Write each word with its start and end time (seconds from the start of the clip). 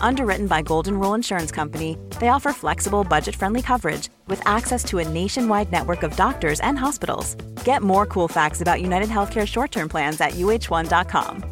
Underwritten 0.00 0.46
by 0.46 0.62
Golden 0.62 0.98
Rule 0.98 1.14
Insurance 1.14 1.50
Company, 1.50 1.96
they 2.18 2.28
offer 2.28 2.52
flexible, 2.52 3.04
budget 3.04 3.36
friendly 3.36 3.62
coverage 3.62 4.08
with 4.26 4.42
access 4.46 4.84
to 4.84 4.98
a 4.98 5.08
nationwide 5.08 5.70
network 5.70 6.02
of 6.02 6.16
doctors 6.16 6.60
and 6.60 6.78
hospitals. 6.78 7.36
Get 7.64 7.82
more 7.82 8.06
cool 8.06 8.28
facts 8.28 8.60
about 8.60 8.80
United 8.80 9.08
Healthcare 9.08 9.46
short 9.46 9.70
term 9.70 9.88
plans 9.88 10.20
at 10.20 10.32
uh1.com. 10.32 11.44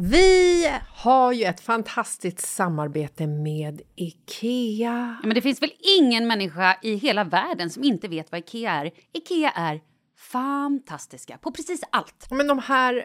Vi 0.00 0.70
har 0.94 1.32
ju 1.32 1.44
ett 1.44 1.60
fantastiskt 1.60 2.40
samarbete 2.40 3.26
med 3.26 3.80
IKEA. 3.96 5.16
Ja, 5.22 5.26
men 5.26 5.34
det 5.34 5.40
finns 5.40 5.62
väl 5.62 5.72
ingen 5.98 6.26
människa 6.26 6.78
i 6.82 6.94
hela 6.94 7.24
världen 7.24 7.70
som 7.70 7.84
inte 7.84 8.08
vet 8.08 8.32
vad 8.32 8.40
Ikea 8.40 8.72
är. 8.72 8.90
Ikea 9.12 9.50
är 9.50 9.80
fantastiska 10.18 11.38
på 11.38 11.52
precis 11.52 11.80
allt. 11.92 12.26
Men 12.30 12.46
de 12.46 12.58
här, 12.58 13.04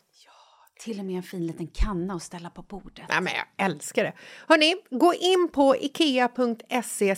Till 0.83 0.99
och 0.99 1.05
med 1.05 1.15
en 1.15 1.23
fin 1.23 1.47
liten 1.47 1.67
kanna 1.67 2.13
att 2.13 2.23
ställa 2.23 2.49
på 2.49 2.61
bordet. 2.61 3.05
Nej, 3.09 3.21
men 3.21 3.33
jag 3.33 3.65
älskar 3.65 4.03
det. 4.03 4.13
Hörni, 4.47 4.75
gå 4.89 5.13
in 5.13 5.49
på 5.53 5.75
ikea.se 5.75 7.15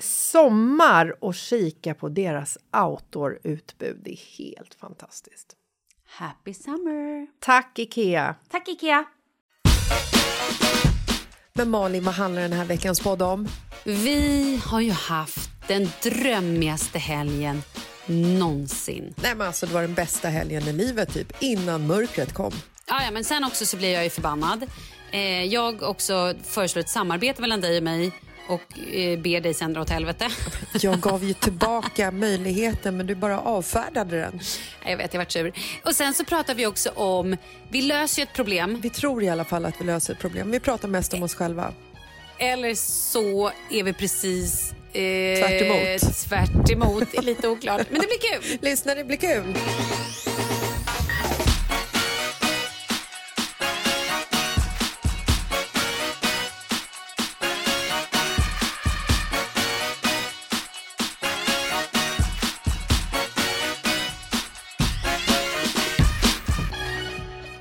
sommar 0.00 1.24
och 1.24 1.34
kika 1.34 1.94
på 1.94 2.08
deras 2.08 2.58
outdoor-utbud. 2.76 4.00
Det 4.04 4.12
är 4.12 4.38
helt 4.38 4.74
fantastiskt. 4.74 5.56
Happy 6.06 6.54
summer! 6.54 7.26
Tack, 7.40 7.78
Ikea! 7.78 8.34
Tack 8.48 8.68
Ikea! 8.68 9.04
Men 11.52 11.70
Malin, 11.70 12.04
vad 12.04 12.14
handlar 12.14 12.42
den 12.42 12.52
här 12.52 12.64
veckans 12.64 13.00
podd 13.00 13.22
om? 13.22 13.48
Vi 13.84 14.60
har 14.64 14.80
ju 14.80 14.90
haft 14.90 15.50
den 15.68 15.88
drömmigaste 16.02 16.98
helgen 16.98 17.62
någonsin. 18.06 19.14
Nej, 19.16 19.34
men 19.34 19.46
alltså, 19.46 19.66
det 19.66 19.74
var 19.74 19.82
den 19.82 19.94
bästa 19.94 20.28
helgen 20.28 20.68
i 20.68 20.72
livet, 20.72 21.14
typ, 21.14 21.42
innan 21.42 21.86
mörkret 21.86 22.34
kom. 22.34 22.52
Ja, 22.88 23.02
ja, 23.04 23.10
men 23.10 23.24
sen 23.24 23.44
också 23.44 23.66
så 23.66 23.76
blir 23.76 23.92
jag 23.92 24.04
ju 24.04 24.10
förbannad. 24.10 24.66
Eh, 25.10 25.44
jag 25.44 25.82
också 25.82 26.34
föreslår 26.42 26.80
ett 26.80 26.88
samarbete 26.88 27.40
mellan 27.40 27.60
dig 27.60 27.76
och 27.76 27.82
mig 27.82 28.12
och 28.48 28.78
eh, 28.94 29.18
ber 29.18 29.40
dig 29.40 29.54
sen 29.54 29.72
dra 29.72 29.80
åt 29.80 29.90
helvete. 29.90 30.28
Jag 30.80 31.00
gav 31.00 31.24
ju 31.24 31.32
tillbaka 31.32 32.10
möjligheten, 32.10 32.96
men 32.96 33.06
du 33.06 33.14
bara 33.14 33.40
avfärdade 33.40 34.20
den. 34.20 34.40
jag 34.86 34.96
vet, 34.96 35.14
jag 35.14 35.20
vart 35.20 35.32
sur. 35.32 35.52
Och 35.84 35.94
sen 35.94 36.14
så 36.14 36.24
pratar 36.24 36.54
vi 36.54 36.66
också 36.66 36.90
om, 36.90 37.36
vi 37.68 37.82
löser 37.82 38.22
ju 38.22 38.22
ett 38.22 38.34
problem. 38.34 38.80
Vi 38.80 38.90
tror 38.90 39.22
i 39.22 39.28
alla 39.28 39.44
fall 39.44 39.66
att 39.66 39.80
vi 39.80 39.84
löser 39.84 40.12
ett 40.12 40.20
problem. 40.20 40.50
Vi 40.50 40.60
pratar 40.60 40.88
mest 40.88 41.14
om 41.14 41.22
oss 41.22 41.34
själva. 41.34 41.72
Eller 42.38 42.74
så 42.74 43.50
är 43.70 43.82
vi 43.82 43.92
precis... 43.92 44.75
Eh, 44.96 45.38
Tvärt 45.38 45.62
emot. 45.62 46.14
Tvärt 46.28 46.70
emot, 46.70 47.14
är 47.14 47.22
lite 47.22 47.48
oklart. 47.48 47.86
Men 47.90 48.00
det 48.00 48.06
blir 48.06 48.18
kul. 48.40 48.58
Lyssna, 48.62 48.94
det 48.94 49.04
blir 49.04 49.16
kul. 49.16 49.54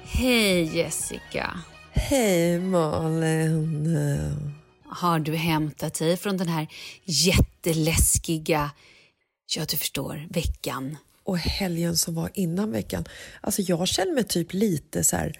Hej 0.03 0.77
Jessica. 0.77 1.59
Hej, 1.93 2.59
Malin. 2.59 3.95
Har 4.95 5.19
du 5.19 5.35
hämtat 5.35 5.93
dig 5.99 6.17
från 6.17 6.37
den 6.37 6.47
här 6.47 6.67
jätteläskiga, 7.03 8.71
ja 9.55 9.65
du 9.69 9.77
förstår, 9.77 10.27
veckan? 10.29 10.97
Och 11.23 11.37
helgen 11.37 11.97
som 11.97 12.15
var 12.15 12.31
innan 12.33 12.71
veckan. 12.71 13.05
Alltså 13.41 13.61
jag 13.61 13.87
känner 13.87 14.13
mig 14.13 14.23
typ 14.23 14.53
lite 14.53 15.03
så 15.03 15.15
här 15.15 15.39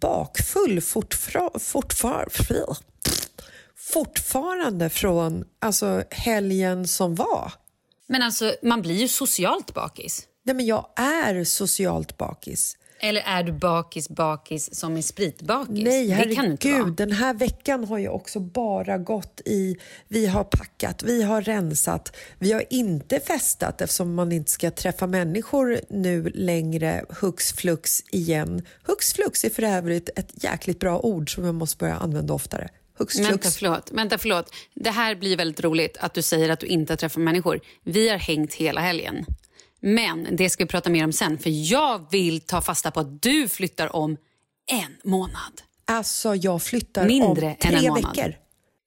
bakfull 0.00 0.80
fortfra- 0.80 1.58
fortfar- 1.58 2.76
fortfarande 3.76 4.88
från 4.90 5.44
alltså, 5.58 6.02
helgen 6.10 6.88
som 6.88 7.14
var. 7.14 7.52
Men 8.06 8.22
alltså, 8.22 8.54
man 8.62 8.82
blir 8.82 8.94
ju 8.94 9.08
socialt 9.08 9.74
bakis. 9.74 10.22
Nej, 10.44 10.56
men 10.56 10.66
jag 10.66 10.86
är 10.96 11.44
socialt 11.44 12.16
bakis. 12.18 12.76
Eller 13.08 13.22
är 13.26 13.42
du 13.42 13.52
bakis, 13.52 14.08
bakis 14.08 14.74
som 14.74 14.96
en 14.96 15.02
spritbakis? 15.02 15.84
Nej, 15.84 16.08
det 16.08 16.34
kan 16.34 16.44
inte 16.44 16.68
vara. 16.68 16.76
herregud. 16.76 16.96
Den 16.96 17.12
här 17.12 17.34
veckan 17.34 17.84
har 17.84 17.98
ju 17.98 18.08
också 18.08 18.40
bara 18.40 18.98
gått 18.98 19.40
i... 19.44 19.76
Vi 20.08 20.26
har 20.26 20.44
packat, 20.44 21.02
vi 21.02 21.22
har 21.22 21.42
rensat, 21.42 22.16
vi 22.38 22.52
har 22.52 22.64
inte 22.70 23.20
festat 23.20 23.80
eftersom 23.80 24.14
man 24.14 24.32
inte 24.32 24.50
ska 24.50 24.70
träffa 24.70 25.06
människor 25.06 25.80
nu 25.90 26.30
längre 26.34 27.04
hux 27.20 27.52
flux 27.52 28.02
igen. 28.10 28.66
Hux 28.82 29.12
flux 29.12 29.44
är 29.44 29.50
för 29.50 29.62
övrigt 29.62 30.10
ett 30.16 30.44
jäkligt 30.44 30.80
bra 30.80 31.00
ord 31.00 31.34
som 31.34 31.44
jag 31.44 31.54
måste 31.54 31.76
börja 31.78 31.96
använda 31.96 32.34
oftare. 32.34 32.68
Hux 32.98 33.18
Vänta 33.18 33.30
flux. 33.30 33.56
förlåt, 33.56 33.90
vänta, 33.92 34.18
förlåt. 34.18 34.54
Det 34.74 34.90
här 34.90 35.14
blir 35.14 35.36
väldigt 35.36 35.64
roligt 35.64 35.96
att 36.00 36.14
du 36.14 36.22
säger 36.22 36.48
att 36.48 36.60
du 36.60 36.66
inte 36.66 36.96
träffar 36.96 37.20
människor. 37.20 37.60
Vi 37.84 38.08
har 38.08 38.18
hängt 38.18 38.54
hela 38.54 38.80
helgen. 38.80 39.26
Men 39.80 40.36
det 40.36 40.50
ska 40.50 40.64
vi 40.64 40.68
prata 40.68 40.90
mer 40.90 41.04
om 41.04 41.12
sen, 41.12 41.38
för 41.38 41.50
jag 41.72 42.10
vill 42.10 42.40
ta 42.40 42.60
fasta 42.60 42.90
på 42.90 43.00
att 43.00 43.22
du 43.22 43.48
flyttar 43.48 43.96
om 43.96 44.16
en 44.72 45.10
månad. 45.10 45.62
Alltså, 45.84 46.34
jag 46.34 46.62
flyttar 46.62 47.06
Mindre 47.06 47.46
om 47.46 47.50
än 47.52 47.56
tre 47.56 47.74
en 47.76 47.84
månad. 47.88 48.16
veckor. 48.16 48.34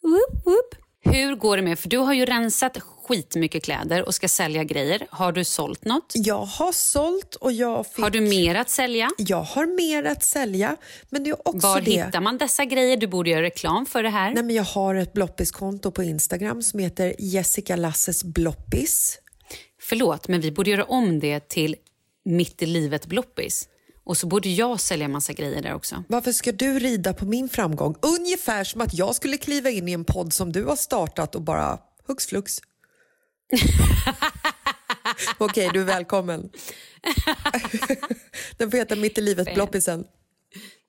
Whoop, 0.04 0.46
whoop. 0.46 0.76
Hur 1.02 1.36
går 1.36 1.58
det 1.58 1.64
med, 1.64 1.80
för 1.80 1.90
du 1.90 1.98
har 1.98 2.14
ju 2.14 2.26
rensat 2.26 2.78
skitmycket 2.80 3.64
kläder 3.64 4.06
och 4.06 4.16
ska 4.16 4.28
sälja 4.28 4.64
grejer. 4.64 5.08
Har 5.10 5.32
du 5.32 5.44
sålt 5.44 5.86
något? 5.86 6.14
Jag 6.16 6.46
har 6.46 6.72
sålt 6.72 7.36
och 7.36 7.52
jag 7.52 7.88
fick... 7.88 8.04
Har 8.04 8.10
du 8.10 8.22
mer 8.22 8.56
att 8.56 8.70
sälja? 8.70 9.10
Jag 9.18 9.42
har 9.42 9.66
mer 9.66 10.04
att 10.04 10.24
sälja, 10.24 10.78
men 11.10 11.24
det 11.24 11.30
är 11.30 11.48
också 11.48 11.68
Var 11.68 11.82
det... 11.82 11.92
hittar 11.92 12.22
man 12.22 12.38
dessa 12.38 12.66
grejer? 12.66 12.98
Du 12.98 13.08
borde 13.08 13.30
göra 13.30 13.42
reklam 13.42 13.86
för 13.86 14.04
det 14.04 14.10
här. 14.10 14.34
Nej, 14.34 14.44
men 14.44 14.56
jag 14.56 14.64
har 14.64 14.96
ett 14.96 15.14
bloppiskonto 15.14 15.92
på 15.92 16.04
Instagram 16.04 16.62
som 16.62 16.80
heter 16.80 17.16
Jessica 17.20 17.76
Lasses 17.76 18.24
bloppis. 18.24 19.19
Förlåt, 19.90 20.28
men 20.28 20.42
vi 20.42 20.52
borde 20.52 20.70
göra 20.70 20.84
om 20.84 21.20
det 21.20 21.50
till 21.50 21.76
Mitt 22.26 22.62
i 22.62 22.66
livet 22.66 23.06
bloppis. 23.06 23.70
Och 24.04 24.18
så 24.18 24.28
borde 24.28 24.50
jag 24.50 24.80
sälja 24.80 25.08
massa 25.08 25.34
grejer 25.34 25.62
där 25.62 25.74
också. 25.74 26.04
Varför 26.08 26.32
ska 26.32 26.52
du 26.52 26.80
rida 26.80 27.14
på 27.14 27.26
min 27.26 27.50
framgång? 27.50 27.96
Ungefär 28.02 28.64
som 28.64 28.82
att 28.82 28.94
jag 28.94 29.16
skulle 29.16 29.38
kliva 29.38 29.70
in 29.70 29.88
i 29.88 29.92
en 29.92 30.06
podd 30.06 30.34
som 30.34 30.52
du 30.52 30.64
har 30.64 30.76
startat 30.76 31.36
och 31.36 31.42
bara 31.42 31.80
hux 32.08 32.28
flux. 32.28 32.58
Okej, 35.38 35.70
du 35.74 35.82
är 35.82 35.86
välkommen. 35.86 36.50
Den 38.58 38.72
får 38.72 38.78
heta 38.78 38.96
Mitt 38.96 39.18
i 39.18 39.22
livet 39.22 39.54
bloppisen. 39.54 40.06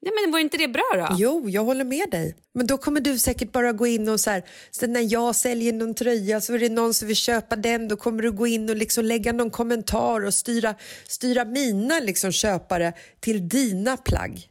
Nej, 0.03 0.13
men 0.23 0.33
var 0.33 0.39
inte 0.39 0.57
det 0.57 0.69
bra 0.69 0.91
då? 0.95 1.17
Jo, 1.19 1.49
jag 1.49 1.65
håller 1.65 1.85
med 1.85 2.11
dig. 2.11 2.37
Men 2.55 2.67
då 2.67 2.79
kommer 2.79 3.01
du 3.01 3.19
säkert 3.19 3.53
bara 3.53 3.73
gå 3.73 3.87
in 3.87 4.09
och 4.09 4.21
så 4.21 4.31
här, 4.31 4.43
så 4.71 4.87
när 4.87 5.13
jag 5.13 5.37
säljer 5.37 5.73
någon 5.73 5.95
tröja 5.95 6.41
så 6.41 6.55
är 6.55 6.59
det 6.59 6.69
någon 6.69 6.95
som 6.95 7.09
vill 7.09 7.17
köpa 7.17 7.57
den, 7.57 7.89
då 7.89 7.97
kommer 7.97 8.23
du 8.23 8.33
gå 8.33 8.47
in 8.47 8.71
och 8.71 8.77
liksom 8.77 9.05
lägga 9.05 9.33
någon 9.33 9.51
kommentar 9.51 10.25
och 10.25 10.35
styra, 10.35 10.75
styra 11.09 11.45
mina 11.45 12.01
liksom 12.01 12.33
köpare 12.33 12.93
till 13.21 13.49
dina 13.49 13.97
plagg. 13.97 14.47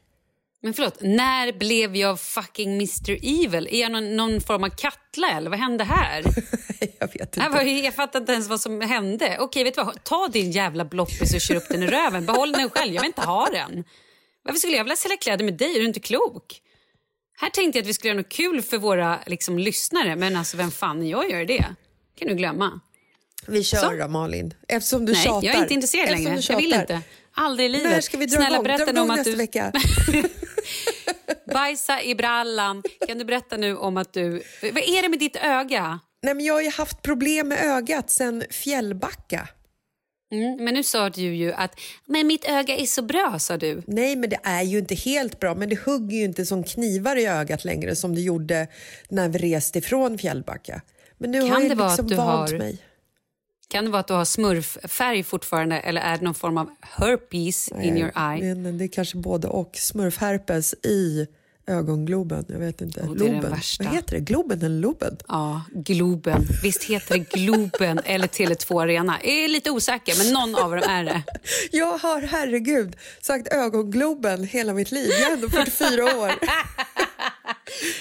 Men 0.61 0.73
förlåt, 0.73 1.01
när 1.01 1.59
blev 1.59 1.95
jag 1.95 2.19
fucking 2.19 2.73
Mr 2.73 3.11
Evil? 3.11 3.67
Är 3.71 3.81
jag 3.81 3.91
någon, 3.91 4.15
någon 4.15 4.41
form 4.41 4.63
av 4.63 4.69
kattla 4.69 5.31
eller 5.37 5.49
vad 5.49 5.59
hände 5.59 5.83
här? 5.83 6.23
jag 6.99 7.07
vet 7.07 7.15
Jag, 7.15 7.21
inte. 7.21 7.49
var, 7.49 7.61
jag 7.61 7.93
fattar 7.93 8.19
inte 8.19 8.31
ens 8.31 8.47
vad 8.47 8.61
som 8.61 8.81
hände. 8.81 9.37
Okej, 9.39 9.63
vet 9.63 9.75
du 9.75 9.83
vad? 9.83 10.03
Ta 10.03 10.27
din 10.27 10.51
jävla 10.51 10.85
bloppis 10.85 11.33
och 11.33 11.41
kör 11.41 11.55
upp 11.55 11.69
den 11.69 11.83
i 11.83 11.87
röven. 11.87 12.25
Behåll 12.25 12.51
den 12.51 12.69
själv. 12.69 12.93
Jag 12.93 13.01
vill 13.01 13.07
inte 13.07 13.21
ha 13.21 13.45
den. 13.45 13.83
Varför 14.43 14.59
skulle 14.59 14.77
jag 14.77 14.83
vilja 14.83 14.95
sälja 14.95 15.17
kläder 15.17 15.45
med 15.45 15.53
dig? 15.53 15.75
Är 15.75 15.79
du 15.79 15.85
inte 15.85 15.99
klok? 15.99 16.61
Här 17.37 17.49
tänkte 17.49 17.79
jag 17.79 17.83
att 17.83 17.89
vi 17.89 17.93
skulle 17.93 18.09
göra 18.09 18.21
något 18.21 18.29
kul 18.29 18.61
för 18.61 18.77
våra 18.77 19.19
liksom, 19.25 19.59
lyssnare, 19.59 20.15
men 20.15 20.35
alltså 20.35 20.57
vem 20.57 20.71
fan 20.71 21.07
jag 21.07 21.31
gör 21.31 21.45
det? 21.45 21.65
kan 22.15 22.27
du 22.27 22.35
glömma. 22.35 22.79
Vi 23.47 23.63
kör 23.63 23.77
Så. 23.77 23.91
då 23.91 24.07
Malin, 24.07 24.53
eftersom 24.67 25.05
du 25.05 25.13
Nej, 25.13 25.23
tjatar. 25.23 25.47
jag 25.47 25.55
är 25.55 25.61
inte 25.61 25.73
intresserad 25.73 26.09
längre. 26.09 26.41
Jag 26.49 26.57
vill 26.57 26.73
inte. 26.73 27.01
Aldrig 27.33 27.69
i 27.69 27.71
livet. 27.71 27.91
När 27.91 28.01
ska 28.01 28.17
vi 28.17 28.25
dra 28.25 28.37
Snälla 28.37 28.55
igång? 28.55 28.63
berätta 28.63 28.91
nu 28.91 28.99
om 28.99 29.11
att 29.11 29.23
du 29.23 29.35
vecka. 29.35 29.71
bajsa 31.53 32.01
i 32.01 32.15
brallan. 32.15 32.83
Kan 33.07 33.17
du 33.17 33.25
berätta 33.25 33.57
nu 33.57 33.77
om 33.77 33.97
att 33.97 34.13
du... 34.13 34.43
Vad 34.61 34.77
är 34.77 35.01
det 35.01 35.09
med 35.09 35.19
ditt 35.19 35.35
öga? 35.35 35.99
Nej, 36.23 36.35
men 36.35 36.45
jag 36.45 36.53
har 36.53 36.71
haft 36.71 37.01
problem 37.01 37.47
med 37.47 37.77
ögat 37.77 38.09
sen 38.09 38.43
Fjällbacka. 38.49 39.47
Mm, 40.31 40.63
men 40.65 40.73
nu 40.73 40.83
sa 40.83 41.09
du 41.09 41.21
ju 41.21 41.53
att 41.53 41.79
men 42.05 42.27
mitt 42.27 42.45
öga 42.45 42.77
är 42.77 42.85
så 42.85 43.01
bra, 43.01 43.39
sa 43.39 43.57
du. 43.57 43.81
Nej, 43.87 44.15
men 44.15 44.29
det 44.29 44.39
är 44.43 44.61
ju 44.63 44.79
inte 44.79 44.95
helt 44.95 45.39
bra. 45.39 45.55
Men 45.55 45.69
det 45.69 45.79
hugger 45.85 46.17
ju 46.17 46.23
inte 46.23 46.45
som 46.45 46.63
knivar 46.63 47.15
i 47.15 47.25
ögat 47.25 47.65
längre 47.65 47.95
som 47.95 48.15
det 48.15 48.21
gjorde 48.21 48.67
när 49.09 49.29
vi 49.29 49.39
reste 49.39 49.79
ifrån 49.79 50.17
Fjällbacka. 50.17 50.81
Men 51.17 51.31
nu 51.31 51.39
Kan 51.41 51.49
har 51.49 51.59
det 51.59 51.65
jag 51.67 51.75
vara 51.75 51.87
liksom 51.89 52.05
att 52.05 52.09
du 52.09 52.15
vant 52.15 52.51
har- 52.51 52.57
mig. 52.57 52.77
Kan 53.67 53.85
det 53.85 53.91
vara 53.91 53.99
att 53.99 54.07
du 54.07 54.13
har 54.13 54.25
smurffärg 54.25 55.23
fortfarande 55.23 55.79
eller 55.79 56.01
är 56.01 56.17
det 56.17 56.23
någon 56.23 56.33
form 56.35 56.57
av 56.57 56.69
herpes 56.81 57.67
in 57.71 57.97
your 57.97 58.11
eye? 58.33 58.55
Men 58.55 58.77
det 58.77 58.83
är 58.83 58.87
kanske 58.87 59.17
både 59.17 59.47
och. 59.47 59.71
Smurfherpes 59.75 60.73
i 60.73 61.27
ögongloben. 61.69 62.45
Jag 62.47 62.59
vet 62.59 62.81
inte. 62.81 63.01
Oh, 63.01 63.15
Loben. 63.15 63.55
Vad 63.79 63.87
heter 63.87 64.15
det? 64.15 64.19
Globen 64.19 64.59
eller 64.63 64.79
loben? 64.79 65.17
Ja, 65.27 65.61
Globen. 65.73 66.47
Visst 66.63 66.83
heter 66.83 67.17
det 67.17 67.39
Globen 67.39 67.99
eller 68.05 68.27
Tele2 68.27 68.81
Arena? 68.81 69.19
Jag 69.23 69.33
är 69.33 69.47
lite 69.47 69.71
osäker, 69.71 70.17
men 70.17 70.33
någon 70.33 70.63
av 70.63 70.71
dem 70.71 70.89
är 70.89 71.03
det. 71.03 71.23
Jag 71.71 71.97
har, 71.97 72.21
herregud, 72.21 72.95
sagt 73.21 73.47
ögongloben 73.53 74.43
hela 74.43 74.73
mitt 74.73 74.91
liv. 74.91 75.11
Jag 75.19 75.29
är 75.29 75.33
ändå 75.33 75.49
44 75.49 76.03
år. 76.03 76.31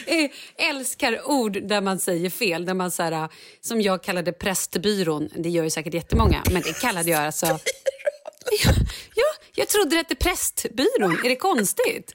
Jag 0.06 0.30
älskar 0.56 1.30
ord 1.30 1.68
där 1.68 1.80
man 1.80 1.98
säger 1.98 2.30
fel. 2.30 2.64
Där 2.64 2.74
man 2.74 2.90
så 2.90 3.02
här, 3.02 3.28
som 3.60 3.80
jag 3.80 4.02
kallade 4.02 4.32
prästbyrån. 4.32 5.28
Det 5.36 5.48
gör 5.48 5.64
ju 5.64 5.70
säkert 5.70 5.94
jättemånga, 5.94 6.42
men 6.52 6.62
det 6.62 6.80
kallade 6.80 7.10
jag 7.10 7.20
alltså... 7.20 7.46
Ja, 7.46 8.72
ja, 9.14 9.24
jag 9.54 9.68
trodde 9.68 9.90
det 9.90 9.96
hette 9.96 10.14
prästbyrån. 10.14 11.20
Är 11.24 11.28
det 11.28 11.36
konstigt? 11.36 12.14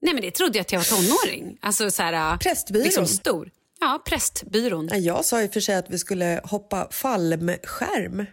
Nej, 0.00 0.14
men 0.14 0.22
det 0.22 0.30
trodde 0.30 0.58
jag 0.58 0.62
att 0.62 0.72
jag 0.72 0.80
var 0.80 0.84
tonåring. 0.84 1.58
Alltså 1.60 1.90
så 1.90 2.02
här, 2.02 2.36
Prästbyrån? 2.36 2.84
Liksom 2.84 3.06
stor. 3.06 3.50
Ja, 3.80 4.02
prästbyrån. 4.06 4.88
Jag 4.92 5.24
sa 5.24 5.42
i 5.42 5.46
och 5.48 5.52
för 5.52 5.60
sig 5.60 5.74
att 5.74 5.90
vi 5.90 5.98
skulle 5.98 6.40
hoppa 6.44 6.88
fallskärm. 6.90 8.26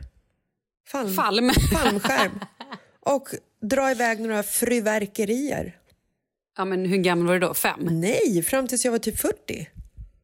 Falm, 0.87 1.13
Falm. 1.15 1.51
Fallskärm. 1.71 2.39
Och 2.99 3.29
dra 3.61 3.91
iväg 3.91 4.19
några 4.19 4.43
fyrverkerier. 4.43 5.77
Ja, 6.57 6.65
men 6.65 6.85
hur 6.85 6.97
gammal 6.97 7.27
var 7.27 7.33
du 7.33 7.39
då? 7.39 7.53
Fem? 7.53 7.79
Nej, 7.91 8.43
fram 8.43 8.67
tills 8.67 8.85
jag 8.85 8.91
var 8.91 8.99
typ 8.99 9.19
40. 9.19 9.69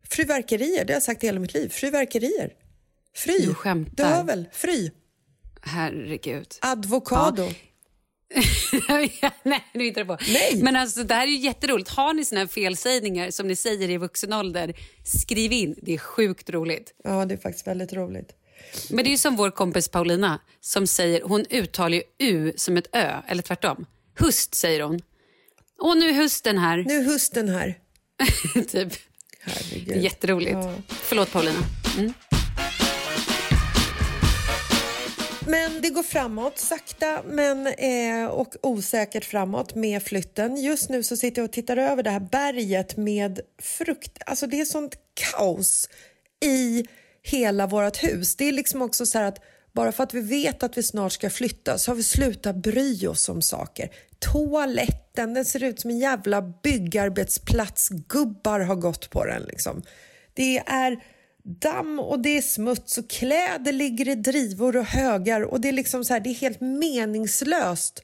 Fyrverkerier, 0.09 0.85
det 0.85 0.93
har 0.93 0.95
jag 0.95 1.03
sagt 1.03 1.23
hela 1.23 1.39
mitt 1.39 1.53
liv. 1.53 1.69
Fyrverkerier. 1.69 2.53
Fry. 3.15 3.37
Du 3.37 3.53
skämtar. 3.53 4.03
Du 4.03 4.09
hör 4.09 4.23
väl? 4.23 4.47
Fry. 4.51 4.91
Herregud. 5.61 6.47
Advokado. 6.61 7.49
Nej, 9.43 9.63
nu 9.73 9.83
hittar 9.83 10.01
du 10.01 10.07
på. 10.07 10.17
Nej. 10.27 10.59
Men 10.63 10.75
alltså, 10.75 11.03
det 11.03 11.13
här 11.13 11.23
är 11.23 11.31
ju 11.31 11.37
jätteroligt. 11.37 11.89
Har 11.89 12.13
ni 12.13 12.25
såna 12.25 12.39
här 12.41 12.47
felsägningar 12.47 13.31
som 13.31 13.47
ni 13.47 13.55
säger 13.55 13.89
i 13.89 13.97
vuxen 13.97 14.33
ålder, 14.33 14.73
skriv 15.03 15.51
in. 15.51 15.75
Det 15.81 15.93
är 15.93 15.97
sjukt 15.97 16.49
roligt. 16.49 16.93
Ja, 17.03 17.25
det 17.25 17.33
är 17.33 17.37
faktiskt 17.37 17.67
väldigt 17.67 17.93
roligt. 17.93 18.29
Men 18.89 19.05
det 19.05 19.13
är 19.13 19.17
som 19.17 19.35
vår 19.35 19.51
kompis 19.51 19.87
Paulina 19.87 20.39
som 20.61 20.87
säger, 20.87 21.21
hon 21.21 21.45
uttalar 21.49 21.97
ju 21.97 22.03
U 22.19 22.53
som 22.57 22.77
ett 22.77 22.87
Ö, 22.95 23.13
eller 23.27 23.41
tvärtom. 23.43 23.85
Hust 24.19 24.55
säger 24.55 24.81
hon. 24.81 25.01
Och 25.79 25.97
nu 25.97 26.09
är 26.09 26.13
hösten 26.13 26.57
här. 26.57 26.77
Nu 26.87 26.97
är 26.97 27.03
hösten 27.03 27.49
här. 27.49 27.77
typ. 28.67 28.93
Herregud. 29.39 30.03
jätteroligt. 30.03 30.51
Ja. 30.51 30.73
Förlåt 30.87 31.31
Paulina. 31.31 31.59
Men 35.45 35.81
det 35.81 35.89
går 35.89 36.03
framåt, 36.03 36.57
sakta 36.59 37.21
men 37.25 37.67
eh, 37.67 38.25
och 38.25 38.55
osäkert 38.61 39.25
framåt 39.25 39.75
med 39.75 40.03
flytten. 40.03 40.57
Just 40.57 40.89
nu 40.89 41.03
så 41.03 41.17
sitter 41.17 41.41
jag 41.41 41.47
och 41.47 41.53
tittar 41.53 41.77
över 41.77 42.03
det 42.03 42.09
här 42.09 42.19
berget 42.19 42.97
med 42.97 43.39
frukt. 43.61 44.17
Alltså 44.25 44.47
det 44.47 44.59
är 44.59 44.65
sånt 44.65 44.95
kaos 45.13 45.89
i 46.45 46.85
hela 47.23 47.67
vårt 47.67 48.03
hus. 48.03 48.35
Det 48.35 48.47
är 48.47 48.51
liksom 48.51 48.81
också 48.81 49.05
så 49.05 49.17
här 49.17 49.25
att 49.25 49.39
bara 49.73 49.91
för 49.91 50.03
att 50.03 50.13
vi 50.13 50.21
vet 50.21 50.63
att 50.63 50.77
vi 50.77 50.83
snart 50.83 51.11
ska 51.11 51.29
flytta 51.29 51.77
så 51.77 51.91
har 51.91 51.95
vi 51.95 52.03
slutat 52.03 52.55
bry 52.55 53.07
oss 53.07 53.29
om 53.29 53.41
saker. 53.41 53.89
Toaletten, 54.19 55.33
den 55.33 55.45
ser 55.45 55.63
ut 55.63 55.79
som 55.79 55.89
en 55.89 55.99
jävla 55.99 56.41
byggarbetsplats. 56.41 57.89
Gubbar 57.89 58.59
har 58.59 58.75
gått 58.75 59.09
på 59.09 59.25
den 59.25 59.43
liksom. 59.43 59.83
Det 60.33 60.57
är 60.57 61.03
damm 61.43 61.99
och 61.99 62.19
det 62.19 62.37
är 62.37 62.41
smuts 62.41 62.97
och 62.97 63.09
kläder 63.09 63.71
ligger 63.71 64.07
i 64.07 64.15
drivor 64.15 64.77
och 64.77 64.85
högar 64.85 65.41
och 65.41 65.61
det 65.61 65.67
är 65.67 65.73
liksom 65.73 66.05
så 66.05 66.13
här, 66.13 66.19
det 66.19 66.29
är 66.29 66.33
helt 66.33 66.61
meningslöst 66.61 68.03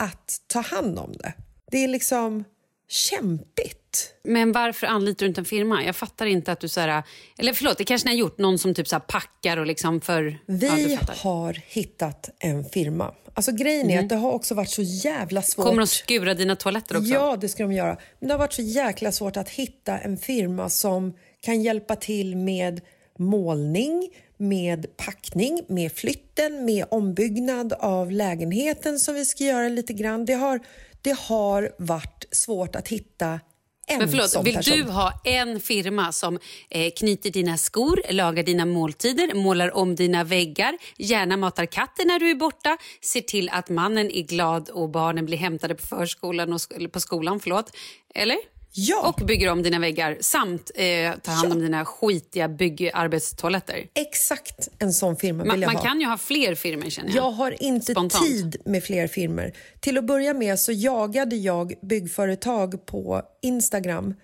att 0.00 0.40
ta 0.46 0.60
hand 0.60 0.98
om 0.98 1.12
det. 1.12 1.32
Det 1.70 1.84
är 1.84 1.88
liksom 1.88 2.44
kämpigt. 2.88 4.12
Men 4.24 4.52
varför 4.52 4.86
anlitar 4.86 5.26
du 5.26 5.28
inte 5.28 5.40
en 5.40 5.44
firma? 5.44 5.84
Jag 5.84 5.96
fattar 5.96 6.26
inte 6.26 6.52
att 6.52 6.60
du 6.60 6.68
så 6.68 6.80
här, 6.80 7.02
eller 7.38 7.52
förlåt, 7.52 7.78
det 7.78 7.84
kanske 7.84 8.08
ni 8.08 8.14
har 8.14 8.18
gjort 8.18 8.38
någon 8.38 8.58
som 8.58 8.74
typ 8.74 8.88
så 8.88 8.94
här 8.94 9.00
packar 9.00 9.56
och 9.56 9.66
liksom 9.66 10.00
för... 10.00 10.38
Vi 10.46 10.94
ja, 10.94 11.14
har 11.22 11.62
hittat 11.66 12.30
en 12.38 12.64
firma. 12.64 13.14
Alltså 13.34 13.52
grejen 13.52 13.90
är 13.90 14.00
att 14.00 14.08
det 14.08 14.16
har 14.16 14.32
också 14.32 14.54
varit 14.54 14.70
så 14.70 14.82
jävla 14.82 15.42
svårt. 15.42 15.64
Kommer 15.64 15.78
de 15.78 15.82
att 15.82 15.88
skura 15.88 16.34
dina 16.34 16.56
toaletter 16.56 16.96
också? 16.96 17.08
Ja, 17.08 17.36
det 17.40 17.48
ska 17.48 17.62
de 17.62 17.72
göra. 17.72 17.98
Men 18.18 18.28
det 18.28 18.34
har 18.34 18.38
varit 18.38 18.52
så 18.52 18.62
jäkla 18.62 19.12
svårt 19.12 19.36
att 19.36 19.48
hitta 19.48 19.98
en 19.98 20.18
firma 20.18 20.68
som 20.68 21.14
kan 21.46 21.62
hjälpa 21.62 21.96
till 21.96 22.36
med 22.36 22.80
målning, 23.18 24.08
med 24.36 24.96
packning, 24.96 25.60
med 25.68 25.92
flytten, 25.92 26.64
med 26.64 26.84
ombyggnad 26.90 27.72
av 27.72 28.10
lägenheten 28.10 28.98
som 28.98 29.14
vi 29.14 29.24
ska 29.24 29.44
göra 29.44 29.68
lite 29.68 29.92
grann. 29.92 30.24
Det 30.24 30.32
har, 30.34 30.60
det 31.02 31.16
har 31.18 31.72
varit 31.78 32.24
svårt 32.30 32.76
att 32.76 32.88
hitta 32.88 33.40
en 33.88 33.98
Men 33.98 34.08
förlåt, 34.08 34.30
sån 34.30 34.44
vill 34.44 34.54
person. 34.54 34.76
du 34.76 34.82
ha 34.82 35.20
en 35.24 35.60
firma 35.60 36.12
som 36.12 36.38
eh, 36.70 36.90
knyter 36.96 37.30
dina 37.30 37.58
skor, 37.58 38.02
lagar 38.10 38.42
dina 38.42 38.66
måltider, 38.66 39.34
målar 39.34 39.76
om 39.76 39.94
dina 39.94 40.24
väggar, 40.24 40.78
gärna 40.96 41.36
matar 41.36 41.66
katten 41.66 42.08
när 42.08 42.18
du 42.18 42.30
är 42.30 42.34
borta, 42.34 42.78
ser 43.00 43.20
till 43.20 43.48
att 43.48 43.68
mannen 43.68 44.10
är 44.10 44.22
glad 44.22 44.68
och 44.68 44.88
barnen 44.88 45.26
blir 45.26 45.38
hämtade 45.38 45.74
på 45.74 45.86
förskolan 45.86 46.52
och 46.52 46.60
på 46.92 47.00
skolan, 47.00 47.40
förlåt. 47.40 47.76
Eller? 48.14 48.55
Ja. 48.78 49.14
Och 49.18 49.26
bygger 49.26 49.50
om 49.50 49.62
dina 49.62 49.78
väggar 49.78 50.16
samt 50.20 50.70
eh, 50.74 51.12
tar 51.22 51.32
hand 51.32 51.52
om 51.52 51.60
dina 51.60 51.84
skitiga 51.84 52.48
byggarbetstoaletter. 52.48 53.86
Exakt 53.94 54.68
en 54.78 54.92
sån 54.92 55.16
firma 55.16 55.44
Man, 55.44 55.54
vill 55.54 55.62
jag 55.62 55.68
man 55.68 55.76
ha. 55.76 55.82
kan 55.82 56.00
ju 56.00 56.06
ha 56.06 56.18
fler 56.18 56.54
firmor 56.54 56.90
känner 56.90 57.08
jag. 57.08 57.16
Jag 57.16 57.30
har 57.30 57.62
inte 57.62 57.92
Spontant. 57.92 58.26
tid 58.26 58.56
med 58.64 58.84
fler 58.84 59.06
filmer. 59.06 59.52
Till 59.80 59.98
att 59.98 60.04
börja 60.04 60.34
med 60.34 60.58
så 60.60 60.72
jagade 60.72 61.36
jag 61.36 61.72
byggföretag 61.82 62.86
på 62.86 63.22
Instagram 63.42 64.14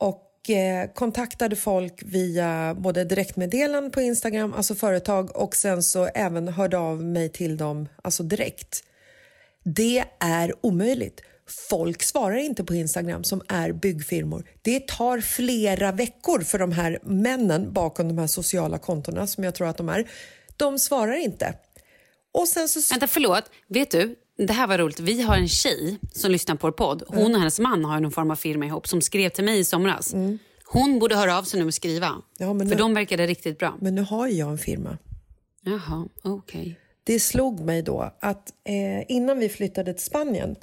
och 0.00 0.50
eh, 0.50 0.90
kontaktade 0.94 1.56
folk 1.56 2.02
via 2.04 2.74
både 2.78 3.04
direktmeddelanden 3.04 3.90
på 3.90 4.00
Instagram, 4.00 4.54
alltså 4.54 4.74
företag 4.74 5.36
och 5.36 5.56
sen 5.56 5.82
så 5.82 6.04
även 6.06 6.48
hörde 6.48 6.78
av 6.78 7.04
mig 7.04 7.28
till 7.28 7.56
dem 7.56 7.88
alltså 8.02 8.22
direkt. 8.22 8.84
Det 9.64 10.04
är 10.20 10.54
omöjligt. 10.60 11.20
Folk 11.68 12.02
svarar 12.02 12.36
inte 12.36 12.64
på 12.64 12.74
Instagram 12.74 13.24
som 13.24 13.42
är 13.48 13.72
byggfirmor. 13.72 14.44
Det 14.62 14.88
tar 14.88 15.20
flera 15.20 15.92
veckor 15.92 16.40
för 16.40 16.58
de 16.58 16.72
här 16.72 16.98
männen 17.02 17.72
bakom 17.72 18.08
de 18.08 18.18
här 18.18 18.26
sociala 18.26 18.78
kontona 18.78 19.26
som 19.26 19.44
jag 19.44 19.54
tror 19.54 19.66
att 19.68 19.76
de 19.76 19.88
är. 19.88 20.10
De 20.56 20.78
svarar 20.78 21.14
inte. 21.14 21.54
Och 22.32 22.48
sen 22.48 22.68
så... 22.68 22.80
Vänta, 22.94 23.06
förlåt. 23.06 23.44
Vet 23.68 23.90
du, 23.90 24.16
det 24.38 24.52
här 24.52 24.66
var 24.66 24.78
roligt. 24.78 25.00
Vi 25.00 25.22
har 25.22 25.36
en 25.36 25.48
tjej 25.48 25.98
som 26.12 26.30
lyssnar 26.30 26.54
på 26.56 26.66
vår 26.66 26.72
podd. 26.72 27.02
Hon 27.08 27.34
och 27.34 27.38
hennes 27.40 27.58
man 27.60 27.84
har 27.84 28.00
någon 28.00 28.12
form 28.12 28.30
av 28.30 28.36
firma 28.36 28.66
ihop 28.66 28.88
som 28.88 29.00
skrev 29.02 29.28
till 29.28 29.44
mig 29.44 29.58
i 29.58 29.64
somras. 29.64 30.14
Hon 30.64 30.98
borde 30.98 31.16
höra 31.16 31.38
av 31.38 31.42
sig 31.42 31.60
nu 31.60 31.66
och 31.66 31.74
skriva. 31.74 32.06
Mm. 32.06 32.20
Ja, 32.38 32.52
men 32.52 32.68
För 32.68 32.74
nu- 32.76 32.80
de 32.82 32.94
verkade 32.94 33.26
riktigt 33.26 33.58
bra. 33.58 33.78
Men 33.80 33.94
nu 33.94 34.02
har 34.02 34.28
jag 34.28 34.50
en 34.50 34.58
firma. 34.58 34.98
Jaha, 35.62 36.08
okej. 36.22 36.80
Det 37.04 37.20
slog 37.20 37.60
mig 37.60 37.82
då 37.82 38.12
att 38.20 38.52
eh, 38.64 39.12
innan 39.16 39.38
vi 39.38 39.48
flyttade 39.48 39.94
till 39.94 40.04
Spanien 40.04 40.56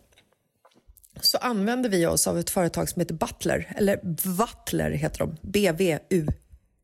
så 1.22 1.38
använde 1.38 1.90
vi 1.90 2.06
oss 2.06 2.28
av 2.28 2.40
ett 2.40 2.50
företag 2.50 2.90
som 2.90 3.00
heter 3.00 3.16
Butler, 3.16 3.74
eller 3.75 4.00
Butler 4.38 4.92
heter 4.92 5.20
de, 5.20 5.38
B-V-U, 5.42 6.28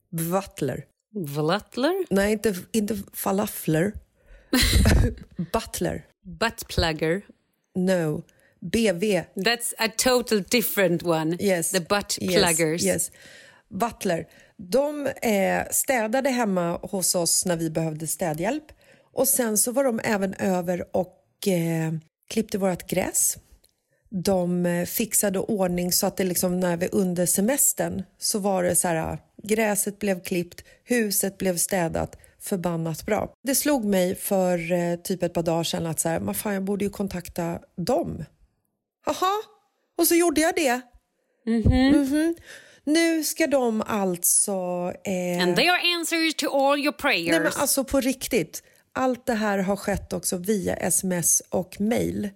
Butler. 0.09 0.85
Vlattler? 1.25 2.05
Nej, 2.09 2.31
inte, 2.31 2.55
inte 2.71 2.97
falafler. 3.13 3.93
Butler. 5.53 6.05
Buttplugger. 6.23 7.21
No. 7.75 8.23
BV. 8.59 9.23
That's 9.35 9.73
a 9.77 9.89
total 9.97 10.43
different 10.43 11.03
one. 11.03 11.37
Yes. 11.39 11.71
The 11.71 11.79
butt 11.79 12.17
Yes. 12.21 12.83
Yes. 12.83 13.11
Butler. 13.69 14.27
De 14.57 15.07
eh, 15.07 15.63
städade 15.71 16.29
hemma 16.29 16.77
hos 16.77 17.15
oss 17.15 17.45
när 17.45 17.55
vi 17.55 17.69
behövde 17.69 18.07
städhjälp. 18.07 18.63
Och 19.13 19.27
Sen 19.27 19.57
så 19.57 19.71
var 19.71 19.83
de 19.83 19.99
även 20.03 20.33
över 20.33 20.85
och 20.91 21.47
eh, 21.47 21.93
klippte 22.29 22.57
vårt 22.57 22.89
gräs. 22.89 23.37
De 24.09 24.65
eh, 24.65 24.85
fixade 24.85 25.39
ordning 25.39 25.91
så 25.91 26.07
att 26.07 26.17
det 26.17 26.23
liksom 26.23 26.59
när 26.59 26.77
vi 26.77 26.87
under 26.91 27.25
semestern 27.25 28.03
så 28.19 28.39
var 28.39 28.63
det 28.63 28.75
så 28.75 28.87
här, 28.87 29.17
gräset 29.43 29.99
blev 29.99 30.23
klippt, 30.23 30.63
huset 30.83 31.37
blev 31.37 31.57
städat, 31.57 32.17
förbannat 32.39 33.05
bra. 33.05 33.33
Det 33.43 33.55
slog 33.55 33.85
mig 33.85 34.15
för 34.15 34.71
eh, 34.71 34.95
typ 34.95 35.23
ett 35.23 35.33
par 35.33 35.43
dagar 35.43 35.63
sedan 35.63 35.85
att 35.85 35.99
så 35.99 36.09
här, 36.09 36.19
"Men 36.19 36.33
fan, 36.35 36.53
jag 36.53 36.63
borde 36.63 36.85
ju 36.85 36.91
kontakta 36.91 37.59
dem. 37.77 38.23
Jaha, 39.05 39.31
och 39.97 40.07
så 40.07 40.15
gjorde 40.15 40.41
jag 40.41 40.55
det. 40.55 40.81
Mhm. 41.45 42.35
Nu 42.83 43.23
ska 43.23 43.47
de 43.47 43.81
alltså... 43.87 44.51
Eh, 45.03 45.43
And 45.43 45.55
they 45.55 45.67
are 45.67 45.95
answers 45.97 46.35
to 46.35 46.47
all 46.49 46.79
your 46.79 46.91
prayers. 46.91 47.27
nej 47.31 47.39
men 47.39 47.51
alltså 47.55 47.83
på 47.83 47.99
riktigt. 47.99 48.63
Allt 48.93 49.25
det 49.25 49.33
här 49.33 49.57
har 49.57 49.75
skett 49.75 50.13
också 50.13 50.37
via 50.37 50.75
sms 50.75 51.41
och 51.49 51.81
mail. 51.81 52.29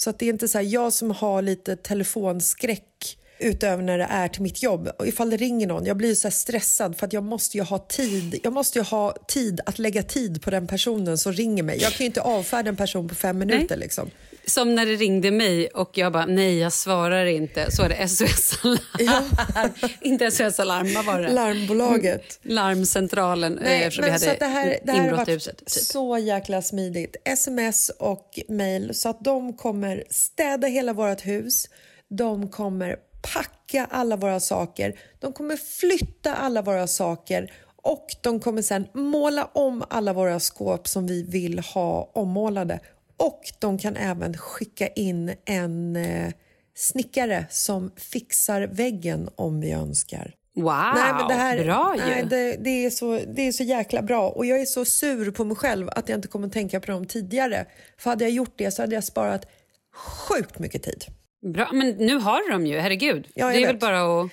Så 0.00 0.10
att 0.10 0.18
det 0.18 0.26
är 0.26 0.30
inte 0.30 0.48
så 0.48 0.58
här, 0.58 0.64
jag 0.64 0.92
som 0.92 1.10
har 1.10 1.42
lite 1.42 1.76
telefonskräck 1.76 3.18
utöver 3.40 3.82
när 3.82 3.98
det 3.98 4.06
är 4.10 4.28
till 4.28 4.42
mitt 4.42 4.62
jobb. 4.62 4.90
Och 4.98 5.06
ifall 5.06 5.30
det 5.30 5.36
ringer 5.36 5.66
någon, 5.66 5.86
jag 5.86 5.96
blir 5.96 6.14
så 6.14 6.30
stressad 6.30 6.96
för 6.96 7.06
att 7.06 7.12
jag 7.12 7.24
måste 7.24 7.56
ju 7.56 7.62
ha 7.62 7.78
tid. 7.78 8.40
Jag 8.42 8.52
måste 8.52 8.78
ju 8.78 8.84
ha 8.84 9.16
tid 9.28 9.60
att 9.66 9.78
lägga 9.78 10.02
tid 10.02 10.42
på 10.42 10.50
den 10.50 10.66
personen 10.66 11.18
som 11.18 11.32
ringer 11.32 11.62
mig. 11.62 11.78
Jag 11.82 11.92
kan 11.92 11.98
ju 11.98 12.06
inte 12.06 12.20
avfärda 12.20 12.68
en 12.68 12.76
person 12.76 13.08
på 13.08 13.14
fem 13.14 13.38
minuter 13.38 13.76
liksom. 13.76 14.10
Som 14.46 14.74
när 14.74 14.86
det 14.86 14.94
ringde 14.94 15.30
mig 15.30 15.68
och 15.68 15.98
jag 15.98 16.12
bara, 16.12 16.26
nej 16.26 16.58
jag 16.58 16.72
svarar 16.72 17.26
inte. 17.26 17.70
Så 17.70 17.82
är 17.82 17.88
det 17.88 18.08
SOS-alarm. 18.08 19.70
inte 20.00 20.30
SOS-alarm, 20.30 20.94
vad 20.94 21.04
var 21.04 21.20
det? 21.20 21.32
Larmbolaget. 21.32 22.38
Larmcentralen 22.42 23.58
eh, 23.58 23.80
eftersom 23.80 24.04
vi 24.04 24.10
hade 24.10 24.32
att 24.32 24.38
det 24.38 24.46
här, 24.46 24.78
det 24.84 24.92
här 24.92 25.04
inbrott 25.04 25.28
i 25.28 25.32
huset. 25.32 25.58
Typ. 25.58 25.68
så 25.68 26.18
jäkla 26.18 26.62
smidigt. 26.62 27.16
Sms 27.24 27.88
och 27.88 28.38
mail 28.48 28.94
så 28.94 29.08
att 29.08 29.24
de 29.24 29.56
kommer 29.56 30.04
städa 30.10 30.66
hela 30.66 30.92
vårt 30.92 31.26
hus. 31.26 31.68
De 32.08 32.48
kommer 32.48 32.96
packa 33.22 33.86
alla 33.90 34.16
våra 34.16 34.40
saker. 34.40 34.98
De 35.18 35.32
kommer 35.32 35.56
flytta 35.56 36.34
alla 36.34 36.62
våra 36.62 36.86
saker 36.86 37.52
och 37.82 38.06
de 38.20 38.40
kommer 38.40 38.62
sen 38.62 38.86
måla 38.94 39.44
om 39.44 39.84
alla 39.90 40.12
våra 40.12 40.40
skåp 40.40 40.88
som 40.88 41.06
vi 41.06 41.22
vill 41.22 41.58
ha 41.58 42.10
ommålade. 42.14 42.80
Och 43.16 43.40
de 43.58 43.78
kan 43.78 43.96
även 43.96 44.36
skicka 44.36 44.88
in 44.88 45.34
en 45.44 45.96
eh, 45.96 46.32
snickare 46.76 47.46
som 47.50 47.92
fixar 47.96 48.62
väggen 48.62 49.28
om 49.36 49.60
vi 49.60 49.72
önskar. 49.72 50.34
Wow, 50.54 50.92
Nej, 50.94 51.12
men 51.12 51.28
det 51.28 51.34
här, 51.34 51.64
bra 51.64 51.94
ju. 51.96 52.02
nej, 52.02 52.26
det, 52.30 52.56
det, 52.56 52.84
är 52.86 52.90
så, 52.90 53.20
det 53.34 53.42
är 53.42 53.52
så 53.52 53.62
jäkla 53.62 54.02
bra 54.02 54.28
och 54.28 54.46
jag 54.46 54.60
är 54.60 54.64
så 54.64 54.84
sur 54.84 55.30
på 55.30 55.44
mig 55.44 55.56
själv 55.56 55.88
att 55.88 56.08
jag 56.08 56.18
inte 56.18 56.28
kommer 56.28 56.48
tänka 56.48 56.80
på 56.80 56.90
dem 56.90 57.06
tidigare. 57.06 57.66
För 57.98 58.10
hade 58.10 58.24
jag 58.24 58.30
gjort 58.30 58.54
det 58.56 58.70
så 58.70 58.82
hade 58.82 58.94
jag 58.94 59.04
sparat 59.04 59.46
sjukt 59.94 60.58
mycket 60.58 60.82
tid. 60.82 61.04
Bra, 61.42 61.68
men 61.72 61.88
nu 61.90 62.14
har 62.18 62.50
de 62.52 62.66
ju, 62.66 62.78
herregud. 62.78 63.28
Ja, 63.34 63.46
det 63.48 63.56
är 63.56 63.60
väl 63.66 63.74
vet. 63.74 63.80
bara 63.80 64.22
att... 64.22 64.30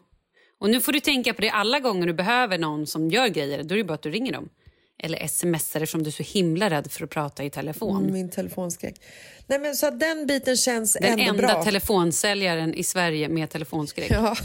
Och 0.59 0.69
nu 0.69 0.81
får 0.81 0.91
du 0.91 0.99
tänka 0.99 1.33
på 1.33 1.41
det 1.41 1.49
alla 1.49 1.79
gånger 1.79 2.07
du 2.07 2.13
behöver 2.13 2.57
någon 2.57 2.87
som 2.87 3.09
gör 3.09 3.27
grejer. 3.27 3.63
Då 3.63 3.73
är 3.75 3.77
det 3.77 3.83
bara 3.83 3.93
att 3.93 4.01
du 4.01 4.11
ringer 4.11 4.33
dem. 4.33 4.49
Eller 5.03 5.27
smsar 5.27 5.81
eftersom 5.81 6.03
du 6.03 6.07
är 6.09 6.11
så 6.11 6.23
himla 6.23 6.69
rädd 6.69 6.91
för 6.91 7.03
att 7.03 7.09
prata 7.09 7.43
i 7.43 7.49
telefon. 7.49 8.11
Min 8.13 8.29
telefonskräck. 8.29 8.95
Nej, 9.47 9.59
men 9.59 9.75
så 9.75 9.87
att 9.87 9.99
den 9.99 10.27
biten 10.27 10.57
känns 10.57 10.93
Den 11.01 11.03
ändå 11.19 11.23
enda 11.23 11.47
bra. 11.53 11.63
telefonsäljaren 11.63 12.73
i 12.73 12.83
Sverige 12.83 13.29
med 13.29 13.49
telefonskräck. 13.49 14.11
ja. 14.11 14.35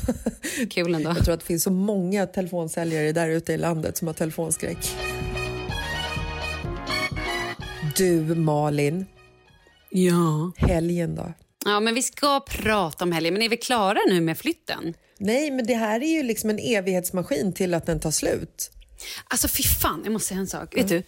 Kul 0.71 0.95
ändå. 0.95 1.11
Jag 1.11 1.25
tror 1.25 1.35
att 1.35 1.40
det 1.40 1.47
finns 1.47 1.62
så 1.62 1.71
många 1.71 2.26
telefonsäljare 2.26 3.12
där 3.12 3.28
ute 3.28 3.52
i 3.52 3.57
landet 3.59 3.97
som 3.97 4.07
har 4.07 4.14
telefonskräck. 4.14 4.78
Du 7.97 8.21
Malin, 8.35 9.07
Ja. 9.90 10.52
helgen 10.57 11.14
då? 11.14 11.33
Ja, 11.64 11.81
men 11.81 11.95
vi 11.95 12.02
ska 12.02 12.40
prata 12.40 13.04
om 13.04 13.12
helgen. 13.12 13.35
Men 13.35 13.42
är 13.42 13.49
vi 13.49 13.57
klara 13.57 13.99
nu 14.09 14.21
med 14.21 14.38
flytten? 14.38 14.95
Nej, 15.19 15.50
men 15.50 15.66
det 15.66 15.75
här 15.75 16.02
är 16.02 16.12
ju 16.16 16.23
liksom 16.23 16.50
en 16.50 16.59
evighetsmaskin 16.59 17.52
till 17.52 17.75
att 17.75 17.87
den 17.87 18.00
tar 18.00 18.11
slut. 18.11 18.71
Alltså 19.28 19.49
fy 19.49 19.62
fan, 19.62 20.00
jag 20.04 20.12
måste 20.12 20.28
säga 20.28 20.40
en 20.40 20.47
sak. 20.47 20.76
Vet 20.76 20.88
du, 20.88 21.02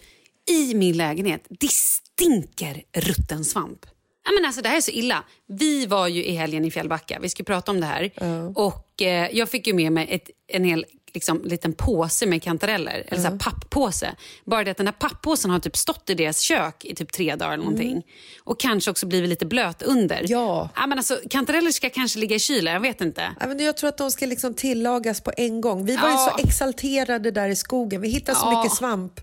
i 0.53 0.73
min 0.73 0.97
lägenhet, 0.97 1.45
det 1.49 1.71
stinker 1.71 2.83
rutten 2.93 3.45
svamp. 3.45 3.85
Ja, 4.25 4.31
men 4.39 4.45
alltså, 4.45 4.61
det 4.61 4.69
här 4.69 4.77
är 4.77 4.81
så 4.81 4.91
illa. 4.91 5.23
Vi 5.47 5.85
var 5.85 6.07
ju 6.07 6.25
i 6.25 6.35
helgen 6.35 6.65
i 6.65 6.71
Fjällbacka, 6.71 7.19
vi 7.21 7.29
ska 7.29 7.43
prata 7.43 7.71
om 7.71 7.79
det 7.81 7.85
här. 7.87 8.11
Och 8.55 9.01
eh, 9.01 9.29
Jag 9.31 9.49
fick 9.49 9.67
ju 9.67 9.73
med 9.73 9.91
mig 9.91 10.07
ett, 10.09 10.29
en 10.47 10.63
hel 10.63 10.85
liksom, 11.15 11.41
liten 11.43 11.73
påse 11.73 12.25
med 12.25 12.43
kantareller, 12.43 13.03
eller 13.07 13.21
så 13.21 13.27
här, 13.27 13.37
papppåse. 13.37 14.15
Bara 14.45 14.63
det 14.63 14.71
att 14.71 14.77
den 14.77 14.87
här 14.87 14.93
papppåsen 14.93 15.51
har 15.51 15.59
typ 15.59 15.77
stått 15.77 16.09
i 16.09 16.13
deras 16.13 16.39
kök 16.39 16.85
i 16.85 16.95
typ 16.95 17.11
tre 17.11 17.35
dagar 17.35 17.53
eller 17.53 17.63
någonting. 17.63 18.03
Och 18.43 18.59
kanske 18.59 18.91
också 18.91 19.05
blivit 19.05 19.29
lite 19.29 19.45
blöt 19.45 19.81
under. 19.81 20.25
Ja. 20.27 20.69
ja 20.75 20.87
men 20.87 20.97
alltså, 20.97 21.19
kantareller 21.29 21.71
ska 21.71 21.89
kanske 21.89 22.19
ligga 22.19 22.35
i 22.35 22.39
kylen, 22.39 22.73
jag 22.73 22.81
vet 22.81 23.01
inte. 23.01 23.35
Ja, 23.39 23.47
men 23.47 23.59
jag 23.59 23.77
tror 23.77 23.87
att 23.89 23.97
de 23.97 24.11
ska 24.11 24.25
liksom 24.25 24.53
tillagas 24.53 25.21
på 25.21 25.31
en 25.37 25.61
gång. 25.61 25.85
Vi 25.85 25.95
var 25.95 26.09
Ja. 26.09 26.31
ju 26.37 26.41
så 26.43 26.47
exalterade 26.47 27.31
där 27.31 27.49
i 27.49 27.55
skogen. 27.55 28.01
Vi 28.01 28.09
hittade 28.09 28.37
så 28.39 28.45
Ja. 28.45 28.61
mycket 28.63 28.77
svamp. 28.77 29.19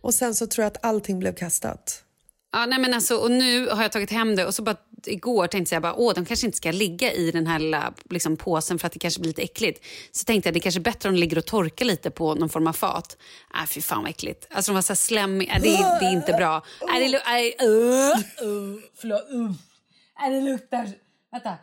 Och 0.00 0.14
sen 0.14 0.34
så 0.34 0.46
tror 0.46 0.62
jag 0.62 0.70
att 0.70 0.84
allting 0.84 1.18
blev 1.18 1.34
kastat. 1.34 2.00
Ja, 2.52 2.66
nej 2.66 2.78
men 2.78 2.94
alltså, 2.94 3.16
och 3.16 3.30
nu 3.30 3.68
har 3.68 3.82
jag 3.82 3.92
tagit 3.92 4.10
hem 4.10 4.36
det 4.36 4.46
och 4.46 4.54
så 4.54 4.62
bara 4.62 4.76
igår 5.06 5.46
tänkte 5.46 5.74
jag 5.74 5.82
bara, 5.82 5.94
åh, 5.94 6.14
de 6.14 6.24
kanske 6.24 6.46
inte 6.46 6.56
ska 6.56 6.72
ligga 6.72 7.12
i 7.12 7.30
den 7.30 7.46
här 7.46 7.58
lilla 7.58 7.94
liksom, 8.10 8.36
påsen 8.36 8.78
för 8.78 8.86
att 8.86 8.92
det 8.92 8.98
kanske 8.98 9.20
blir 9.20 9.28
lite 9.28 9.42
äckligt. 9.42 9.84
Så 10.12 10.24
tänkte 10.24 10.48
jag 10.48 10.54
det 10.54 10.60
kanske 10.60 10.80
är 10.80 10.82
bättre 10.82 11.08
om 11.08 11.14
de 11.14 11.20
ligger 11.20 11.38
och 11.38 11.44
torkar 11.46 11.84
lite 11.84 12.10
på 12.10 12.34
någon 12.34 12.48
form 12.48 12.66
av 12.66 12.72
fat. 12.72 13.16
Nej, 13.54 13.66
fy 13.66 13.80
fan 13.80 14.02
vad 14.02 14.10
äckligt. 14.10 14.46
Alltså 14.50 14.72
de 14.72 14.74
var 14.74 14.82
så 14.82 14.92
här 14.92 14.96
slemmiga. 14.96 15.52
Nej, 15.52 15.60
det, 15.62 15.68
är- 15.76 16.00
det 16.00 16.06
är 16.06 16.12
inte 16.12 16.32
bra. 16.32 16.64
Nej, 16.88 17.08
det, 17.10 17.16
uh, 17.16 17.70
uh, 18.48 18.78
förlåt. 19.00 19.30
Uh. 19.32 19.52
Det 20.30 20.40
luktar... 20.40 20.92
Vänta. 21.32 21.56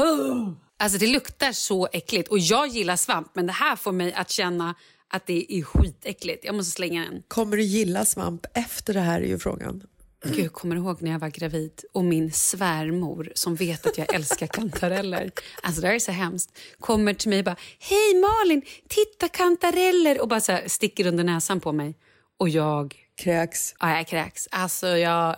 Uh. 0.00 0.52
Alltså 0.78 0.98
det 0.98 1.06
luktar 1.06 1.52
så 1.52 1.88
äckligt 1.92 2.28
och 2.28 2.38
jag 2.38 2.68
gillar 2.68 2.96
svamp 2.96 3.30
men 3.34 3.46
det 3.46 3.52
här 3.52 3.76
får 3.76 3.92
mig 3.92 4.12
att 4.12 4.30
känna 4.30 4.74
att 5.08 5.26
det 5.26 5.54
är 5.58 5.62
skitäckligt. 5.62 6.44
Jag 6.44 6.54
måste 6.54 6.70
slänga 6.72 7.04
den. 7.04 7.22
Kommer 7.28 7.56
du 7.56 7.62
gilla 7.62 8.04
svamp 8.04 8.46
efter 8.54 8.94
det 8.94 9.00
här 9.00 9.20
är 9.20 9.26
ju 9.26 9.38
frågan. 9.38 9.82
Gud, 10.24 10.44
jag 10.44 10.52
kommer 10.52 10.76
ihåg 10.76 11.02
när 11.02 11.10
jag 11.10 11.18
var 11.18 11.28
gravid 11.28 11.84
och 11.92 12.04
min 12.04 12.32
svärmor 12.32 13.32
som 13.34 13.54
vet 13.54 13.86
att 13.86 13.98
jag 13.98 14.14
älskar 14.14 14.46
kantareller, 14.46 15.30
alltså 15.62 15.80
det 15.80 15.86
här 15.86 15.94
är 15.94 15.98
så 15.98 16.12
hemskt, 16.12 16.58
kommer 16.80 17.14
till 17.14 17.28
mig 17.28 17.38
och 17.38 17.44
bara 17.44 17.56
Hej 17.78 18.14
Malin, 18.14 18.62
titta 18.88 19.28
kantareller 19.28 20.20
och 20.20 20.28
bara 20.28 20.40
så 20.40 20.52
här, 20.52 20.68
sticker 20.68 21.06
under 21.06 21.24
näsan 21.24 21.60
på 21.60 21.72
mig. 21.72 21.98
Och 22.38 22.48
jag 22.48 23.05
Kräks. 23.16 23.74
Ja, 23.80 23.96
jag 23.96 24.06
kräks. 24.06 24.48
Alltså, 24.50 24.86
jag, 24.86 25.36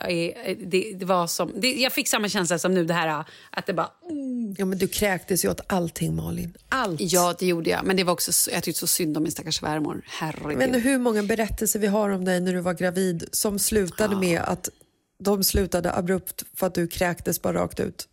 det, 0.58 0.92
det 0.98 1.04
var 1.04 1.26
som, 1.26 1.52
det, 1.56 1.72
jag 1.72 1.92
fick 1.92 2.08
samma 2.08 2.28
känsla 2.28 2.58
som 2.58 2.74
nu, 2.74 2.84
det 2.84 2.94
här 2.94 3.24
att 3.50 3.66
det 3.66 3.72
bara... 3.72 3.90
Mm. 4.10 4.54
Ja, 4.58 4.64
men 4.64 4.78
du 4.78 4.88
kräktes 4.88 5.44
ju 5.44 5.50
åt 5.50 5.60
allting, 5.66 6.16
Malin. 6.16 6.54
Allt. 6.68 7.00
Ja, 7.00 7.34
det 7.38 7.46
gjorde 7.46 7.70
jag. 7.70 7.84
Men 7.84 7.96
det 7.96 8.04
var 8.04 8.12
också, 8.12 8.50
jag 8.50 8.62
tyckte 8.62 8.80
så 8.80 8.86
synd 8.86 9.16
om 9.16 9.22
min 9.22 9.32
stackars 9.32 9.58
svärmor. 9.58 10.02
Herregud. 10.06 10.58
Men 10.58 10.74
hur 10.80 10.98
många 10.98 11.22
berättelser 11.22 11.80
vi 11.80 11.86
har 11.86 12.10
om 12.10 12.24
dig 12.24 12.40
när 12.40 12.52
du 12.52 12.60
var 12.60 12.74
gravid 12.74 13.28
som 13.32 13.58
slutade 13.58 14.14
ja. 14.14 14.20
med 14.20 14.40
att 14.40 14.68
de 15.24 15.44
slutade 15.44 15.94
abrupt 15.94 16.44
för 16.54 16.66
att 16.66 16.74
du 16.74 16.88
kräktes 16.88 17.42
bara 17.42 17.58
rakt 17.58 17.80
ut? 17.80 18.08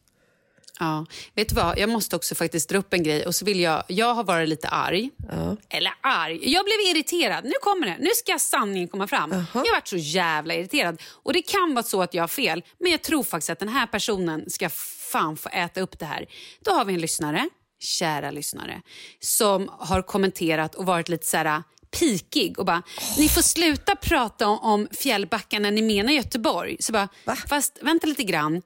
Ja, 0.80 1.06
vet 1.34 1.50
du 1.50 1.56
vad? 1.56 1.78
Jag 1.80 1.90
måste 1.90 2.16
också 2.16 2.36
faktiskt 2.36 2.70
dra 2.70 2.78
upp 2.78 2.94
en 2.94 3.04
grej. 3.04 3.26
Och 3.26 3.36
så 3.36 3.46
vill 3.46 3.60
jag, 3.60 3.84
jag 3.88 4.14
har 4.14 4.24
varit 4.24 4.50
lite 4.50 4.68
arg. 4.68 5.10
Ja. 5.30 5.58
Eller 5.70 5.94
arg. 6.02 6.40
Jag 6.54 6.66
blev 6.66 6.80
irriterad. 6.80 7.46
Nu 7.46 7.54
kommer 7.62 7.88
det. 7.88 7.98
Nu 8.00 8.10
ska 8.16 8.40
sanningen 8.40 8.88
komma 8.88 9.08
fram. 9.08 9.32
Aha. 9.32 9.46
Jag 9.54 9.60
har 9.60 9.72
varit 9.72 9.88
så 9.88 9.98
jävla 9.98 10.54
irriterad. 10.54 11.02
Och 11.24 11.34
det 11.34 11.42
kan 11.42 11.74
vara 11.74 11.84
så 11.84 12.02
att 12.02 12.14
jag 12.14 12.24
har 12.24 12.28
fel. 12.28 12.64
Men 12.80 12.92
jag 12.92 13.02
tror 13.02 13.24
faktiskt 13.24 13.50
att 13.50 13.60
den 13.60 13.70
här 13.70 13.88
personen 13.88 14.50
ska 14.50 14.70
fan 15.12 15.38
få 15.38 15.50
äta 15.50 15.82
upp 15.82 16.00
det 16.00 16.06
här. 16.06 16.26
Då 16.62 16.72
har 16.72 16.86
vi 16.86 16.94
en 16.94 17.02
lyssnare, 17.02 17.50
kära 17.80 18.32
lyssnare, 18.32 18.82
som 19.20 19.70
har 19.80 20.02
kommenterat 20.02 20.76
och 20.76 20.86
varit 20.86 21.10
lite 21.10 21.28
så 21.28 21.38
här 21.38 21.64
pikig 22.00 22.60
och 22.60 22.66
bara, 22.66 22.78
oh. 22.78 23.20
ni 23.20 23.30
får 23.30 23.42
sluta 23.42 23.96
prata 23.96 24.48
om, 24.48 24.60
om 24.60 24.88
Fjällbacka 24.92 25.60
när 25.60 25.72
ni 25.72 25.82
menar 25.82 26.14
Göteborg. 26.14 26.78
Så 26.80 26.92
bara, 26.92 27.08
Va? 27.24 27.36
fast 27.50 27.80
vänta 27.82 28.08
lite 28.08 28.24
grann. 28.24 28.62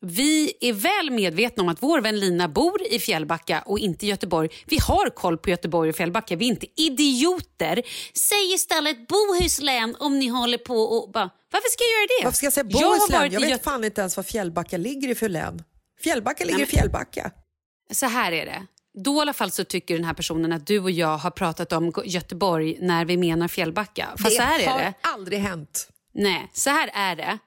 Vi 0.00 0.52
är 0.60 0.72
väl 0.72 1.10
medvetna 1.10 1.62
om 1.62 1.68
att 1.68 1.82
vår 1.82 2.00
vän 2.00 2.20
Lina 2.20 2.48
bor 2.48 2.82
i 2.90 2.98
Fjällbacka 2.98 3.62
och 3.66 3.78
inte 3.78 4.06
i 4.06 4.08
Göteborg. 4.08 4.48
Vi 4.64 4.78
har 4.78 5.10
koll 5.10 5.38
på 5.38 5.50
Göteborg 5.50 5.90
och 5.90 5.96
Fjällbacka. 5.96 6.36
Vi 6.36 6.44
är 6.44 6.48
inte 6.48 6.66
idioter. 6.76 7.82
Säg 8.28 8.54
istället 8.54 9.08
Bohuslän 9.08 9.96
om 9.98 10.18
ni 10.18 10.26
håller 10.26 10.58
på 10.58 10.74
och... 10.74 11.12
Bara, 11.12 11.30
varför 11.52 11.68
ska 11.68 11.84
jag 11.84 11.90
göra 11.90 12.06
det? 12.20 12.24
Varför 12.24 12.36
ska 12.36 12.46
jag 12.46 12.52
säga 12.52 12.64
Bohuslän? 12.64 13.22
Jag, 13.22 13.32
jag 13.32 13.40
vet 13.40 13.50
Göte 13.50 13.64
fan 13.64 13.84
inte 13.84 14.00
ens 14.00 14.16
vad 14.16 14.26
Fjällbacka 14.26 14.76
ligger 14.76 15.08
i 15.08 15.14
för 15.14 15.28
län. 15.28 15.62
Fjällbacka 16.02 16.44
ligger 16.44 16.58
Nej, 16.58 16.66
men... 16.66 16.74
i 16.74 16.78
Fjällbacka. 16.78 17.30
Så 17.92 18.06
här 18.06 18.32
är 18.32 18.46
det. 18.46 18.66
Då 19.04 19.18
i 19.18 19.20
alla 19.20 19.32
fall 19.32 19.50
så 19.50 19.64
tycker 19.64 19.94
den 19.94 20.04
här 20.04 20.14
personen 20.14 20.52
att 20.52 20.66
du 20.66 20.78
och 20.78 20.90
jag 20.90 21.18
har 21.18 21.30
pratat 21.30 21.72
om 21.72 21.92
Göteborg 22.04 22.78
när 22.80 23.04
vi 23.04 23.16
menar 23.16 23.48
Fjällbacka. 23.48 24.08
Fast 24.10 24.24
det 24.24 24.30
så 24.30 24.42
här 24.42 24.60
är 24.60 24.66
har 24.66 24.78
det. 24.78 24.94
aldrig 25.00 25.38
hänt. 25.38 25.88
Nej, 26.14 26.50
så 26.52 26.70
här 26.70 26.90
är 26.94 27.16
det. 27.16 27.38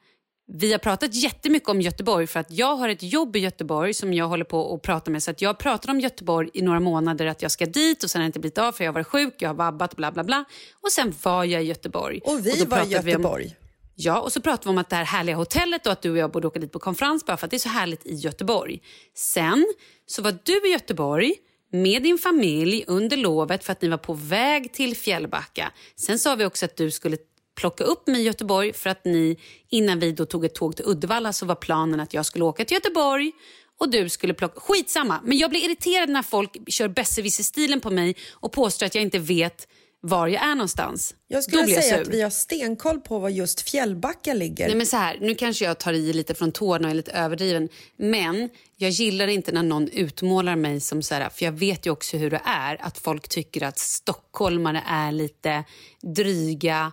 Vi 0.51 0.71
har 0.71 0.79
pratat 0.79 1.13
jättemycket 1.13 1.69
om 1.69 1.81
Göteborg 1.81 2.27
för 2.27 2.39
att 2.39 2.51
jag 2.51 2.75
har 2.75 2.89
ett 2.89 3.03
jobb 3.03 3.35
i 3.35 3.39
Göteborg 3.39 3.93
som 3.93 4.13
jag 4.13 4.27
håller 4.27 4.45
på 4.45 4.73
att 4.73 4.81
prata 4.81 5.11
med. 5.11 5.23
Så 5.23 5.31
att 5.31 5.41
jag 5.41 5.57
pratar 5.57 5.91
om 5.91 5.99
Göteborg 5.99 6.49
i 6.53 6.61
några 6.61 6.79
månader 6.79 7.25
att 7.25 7.41
jag 7.41 7.51
ska 7.51 7.65
dit 7.65 8.03
och 8.03 8.11
sen 8.11 8.21
har 8.21 8.23
jag 8.23 8.29
inte 8.29 8.39
blivit 8.39 8.57
av 8.57 8.71
för 8.71 8.83
jag 8.83 8.93
varit 8.93 9.07
sjuk, 9.07 9.35
jag 9.39 9.49
har 9.49 9.53
vabbat 9.53 9.95
bla 9.95 10.11
bla 10.11 10.23
bla. 10.23 10.45
Och 10.83 10.91
sen 10.91 11.13
var 11.23 11.43
jag 11.43 11.63
i 11.63 11.65
Göteborg. 11.65 12.21
Och 12.23 12.45
vi 12.45 12.63
och 12.63 12.67
var 12.67 12.85
i 12.85 12.87
Göteborg. 12.87 13.45
Om, 13.45 13.51
ja, 13.95 14.21
och 14.21 14.33
så 14.33 14.41
pratade 14.41 14.65
vi 14.65 14.69
om 14.69 14.77
att 14.77 14.89
det 14.89 14.95
här 14.95 15.05
härliga 15.05 15.35
hotellet 15.35 15.85
och 15.85 15.91
att 15.91 16.01
du 16.01 16.11
och 16.11 16.17
jag 16.17 16.31
borde 16.31 16.47
åka 16.47 16.59
dit 16.59 16.71
på 16.71 16.79
konferens 16.79 17.25
bara 17.25 17.37
för 17.37 17.47
att 17.47 17.51
det 17.51 17.57
är 17.57 17.59
så 17.59 17.69
härligt 17.69 18.05
i 18.05 18.13
Göteborg. 18.13 18.81
Sen 19.15 19.65
så 20.05 20.21
var 20.21 20.37
du 20.43 20.67
i 20.67 20.71
Göteborg 20.71 21.33
med 21.71 22.03
din 22.03 22.17
familj 22.17 22.83
under 22.87 23.17
lovet 23.17 23.63
för 23.63 23.71
att 23.71 23.81
ni 23.81 23.87
var 23.87 23.97
på 23.97 24.13
väg 24.13 24.73
till 24.73 24.95
Fjällbacka. 24.95 25.71
Sen 25.95 26.19
sa 26.19 26.35
vi 26.35 26.45
också 26.45 26.65
att 26.65 26.77
du 26.77 26.91
skulle 26.91 27.17
plocka 27.59 27.83
upp 27.83 28.07
mig 28.07 28.21
i 28.21 28.23
Göteborg 28.23 28.73
för 28.73 28.89
att 28.89 29.05
ni, 29.05 29.37
innan 29.69 29.99
vi 29.99 30.11
då 30.11 30.25
tog 30.25 30.45
ett 30.45 30.55
tåg 30.55 30.75
till 30.75 30.85
Uddevalla 30.85 31.33
så 31.33 31.45
var 31.45 31.55
planen 31.55 31.99
att 31.99 32.13
jag 32.13 32.25
skulle 32.25 32.43
åka 32.43 32.65
till 32.65 32.75
Göteborg 32.75 33.31
och 33.79 33.89
du 33.89 34.09
skulle 34.09 34.33
plocka... 34.33 34.59
Skitsamma, 34.59 35.19
men 35.23 35.37
jag 35.37 35.49
blir 35.49 35.65
irriterad 35.65 36.09
när 36.09 36.21
folk 36.21 36.57
kör 36.67 36.87
besserwisser-stilen 36.87 37.81
på 37.81 37.89
mig 37.89 38.15
och 38.31 38.51
påstår 38.51 38.85
att 38.85 38.95
jag 38.95 39.01
inte 39.01 39.19
vet 39.19 39.67
var 40.01 40.27
jag 40.27 40.43
är 40.43 40.55
någonstans. 40.55 41.15
Jag 41.27 41.43
skulle 41.43 41.67
säga 41.67 41.95
jag 41.95 42.01
att 42.01 42.07
vi 42.07 42.21
har 42.21 42.29
stenkoll 42.29 43.01
på 43.01 43.19
var 43.19 43.29
just 43.29 43.69
Fjällbacka 43.69 44.33
ligger. 44.33 44.67
Nej, 44.67 44.75
men 44.75 44.85
så 44.85 44.97
här, 44.97 45.17
nu 45.21 45.35
kanske 45.35 45.65
jag 45.65 45.77
tar 45.77 45.93
i 45.93 46.13
lite 46.13 46.33
från 46.33 46.51
tårna 46.51 46.87
och 46.87 46.91
är 46.91 46.95
lite 46.95 47.11
överdriven. 47.11 47.69
Men 47.97 48.49
jag 48.77 48.89
gillar 48.89 49.27
inte 49.27 49.51
när 49.51 49.63
någon 49.63 49.87
utmålar 49.87 50.55
mig 50.55 50.79
som 50.79 51.01
så 51.01 51.15
här, 51.15 51.29
för 51.29 51.45
jag 51.45 51.51
vet 51.51 51.85
ju 51.85 51.89
också 51.89 52.17
hur 52.17 52.29
det 52.29 52.41
är. 52.45 52.77
Att 52.81 52.97
folk 52.97 53.27
tycker 53.27 53.63
att 53.63 53.79
stockholmare 53.79 54.83
är 54.87 55.11
lite 55.11 55.63
dryga, 56.01 56.91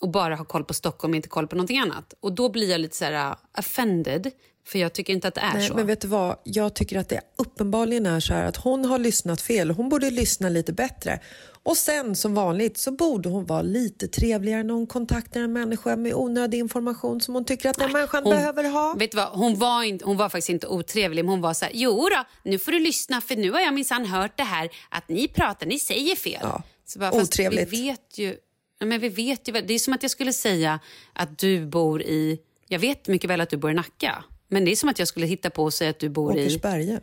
och 0.00 0.10
bara 0.10 0.36
har 0.36 0.44
koll 0.44 0.64
på 0.64 0.74
Stockholm 0.74 1.12
och 1.12 1.16
inte 1.16 1.28
koll 1.28 1.48
på 1.48 1.56
någonting 1.56 1.78
annat. 1.78 2.14
Och 2.20 2.32
då 2.32 2.48
blir 2.48 2.70
jag 2.70 2.80
lite 2.80 2.96
så 2.96 3.04
här 3.04 3.30
uh, 3.30 3.36
offended. 3.58 4.30
För 4.66 4.78
jag 4.78 4.92
tycker 4.92 5.12
inte 5.12 5.28
att 5.28 5.34
det 5.34 5.40
är 5.40 5.54
Nej, 5.54 5.68
så. 5.68 5.74
Men 5.74 5.86
vet 5.86 6.00
du 6.00 6.08
vad? 6.08 6.36
Jag 6.44 6.74
tycker 6.74 6.98
att 6.98 7.08
det 7.08 7.20
uppenbarligen 7.36 8.06
är 8.06 8.20
så 8.20 8.34
att 8.34 8.56
hon 8.56 8.84
har 8.84 8.98
lyssnat 8.98 9.40
fel. 9.40 9.70
Hon 9.70 9.88
borde 9.88 10.10
lyssna 10.10 10.48
lite 10.48 10.72
bättre. 10.72 11.20
Och 11.62 11.76
sen 11.76 12.16
som 12.16 12.34
vanligt 12.34 12.78
så 12.78 12.92
borde 12.92 13.28
hon 13.28 13.46
vara 13.46 13.62
lite 13.62 14.08
trevligare 14.08 14.62
när 14.62 14.74
hon 14.74 14.86
kontaktar 14.86 15.40
en 15.40 15.52
människa 15.52 15.96
med 15.96 16.14
onödig 16.14 16.58
information 16.58 17.20
som 17.20 17.34
hon 17.34 17.44
tycker 17.44 17.70
att 17.70 17.78
den 17.78 17.92
människan 17.92 18.24
hon, 18.24 18.32
behöver 18.32 18.64
ha. 18.64 18.94
Vet 18.94 19.10
du 19.10 19.16
vad? 19.16 19.28
Hon 19.28 19.58
var, 19.58 19.82
inte, 19.82 20.04
hon 20.04 20.16
var 20.16 20.28
faktiskt 20.28 20.48
inte 20.48 20.66
otrevlig, 20.66 21.24
men 21.24 21.30
hon 21.30 21.40
var 21.40 21.54
så 21.54 21.64
här, 21.64 21.72
jo 21.74 22.08
då, 22.10 22.24
nu 22.50 22.58
får 22.58 22.72
du 22.72 22.78
lyssna 22.78 23.20
för 23.20 23.36
nu 23.36 23.50
har 23.50 23.60
jag 23.60 23.74
minsann 23.74 24.06
hört 24.06 24.36
det 24.36 24.42
här 24.42 24.70
att 24.88 25.08
ni 25.08 25.28
pratar, 25.28 25.66
ni 25.66 25.78
säger 25.78 26.16
fel. 26.16 26.40
Ja. 26.42 26.62
Så 26.86 26.98
bara, 26.98 27.12
Otrevligt. 27.12 27.72
Vi 27.72 27.82
vet 27.82 28.18
ju, 28.18 28.36
men 28.78 29.00
vi 29.00 29.08
vet 29.08 29.48
ju, 29.48 29.52
det 29.52 29.74
är 29.74 29.78
som 29.78 29.92
att 29.94 30.02
jag 30.02 30.10
skulle 30.10 30.32
säga 30.32 30.80
att 31.12 31.38
du 31.38 31.66
bor 31.66 32.02
i... 32.02 32.40
Jag 32.68 32.78
vet 32.78 33.08
mycket 33.08 33.30
väl 33.30 33.40
att 33.40 33.50
du 33.50 33.56
bor 33.56 33.70
i 33.70 33.74
Nacka. 33.74 34.24
Men 34.48 34.64
det 34.64 34.72
är 34.72 34.76
som 34.76 34.88
att 34.88 34.98
jag 34.98 35.08
skulle 35.08 35.26
hitta 35.26 35.50
på 35.50 35.64
och 35.64 35.74
säga 35.74 35.90
att 35.90 35.98
du 35.98 36.08
bor 36.08 36.38
i... 36.38 36.40
Åkersberga. 36.46 37.00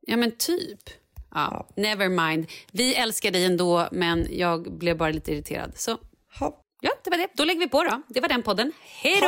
Ja, 0.00 0.16
men 0.16 0.30
typ. 0.30 0.90
Ja, 1.34 1.68
never 1.76 2.08
mind. 2.08 2.46
Vi 2.72 2.94
älskar 2.94 3.30
dig 3.30 3.44
ändå, 3.44 3.88
men 3.92 4.26
jag 4.30 4.72
blev 4.72 4.96
bara 4.96 5.10
lite 5.10 5.32
irriterad. 5.32 5.72
Så 5.76 5.98
ha. 6.38 6.62
ja, 6.80 6.90
det 7.04 7.10
var 7.10 7.18
det. 7.18 7.28
Då 7.34 7.44
lägger 7.44 7.60
vi 7.60 7.68
på 7.68 7.82
då. 7.82 8.02
Det 8.08 8.20
var 8.20 8.28
den 8.28 8.42
podden. 8.42 8.72
Hej 8.80 9.20
då! 9.20 9.26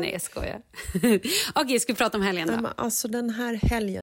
Nej, 0.00 0.12
jag 0.12 0.22
skojar. 0.22 0.62
Okej, 1.54 1.80
ska 1.80 1.92
vi 1.92 1.96
prata 1.96 2.18
om 2.18 2.22
helgen 2.22 2.62
då? 2.62 2.68
alltså 2.76 3.08
den 3.08 3.30
här 3.30 3.54
helgen. 3.54 4.02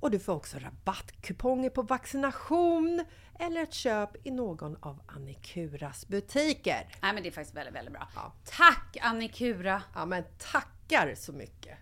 och 0.00 0.10
du 0.10 0.18
får 0.18 0.32
också 0.32 0.58
rabattkuponger 0.58 1.70
på 1.70 1.82
vaccination 1.82 3.04
eller 3.38 3.62
ett 3.62 3.74
köp 3.74 4.26
i 4.26 4.30
någon 4.30 4.76
av 4.80 5.02
Annikuras 5.06 6.08
butiker. 6.08 6.88
Nej 7.02 7.14
men 7.14 7.22
det 7.22 7.28
är 7.28 7.32
faktiskt 7.32 7.56
väldigt, 7.56 7.74
väldigt 7.74 7.92
bra. 7.92 8.08
Ja. 8.14 8.32
Tack 8.44 8.96
Annikura! 9.00 9.82
Ja, 9.94 10.06
men 10.06 10.24
tackar 10.38 11.14
så 11.14 11.32
mycket. 11.32 11.78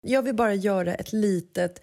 Jag 0.00 0.22
vill 0.22 0.34
bara 0.34 0.54
göra 0.54 0.94
ett 0.94 1.12
litet 1.12 1.82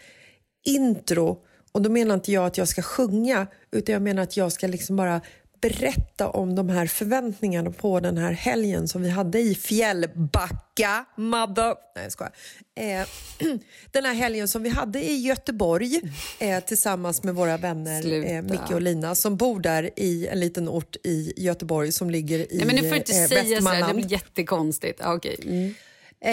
intro. 0.67 1.45
Och 1.71 1.81
då 1.81 1.89
menar 1.89 2.15
inte 2.15 2.31
jag 2.31 2.45
att 2.45 2.57
jag 2.57 2.67
ska 2.67 2.81
sjunga, 2.81 3.47
utan 3.71 3.93
jag 3.93 4.01
menar 4.01 4.23
att 4.23 4.37
jag 4.37 4.51
ska 4.51 4.67
liksom 4.67 4.95
bara 4.95 5.21
berätta 5.61 6.29
om 6.29 6.55
de 6.55 6.69
här 6.69 6.87
förväntningarna 6.87 7.71
på 7.71 7.99
den 7.99 8.17
här 8.17 8.31
helgen 8.31 8.87
som 8.87 9.01
vi 9.01 9.09
hade 9.09 9.39
i 9.39 9.55
Fjällbacka. 9.55 11.05
Mother... 11.15 11.75
Nej, 11.95 12.03
jag 12.03 12.11
skojar. 12.11 12.33
Eh, 12.75 13.07
den 13.91 14.05
här 14.05 14.13
helgen 14.13 14.47
som 14.47 14.63
vi 14.63 14.69
hade 14.69 15.03
i 15.03 15.17
Göteborg 15.21 16.01
eh, 16.39 16.63
tillsammans 16.63 17.23
med 17.23 17.35
våra 17.35 17.57
vänner 17.57 18.25
eh, 18.25 18.41
Micke 18.41 18.71
och 18.71 18.81
Lina 18.81 19.15
som 19.15 19.37
bor 19.37 19.59
där 19.59 19.89
i 19.95 20.27
en 20.27 20.39
liten 20.39 20.69
ort 20.69 20.95
i 21.03 21.33
Göteborg 21.37 21.91
som 21.91 22.09
ligger 22.09 22.39
i 22.39 22.57
Nej 22.57 22.65
men 22.65 22.75
du 22.75 22.89
får 22.89 22.97
inte 22.97 23.21
eh, 23.21 23.27
säga 23.27 23.61
så 23.61 23.69
här, 23.69 23.87
det 23.87 23.93
blir 23.93 24.11
jättekonstigt. 24.11 24.99
Ja, 25.03 25.13
Okej. 25.13 25.75
Eh, 26.21 26.31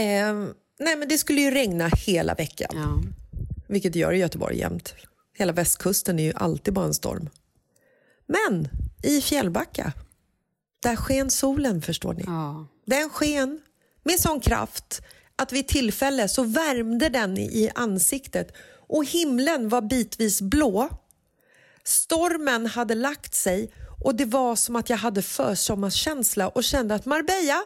nej, 0.79 0.97
men 0.97 1.09
det 1.09 1.19
skulle 1.19 1.41
ju 1.41 1.51
regna 1.51 1.91
hela 2.07 2.35
veckan, 2.35 2.71
Ja. 2.75 3.03
vilket 3.69 3.93
det 3.93 3.99
gör 3.99 4.13
i 4.13 4.19
Göteborg 4.19 4.59
jämt. 4.59 4.95
Hela 5.39 5.53
västkusten 5.53 6.19
är 6.19 6.23
ju 6.23 6.33
alltid 6.35 6.75
bara 6.75 6.85
en 6.87 6.95
storm. 6.95 7.29
Men 8.27 8.69
i 9.03 9.21
Fjällbacka, 9.21 9.93
där 10.83 10.97
sken 10.97 11.31
solen 11.31 11.83
förstår 11.83 12.15
ni. 12.15 12.23
Ja. 12.27 12.67
Den 12.87 13.11
sken 13.11 13.61
med 14.03 14.21
sån 14.21 14.41
kraft 14.41 15.03
att 15.37 15.53
vid 15.53 15.69
tillfälle 15.69 16.29
så 16.29 16.43
värmde 16.43 17.09
den 17.09 17.39
i 17.39 17.71
ansiktet 17.75 18.57
och 18.89 19.05
himlen 19.05 19.69
var 19.69 19.83
bitvis 19.83 20.43
blå. 20.43 20.89
Stormen 21.85 22.67
hade 22.67 22.95
lagt 22.95 23.35
sig 23.35 23.73
och 24.05 24.15
det 24.15 24.25
var 24.25 24.57
som 24.57 24.77
att 24.77 24.91
jag 24.91 24.97
hade 24.97 25.23
försommarkänsla 25.23 26.49
och 26.49 26.65
kände 26.65 26.95
att 26.95 27.07
Marbella 27.07 27.65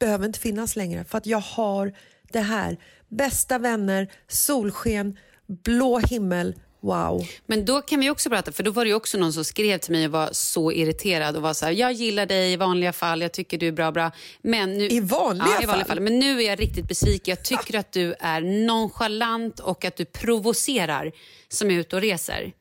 behöver 0.00 0.26
inte 0.26 0.38
finnas 0.38 0.76
längre 0.76 1.04
för 1.04 1.18
att 1.18 1.26
jag 1.26 1.40
har 1.40 1.92
det 2.32 2.40
här. 2.40 2.78
Bästa 3.08 3.58
vänner, 3.58 4.12
solsken, 4.28 5.18
blå 5.46 5.98
himmel, 5.98 6.54
wow. 6.80 7.28
Men 7.46 7.64
då 7.64 7.82
kan 7.82 8.00
vi 8.00 8.10
också 8.10 8.30
prata, 8.30 8.52
för 8.52 8.62
då 8.62 8.70
var 8.70 8.84
det 8.84 8.88
ju 8.88 8.94
också 8.94 9.18
någon 9.18 9.32
som 9.32 9.44
skrev 9.44 9.78
till 9.78 9.92
mig 9.92 10.06
och 10.06 10.12
var 10.12 10.28
så 10.32 10.72
irriterad 10.72 11.36
och 11.36 11.42
var 11.42 11.54
så 11.54 11.64
här, 11.64 11.72
jag 11.72 11.92
gillar 11.92 12.26
dig 12.26 12.52
i 12.52 12.56
vanliga 12.56 12.92
fall, 12.92 13.22
jag 13.22 13.32
tycker 13.32 13.58
du 13.58 13.68
är 13.68 13.72
bra, 13.72 13.92
bra. 13.92 14.10
Men 14.42 14.78
nu, 14.78 14.88
I 14.88 15.00
vanliga 15.00 15.46
ja, 15.46 15.62
i 15.62 15.66
vanliga 15.66 15.86
fall? 15.86 15.96
fall? 15.96 16.00
Men 16.00 16.18
nu 16.18 16.42
är 16.42 16.46
jag 16.46 16.60
riktigt 16.60 16.88
besviken. 16.88 17.36
Jag 17.36 17.44
tycker 17.44 17.78
att 17.78 17.92
du 17.92 18.14
är 18.20 18.40
nonchalant 18.66 19.60
och 19.60 19.84
att 19.84 19.96
du 19.96 20.04
provocerar 20.04 21.12
som 21.48 21.70
är 21.70 21.74
ute 21.74 21.96
och 21.96 22.02
reser. 22.02 22.52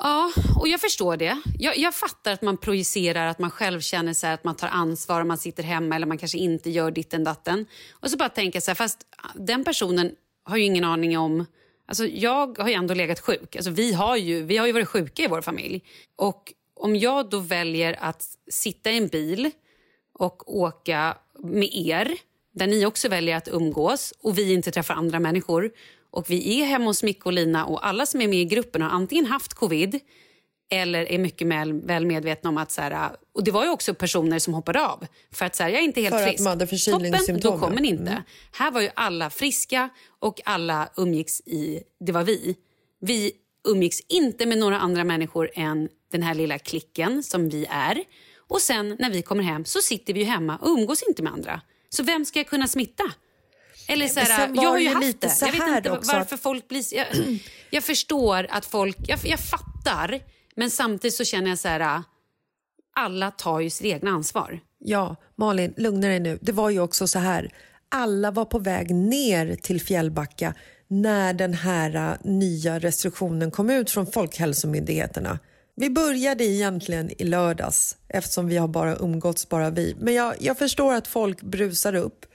Ja, 0.00 0.32
och 0.60 0.68
jag 0.68 0.80
förstår 0.80 1.16
det. 1.16 1.40
Jag, 1.58 1.78
jag 1.78 1.94
fattar 1.94 2.32
att 2.32 2.42
man 2.42 2.56
projicerar, 2.56 3.26
att 3.26 3.38
man 3.38 3.50
själv 3.50 3.80
känner 3.80 4.12
så 4.12 4.26
att 4.26 4.44
man 4.44 4.56
tar 4.56 4.68
ansvar 4.68 5.20
om 5.20 5.28
man 5.28 5.38
sitter 5.38 5.62
hemma 5.62 5.96
eller 5.96 6.06
man 6.06 6.18
kanske 6.18 6.38
inte 6.38 6.70
gör 6.70 6.90
ditten 6.90 7.24
datten. 7.24 7.66
Och 7.90 8.10
så 8.10 8.16
bara 8.16 8.28
tänka 8.28 8.60
så 8.60 8.70
här, 8.70 8.74
fast 8.74 8.98
den 9.34 9.64
personen 9.64 10.12
har 10.44 10.56
ju 10.56 10.64
ingen 10.64 10.84
aning 10.84 11.18
om... 11.18 11.46
Alltså 11.88 12.06
jag 12.06 12.58
har 12.58 12.68
ju 12.68 12.74
ändå 12.74 12.94
legat 12.94 13.20
sjuk. 13.20 13.56
Alltså 13.56 13.70
vi, 13.70 13.92
har 13.92 14.16
ju, 14.16 14.42
vi 14.42 14.56
har 14.56 14.66
ju 14.66 14.72
varit 14.72 14.88
sjuka 14.88 15.22
i 15.22 15.28
vår 15.28 15.40
familj. 15.40 15.82
Och 16.16 16.52
om 16.74 16.96
jag 16.96 17.30
då 17.30 17.38
väljer 17.38 17.96
att 18.00 18.22
sitta 18.50 18.90
i 18.90 18.96
en 18.96 19.08
bil 19.08 19.50
och 20.12 20.56
åka 20.56 21.16
med 21.38 21.68
er, 21.72 22.18
där 22.52 22.66
ni 22.66 22.86
också 22.86 23.08
väljer 23.08 23.36
att 23.36 23.48
umgås 23.48 24.14
och 24.20 24.38
vi 24.38 24.52
inte 24.52 24.70
träffar 24.70 24.94
andra 24.94 25.20
människor 25.20 25.70
och 26.10 26.30
vi 26.30 26.60
är 26.60 26.64
hemma 26.64 26.84
hos 26.84 27.02
Micke 27.02 27.26
och 27.26 27.32
Lina 27.32 27.66
och 27.66 27.86
alla 27.86 28.06
som 28.06 28.20
är 28.20 28.28
med 28.28 28.38
i 28.38 28.44
gruppen 28.44 28.82
har 28.82 28.90
antingen 28.90 29.26
haft 29.26 29.54
covid 29.54 30.00
eller 30.70 31.12
är 31.12 31.18
mycket 31.18 31.46
väl, 31.46 31.72
väl 31.72 32.06
medvetna 32.06 32.50
om 32.50 32.58
att... 32.58 32.70
Så 32.70 32.80
här, 32.80 33.10
och 33.34 33.44
Det 33.44 33.50
var 33.50 33.64
ju 33.64 33.70
också 33.70 33.94
personer 33.94 34.38
som 34.38 34.54
hoppade 34.54 34.86
av 34.86 35.06
för 35.32 35.46
att 35.46 35.56
så 35.56 35.62
här, 35.62 35.70
jag 35.70 35.80
är 35.80 35.84
inte 35.84 36.00
helt 36.00 36.14
För 36.14 36.22
att 36.22 36.68
frisk. 36.68 36.70
förkylningssymptom, 36.70 37.40
Toppen, 37.40 37.60
då 37.60 37.66
kommer 37.66 37.80
ni 37.80 37.88
inte. 37.88 38.10
Mm. 38.10 38.22
Här 38.52 38.70
var 38.70 38.80
ju 38.80 38.90
alla 38.94 39.30
friska 39.30 39.88
och 40.18 40.40
alla 40.44 40.88
umgicks 40.96 41.40
i... 41.40 41.82
Det 42.00 42.12
var 42.12 42.22
vi. 42.22 42.56
Vi 43.00 43.32
umgicks 43.68 44.00
inte 44.08 44.46
med 44.46 44.58
några 44.58 44.78
andra 44.78 45.04
människor 45.04 45.50
än 45.54 45.88
den 46.12 46.22
här 46.22 46.34
lilla 46.34 46.58
klicken 46.58 47.22
som 47.22 47.48
vi 47.48 47.66
är. 47.70 48.04
Och 48.48 48.60
sen 48.60 48.96
när 48.98 49.10
vi 49.10 49.22
kommer 49.22 49.42
hem 49.42 49.64
så 49.64 49.80
sitter 49.80 50.14
vi 50.14 50.20
ju 50.20 50.26
hemma 50.26 50.56
och 50.56 50.68
umgås 50.68 51.02
inte 51.02 51.22
med 51.22 51.32
andra. 51.32 51.60
Så 51.88 52.02
vem 52.02 52.24
ska 52.24 52.38
jag 52.38 52.46
kunna 52.46 52.68
smitta? 52.68 53.04
Eller 53.88 54.08
så 54.08 54.20
här, 54.20 54.50
jag 54.54 54.62
har 54.62 54.78
ju 54.78 54.88
haft 54.88 55.20
det. 55.20 55.36
Jag 55.40 55.52
vet 55.52 55.76
inte 55.76 55.90
varför 55.90 56.34
att- 56.34 56.40
folk 56.42 56.68
blir... 56.68 56.94
Jag, 56.94 57.06
jag 57.70 57.84
förstår 57.84 58.46
att 58.50 58.66
folk... 58.66 58.96
Jag, 59.06 59.18
jag 59.24 59.40
fattar, 59.40 60.20
men 60.58 60.70
samtidigt 60.70 61.14
så 61.14 61.24
känner 61.24 61.48
jag 61.48 61.58
så 61.58 61.68
här... 61.68 61.80
Äh, 61.80 62.00
alla 62.96 63.30
tar 63.30 63.60
ju 63.60 63.70
sitt 63.70 63.86
egna 63.86 64.10
ansvar. 64.10 64.60
Ja, 64.78 65.16
Malin, 65.36 65.74
lugna 65.76 66.08
dig 66.08 66.20
nu. 66.20 66.38
Det 66.42 66.52
var 66.52 66.70
ju 66.70 66.80
också 66.80 67.06
så 67.06 67.18
här. 67.18 67.52
Alla 67.88 68.30
var 68.30 68.44
på 68.44 68.58
väg 68.58 68.94
ner 68.94 69.56
till 69.62 69.80
Fjällbacka 69.80 70.54
när 70.88 71.32
den 71.32 71.54
här 71.54 71.94
äh, 71.94 72.30
nya 72.30 72.78
restriktionen 72.78 73.50
kom 73.50 73.70
ut 73.70 73.90
från 73.90 74.06
Folkhälsomyndigheterna. 74.06 75.38
Vi 75.76 75.90
började 75.90 76.44
egentligen 76.44 77.10
i 77.22 77.24
lördags 77.24 77.96
eftersom 78.08 78.48
vi 78.48 78.56
har 78.56 78.68
bara 78.68 78.96
umgåtts, 78.96 79.48
bara 79.48 79.70
vi. 79.70 79.96
Men 80.00 80.14
jag, 80.14 80.34
jag 80.40 80.58
förstår 80.58 80.94
att 80.94 81.06
folk 81.06 81.42
brusar 81.42 81.94
upp 81.94 82.26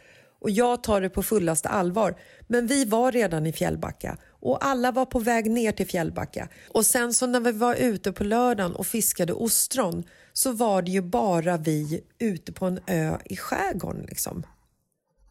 och 0.42 0.50
jag 0.50 0.84
tar 0.84 1.02
det 1.02 1.10
på 1.10 1.24
fullaste 1.24 1.70
allvar. 1.70 2.16
Men 2.48 2.68
vi 2.68 2.86
var 2.86 3.12
redan 3.12 3.46
i 3.46 3.54
Fjällbacka 3.54 4.18
och 4.44 4.66
alla 4.66 4.92
var 4.92 5.06
på 5.06 5.20
väg 5.20 5.52
ner 5.52 5.72
till 5.72 5.88
Fjällbacka. 5.88 6.50
Och 6.70 6.86
sen 6.86 7.14
så 7.14 7.28
när 7.28 7.40
vi 7.40 7.52
var 7.52 7.76
ute 7.76 8.12
på 8.12 8.24
lördagen 8.24 8.76
och 8.76 8.88
fiskade 8.88 9.34
ostron 9.34 10.04
så 10.34 10.52
var 10.52 10.82
det 10.82 10.92
ju 10.92 11.02
bara 11.02 11.58
vi 11.58 12.04
ute 12.20 12.52
på 12.52 12.66
en 12.66 12.80
ö 12.88 13.18
i 13.26 13.38
skärgården. 13.38 14.06
Liksom. 14.10 14.44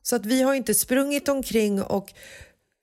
Så 0.02 0.16
att 0.16 0.26
vi 0.26 0.42
har 0.42 0.54
inte 0.54 0.74
sprungit 0.74 1.28
omkring 1.28 1.82
och 1.82 2.12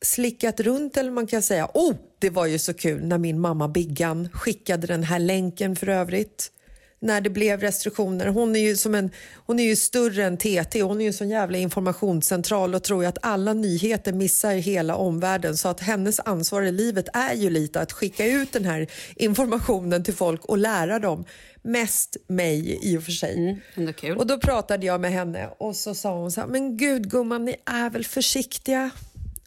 slickat 0.05 0.59
runt 0.59 0.97
eller 0.97 1.11
man 1.11 1.27
kan 1.27 1.41
säga. 1.41 1.69
Oh, 1.73 1.95
det 2.19 2.29
var 2.29 2.45
ju 2.45 2.59
så 2.59 2.73
kul 2.73 3.05
när 3.05 3.17
min 3.17 3.39
mamma 3.39 3.67
Biggan 3.67 4.29
skickade 4.33 4.87
den 4.87 5.03
här 5.03 5.19
länken 5.19 5.75
för 5.75 5.89
övrigt. 5.89 6.51
När 6.99 7.21
det 7.21 7.29
blev 7.29 7.61
restriktioner. 7.61 8.27
Hon 8.27 8.55
är 8.55 8.59
ju, 8.59 8.77
som 8.77 8.95
en, 8.95 9.11
hon 9.35 9.59
är 9.59 9.63
ju 9.63 9.75
större 9.75 10.23
än 10.23 10.37
TT. 10.37 10.81
Hon 10.81 10.97
är 10.97 11.01
ju 11.01 11.07
en 11.07 11.13
sån 11.13 11.29
jävla 11.29 11.57
informationscentral 11.57 12.75
och 12.75 12.83
tror 12.83 13.03
ju 13.03 13.09
att 13.09 13.17
alla 13.21 13.53
nyheter 13.53 14.13
missar 14.13 14.53
hela 14.53 14.95
omvärlden. 14.95 15.57
Så 15.57 15.67
att 15.67 15.79
hennes 15.79 16.19
ansvar 16.19 16.61
i 16.61 16.71
livet 16.71 17.07
är 17.13 17.33
ju 17.33 17.49
lite 17.49 17.81
att 17.81 17.91
skicka 17.91 18.25
ut 18.25 18.51
den 18.51 18.65
här 18.65 18.87
informationen 19.15 20.03
till 20.03 20.13
folk 20.13 20.45
och 20.45 20.57
lära 20.57 20.99
dem. 20.99 21.25
Mest 21.61 22.17
mig 22.27 22.79
i 22.81 22.97
och 22.97 23.03
för 23.03 23.11
sig. 23.11 23.61
Ändå 23.75 23.93
kul. 23.93 24.17
Och 24.17 24.27
då 24.27 24.39
pratade 24.39 24.85
jag 24.85 25.01
med 25.01 25.11
henne 25.11 25.49
och 25.57 25.75
så 25.75 25.95
sa 25.95 26.17
hon 26.17 26.31
så 26.31 26.41
här, 26.41 26.47
men 26.47 26.77
gud 26.77 27.11
gumman, 27.11 27.45
ni 27.45 27.55
är 27.65 27.89
väl 27.89 28.05
försiktiga? 28.05 28.89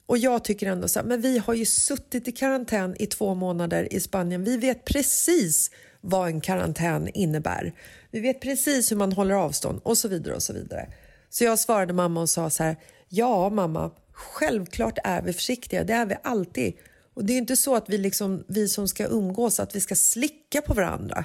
Och 0.07 0.19
jag 0.19 0.45
tycker 0.45 0.67
ändå 0.67 0.89
så 0.89 0.99
här, 0.99 1.07
men 1.07 1.21
vi 1.21 1.39
har 1.39 1.55
ju 1.55 1.65
suttit 1.65 2.29
i 2.29 2.33
karantän 2.33 2.97
i 2.99 3.07
två 3.07 3.35
månader 3.35 3.93
i 3.93 4.01
Spanien. 4.01 4.45
Vi 4.45 4.57
vet 4.57 4.85
precis 4.85 5.71
vad 6.03 6.29
en 6.29 6.41
karantän 6.41 7.09
innebär. 7.09 7.73
Vi 8.11 8.21
vet 8.21 8.41
precis 8.41 8.93
hur 8.93 8.97
man 8.97 9.13
håller 9.13 9.35
avstånd 9.35 9.81
och 9.83 9.99
så 9.99 10.09
vidare 10.09 10.35
och 10.35 10.43
så 10.43 10.53
vidare. 10.53 10.89
Så 11.31 11.45
jag 11.45 11.59
svarade 11.59 11.93
mamma 11.93 12.21
och 12.21 12.29
sa 12.29 12.51
så 12.51 12.63
här, 12.63 12.77
ja 13.09 13.51
mamma, 13.51 13.91
självklart 14.13 14.99
är 15.05 15.23
vi 15.23 15.33
försiktiga, 15.33 15.85
det 15.85 15.93
är 15.93 16.07
vi 16.07 16.17
alltid. 16.23 16.75
Och 17.15 17.25
det 17.25 17.33
är 17.33 17.39
inte 17.39 17.57
så 17.57 17.75
att 17.77 17.89
vi, 17.89 17.99
liksom, 17.99 18.45
vi 18.49 18.69
som 18.69 18.89
ska 18.89 19.07
umgås, 19.07 19.61
att 19.61 19.77
vi 19.77 19.81
ska 19.81 19.95
slicka 19.95 20.63
på 20.63 20.75
varandra. 20.75 21.25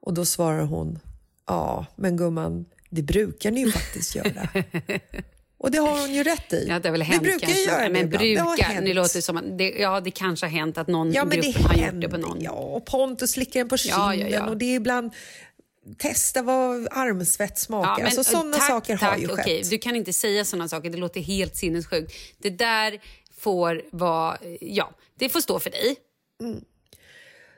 Och 0.00 0.14
då 0.14 0.24
svarar 0.24 0.64
hon, 0.64 0.98
ja 1.46 1.86
men 1.96 2.16
gumman, 2.16 2.64
det 2.90 3.02
brukar 3.02 3.50
ni 3.50 3.60
ju 3.60 3.72
faktiskt 3.72 4.14
göra. 4.14 4.48
Och 5.62 5.70
det 5.70 5.78
har 5.78 6.00
hon 6.00 6.14
ju 6.14 6.22
rätt 6.22 6.52
i. 6.52 6.66
Ja, 6.68 6.78
det 6.78 6.88
har 6.88 6.92
väl 6.92 7.00
vi 7.00 7.06
hänt 7.06 7.22
brukar 7.22 7.46
kanske. 7.46 7.62
göra 7.64 7.82
det 7.82 7.90
men. 7.90 8.10
Det 8.10 8.18
brukar, 8.18 8.64
hänt. 8.64 8.84
nu 8.84 8.94
låter 8.94 9.14
det 9.14 9.22
som 9.22 9.36
att 9.36 9.58
det, 9.58 9.70
ja, 9.70 10.00
det 10.00 10.10
kanske 10.10 10.46
har 10.46 10.50
hänt 10.50 10.78
att 10.78 10.88
någon 10.88 11.12
Ja, 11.12 11.24
det 11.24 11.36
gruppen 11.36 11.62
har 11.64 11.74
gjort 11.74 11.84
händer. 11.84 12.08
det 12.08 12.14
på 12.14 12.20
någon. 12.20 12.40
Ja, 12.40 12.50
och 12.50 12.84
Pontus 12.86 13.30
slickar 13.30 13.60
en 13.60 13.68
på 13.68 13.76
kinden 13.76 14.18
ja, 14.18 14.28
ja. 14.28 14.46
och 14.48 14.56
det 14.56 14.64
är 14.64 14.76
ibland 14.76 15.12
testa 15.98 16.42
vad 16.42 16.88
armsvett 16.90 17.58
smakar. 17.58 17.96
Ja, 17.98 18.04
alltså, 18.06 18.24
sådana 18.24 18.56
tack, 18.56 18.66
saker 18.68 18.96
tack, 18.96 19.10
har 19.10 19.18
ju 19.18 19.28
skett. 19.28 19.38
okej. 19.40 19.62
Du 19.70 19.78
kan 19.78 19.96
inte 19.96 20.12
säga 20.12 20.44
såna 20.44 20.68
saker, 20.68 20.90
det 20.90 20.98
låter 20.98 21.20
helt 21.20 21.56
sinnessjukt. 21.56 22.12
Det 22.38 22.50
där 22.50 23.00
får 23.38 23.82
vara, 23.90 24.38
ja, 24.60 24.90
det 25.18 25.28
får 25.28 25.40
stå 25.40 25.58
för 25.60 25.70
dig. 25.70 25.96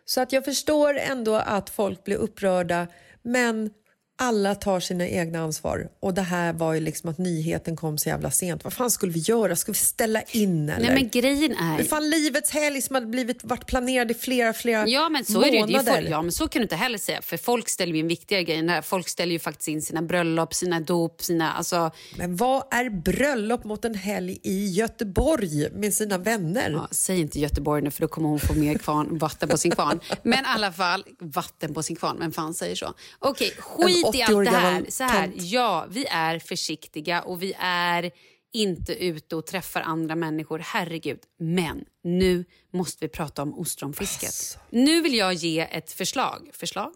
Så 0.04 0.20
att 0.20 0.32
jag 0.32 0.44
förstår 0.44 0.94
ändå 0.98 1.34
att 1.34 1.70
folk 1.70 2.04
blir 2.04 2.16
upprörda 2.16 2.86
men 3.22 3.70
alla 4.16 4.54
tar 4.54 4.80
sina 4.80 5.08
egna 5.08 5.38
ansvar. 5.40 5.88
Och 6.00 6.14
det 6.14 6.22
här 6.22 6.52
var 6.52 6.74
ju 6.74 6.80
liksom 6.80 7.10
att 7.10 7.18
nyheten 7.18 7.76
kom 7.76 7.98
så 7.98 8.08
jävla 8.08 8.30
sent. 8.30 8.64
Vad 8.64 8.72
fan 8.72 8.90
skulle 8.90 9.12
vi 9.12 9.18
göra? 9.20 9.56
Ska 9.56 9.72
vi 9.72 9.78
ställa 9.78 10.22
in 10.22 10.68
eller? 10.68 10.86
Nej 10.86 10.94
men 10.94 11.08
grejen 11.08 11.52
är... 11.52 11.78
Det 11.78 11.84
fan 11.84 12.10
livets 12.10 12.50
helg 12.50 12.82
som 12.82 12.94
hade 12.94 13.06
blivit, 13.06 13.44
varit 13.44 13.66
planerad 13.66 14.10
i 14.10 14.14
flera, 14.14 14.52
flera 14.52 14.86
Ja 14.88 15.08
men 15.08 15.24
så 15.24 15.32
månader. 15.32 15.56
är 15.56 15.66
det. 15.66 15.72
Det 15.72 15.90
är 15.90 15.94
folk, 15.96 16.10
ja 16.10 16.22
men 16.22 16.32
så 16.32 16.48
kan 16.48 16.60
du 16.60 16.62
inte 16.62 16.76
heller 16.76 16.98
säga. 16.98 17.22
För 17.22 17.36
folk 17.36 17.68
ställer 17.68 17.94
ju 17.94 18.00
en 18.00 18.08
viktigare 18.08 18.44
grej. 18.44 18.68
här. 18.68 18.82
Folk 18.82 19.08
ställer 19.08 19.32
ju 19.32 19.38
faktiskt 19.38 19.68
in 19.68 19.82
sina 19.82 20.02
bröllop, 20.02 20.54
sina 20.54 20.80
dop, 20.80 21.22
sina... 21.22 21.52
Alltså, 21.52 21.90
Men 22.16 22.36
vad 22.36 22.64
är 22.70 22.90
bröllop 22.90 23.64
mot 23.64 23.84
en 23.84 23.94
helg 23.94 24.38
i 24.42 24.66
Göteborg 24.68 25.70
med 25.72 25.94
sina 25.94 26.18
vänner? 26.18 26.70
ja, 26.70 26.88
säg 26.90 27.20
inte 27.20 27.40
Göteborg 27.40 27.82
nu 27.82 27.90
för 27.90 28.00
då 28.00 28.08
kommer 28.08 28.28
hon 28.28 28.38
få 28.40 28.54
mer 28.54 28.78
kvarn, 28.78 29.18
vatten 29.18 29.48
på 29.48 29.58
sin 29.58 29.70
kvarn. 29.70 30.00
Men 30.22 30.38
i 30.38 30.42
alla 30.46 30.72
fall, 30.72 31.04
vatten 31.20 31.74
på 31.74 31.82
sin 31.82 31.96
kvarn, 31.96 32.16
vem 32.20 32.32
fan 32.32 32.54
säger 32.54 32.76
så? 32.76 32.94
Okej, 33.18 33.52
skit 33.58 34.03
i 34.04 34.08
80 34.08 34.22
allt 34.22 34.34
år 34.36 34.44
det 34.44 34.50
här. 34.50 34.84
Så 34.88 35.04
här. 35.04 35.26
tant. 35.26 35.42
Ja, 35.42 35.86
vi 35.90 36.06
är 36.06 36.38
försiktiga 36.38 37.22
och 37.22 37.42
vi 37.42 37.54
är 37.58 38.10
inte 38.52 38.92
ute 39.04 39.36
och 39.36 39.46
träffar 39.46 39.80
andra 39.80 40.14
människor. 40.14 40.58
Herregud. 40.58 41.18
Men 41.38 41.84
nu 42.04 42.44
måste 42.72 43.04
vi 43.04 43.08
prata 43.08 43.42
om 43.42 43.58
ostronfisket. 43.58 44.28
Alltså. 44.28 44.58
Nu 44.70 45.00
vill 45.00 45.14
jag 45.14 45.34
ge 45.34 45.60
ett 45.60 45.92
förslag. 45.92 46.50
Förslag? 46.52 46.92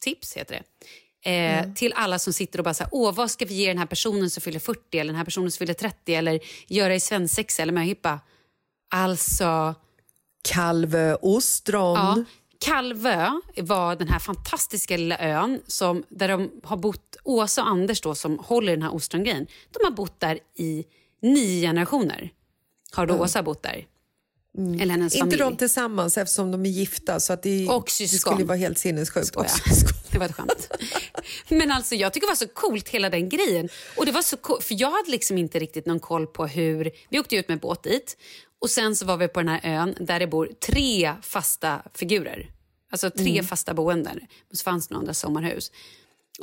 Tips 0.00 0.36
heter 0.36 0.54
det. 0.54 0.62
Eh, 1.30 1.58
Mm. 1.58 1.74
Till 1.74 1.92
alla 1.96 2.18
som 2.18 2.32
sitter 2.32 2.58
och 2.58 2.64
bara 2.64 2.74
säger, 2.74 2.88
åh 2.92 3.14
vad 3.14 3.30
ska 3.30 3.44
vi 3.44 3.54
ge 3.54 3.68
den 3.68 3.78
här 3.78 3.86
personen 3.86 4.30
som 4.30 4.40
fyller 4.40 4.58
40 4.60 4.98
eller 4.98 5.12
den 5.12 5.16
här 5.18 5.24
personen 5.24 5.50
som 5.50 5.58
fyller 5.58 5.74
30 5.74 6.14
eller 6.14 6.40
göra 6.66 6.94
i 6.94 7.00
svensexa 7.00 7.62
eller 7.62 7.72
möhippa? 7.72 8.20
Alltså, 8.90 9.74
Kalvö 10.48 11.14
ostron. 11.14 11.94
ja. 11.96 12.24
Kalvö 12.58 13.30
var 13.56 13.96
den 13.96 14.08
här 14.08 14.18
fantastiska 14.18 14.96
lilla 14.96 15.18
ön 15.18 15.62
som, 15.66 16.04
där 16.08 16.28
de 16.28 16.50
har 16.62 16.76
bott, 16.76 17.16
Åsa 17.24 17.62
och 17.62 17.68
Anders 17.68 18.00
då, 18.00 18.14
som 18.14 18.38
håller 18.38 18.72
den 18.72 18.82
här 18.82 18.94
ostrongrejen, 18.94 19.46
de 19.70 19.84
har 19.84 19.90
bott 19.90 20.20
där 20.20 20.38
i 20.54 20.84
nio 21.22 21.60
generationer. 21.60 22.32
Har 22.92 23.06
då 23.06 23.14
Åsa 23.14 23.42
bott 23.42 23.62
där? 23.62 23.86
Eller 24.58 24.88
hennes 24.90 25.14
Inte 25.14 25.18
familj? 25.24 25.38
de 25.38 25.56
tillsammans 25.56 26.18
eftersom 26.18 26.50
de 26.50 26.66
är 26.66 26.70
gifta 26.70 27.20
så 27.20 27.32
att 27.32 27.42
det, 27.42 27.68
Och 27.68 27.84
det 27.84 27.90
syskon. 27.92 28.32
skulle 28.32 28.44
vara 28.46 28.58
helt 28.58 28.78
sinnessjukt. 28.78 29.36
Och 29.36 29.50
syskon. 29.50 29.98
Det 30.10 30.18
var 30.18 30.26
ett 30.26 30.34
skämt. 30.34 30.68
Men 31.48 31.70
alltså 31.70 31.94
jag 31.94 32.12
tycker 32.12 32.26
det 32.26 32.30
var 32.30 32.36
så 32.36 32.48
coolt 32.48 32.88
hela 32.88 33.10
den 33.10 33.28
grejen. 33.28 33.68
Och 33.96 34.06
det 34.06 34.12
var 34.12 34.22
så 34.22 34.36
cool, 34.36 34.62
för 34.62 34.80
jag 34.80 34.90
hade 34.90 35.10
liksom 35.10 35.38
inte 35.38 35.58
riktigt 35.58 35.86
någon 35.86 36.00
koll 36.00 36.26
på 36.26 36.46
hur... 36.46 36.90
Vi 37.10 37.18
åkte 37.18 37.36
ut 37.36 37.48
med 37.48 37.60
båt 37.60 37.82
dit 37.82 38.16
och 38.60 38.70
sen 38.70 38.96
så 38.96 39.06
var 39.06 39.16
vi 39.16 39.28
på 39.28 39.40
den 39.40 39.48
här 39.48 39.60
ön 39.64 39.94
där 40.00 40.20
det 40.20 40.26
bor 40.26 40.50
tre 40.66 41.14
fasta 41.22 41.82
figurer. 41.94 42.50
Alltså 42.90 43.10
tre 43.10 43.42
fasta 43.42 43.74
boenden. 43.74 44.20
Och 44.50 44.56
så 44.56 44.62
fanns 44.62 44.88
det 44.88 44.94
några 44.94 45.00
andra 45.02 45.14
sommarhus. 45.14 45.72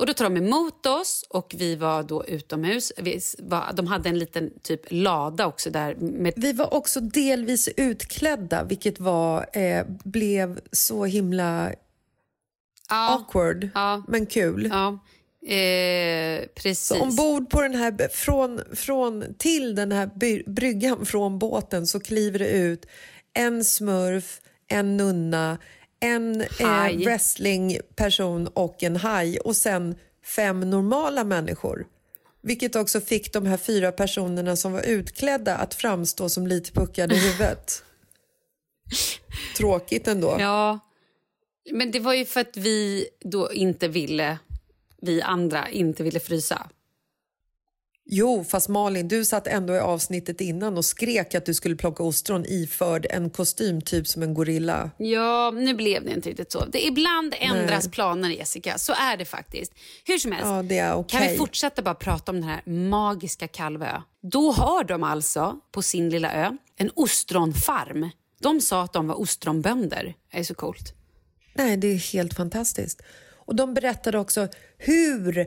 Och 0.00 0.06
då 0.06 0.14
tar 0.14 0.24
de 0.24 0.36
emot 0.36 0.86
oss 0.86 1.24
och 1.28 1.54
vi 1.58 1.76
var 1.76 2.02
då 2.02 2.26
utomhus. 2.26 2.92
Vi 2.96 3.20
var, 3.38 3.72
de 3.72 3.86
hade 3.86 4.08
en 4.08 4.18
liten 4.18 4.50
typ 4.62 4.80
lada 4.88 5.46
också 5.46 5.70
där 5.70 5.94
med 5.94 6.32
Vi 6.36 6.52
var 6.52 6.74
också 6.74 7.00
delvis 7.00 7.68
utklädda 7.76 8.64
vilket 8.64 9.00
var, 9.00 9.46
eh, 9.52 9.86
blev 10.04 10.60
så 10.72 11.04
himla 11.04 11.72
ja, 12.88 13.14
awkward 13.14 13.68
Ja. 13.74 14.02
men 14.08 14.26
kul. 14.26 14.70
ja, 14.72 14.88
eh, 15.54 16.46
precis. 16.54 16.86
Så 16.86 17.02
ombord 17.02 17.50
på 17.50 17.62
den 17.62 17.74
här, 17.74 18.08
från, 18.08 18.60
från, 18.72 19.24
till 19.38 19.74
den 19.74 19.92
här 19.92 20.10
by, 20.14 20.42
bryggan 20.46 21.06
från 21.06 21.38
båten 21.38 21.86
så 21.86 22.00
kliver 22.00 22.38
det 22.38 22.48
ut 22.48 22.86
en 23.32 23.64
smurf, 23.64 24.40
en 24.68 24.96
nunna, 24.96 25.58
en 26.00 26.40
eh, 26.40 26.96
wrestlingperson 26.96 28.46
och 28.46 28.82
en 28.82 28.96
haj 28.96 29.38
och 29.38 29.56
sen 29.56 29.94
fem 30.24 30.70
normala 30.70 31.24
människor. 31.24 31.86
Vilket 32.42 32.76
också 32.76 33.00
fick 33.00 33.32
de 33.32 33.46
här 33.46 33.56
fyra 33.56 33.92
personerna 33.92 34.56
som 34.56 34.72
var 34.72 34.82
utklädda 34.82 35.56
att 35.56 35.74
framstå 35.74 36.28
som 36.28 36.46
lite 36.46 36.72
puckade 36.72 37.14
i 37.14 37.18
huvudet. 37.18 37.82
Tråkigt 39.56 40.08
ändå. 40.08 40.36
Ja, 40.40 40.78
men 41.72 41.90
det 41.90 42.00
var 42.00 42.14
ju 42.14 42.24
för 42.24 42.40
att 42.40 42.56
vi 42.56 43.08
då 43.20 43.52
inte 43.52 43.88
ville, 43.88 44.38
vi 45.02 45.22
andra 45.22 45.68
inte 45.68 46.02
ville 46.02 46.20
frysa. 46.20 46.68
Jo, 48.08 48.44
fast 48.44 48.68
Malin, 48.68 49.08
du 49.08 49.24
satt 49.24 49.46
ändå 49.46 49.74
i 49.74 49.78
avsnittet 49.78 50.40
innan 50.40 50.76
och 50.76 50.84
skrek 50.84 51.34
att 51.34 51.46
du 51.46 51.54
skulle 51.54 51.76
plocka 51.76 52.02
ostron 52.02 52.44
iförd 52.46 53.06
en 53.10 53.30
kostym 53.30 53.80
typ 53.82 54.06
som 54.06 54.22
en 54.22 54.34
gorilla. 54.34 54.90
Ja, 54.96 55.50
nu 55.50 55.74
blev 55.74 56.04
det 56.04 56.10
inte 56.12 56.28
riktigt 56.30 56.52
så. 56.52 56.64
Det, 56.64 56.84
ibland 56.86 57.34
ändras 57.38 57.88
planer, 57.88 58.28
Jessica. 58.30 58.78
Så 58.78 58.92
är 58.92 59.16
det 59.16 59.24
faktiskt. 59.24 59.72
Hur 60.04 60.18
som 60.18 60.32
helst, 60.32 60.72
Ja, 60.72 60.94
okej. 60.94 61.18
kan 61.20 61.28
vi 61.32 61.36
fortsätta 61.38 61.82
bara 61.82 61.94
prata 61.94 62.32
om 62.32 62.40
den 62.40 62.48
här 62.50 62.62
magiska 62.88 63.48
Kalvö? 63.48 64.02
Då 64.22 64.52
har 64.52 64.84
de 64.84 65.02
alltså 65.02 65.56
på 65.72 65.82
sin 65.82 66.10
lilla 66.10 66.32
ö 66.32 66.56
en 66.76 66.90
ostronfarm. 66.94 68.10
De 68.40 68.60
sa 68.60 68.82
att 68.82 68.92
de 68.92 69.08
var 69.08 69.20
ostronbönder. 69.20 70.14
Det 70.32 70.38
är 70.38 70.44
så 70.44 70.54
coolt. 70.54 70.94
Nej, 71.54 71.76
det 71.76 71.88
är 71.88 72.12
helt 72.12 72.34
fantastiskt. 72.34 73.02
Och 73.46 73.56
De 73.56 73.74
berättade 73.74 74.18
också 74.18 74.48
hur 74.78 75.46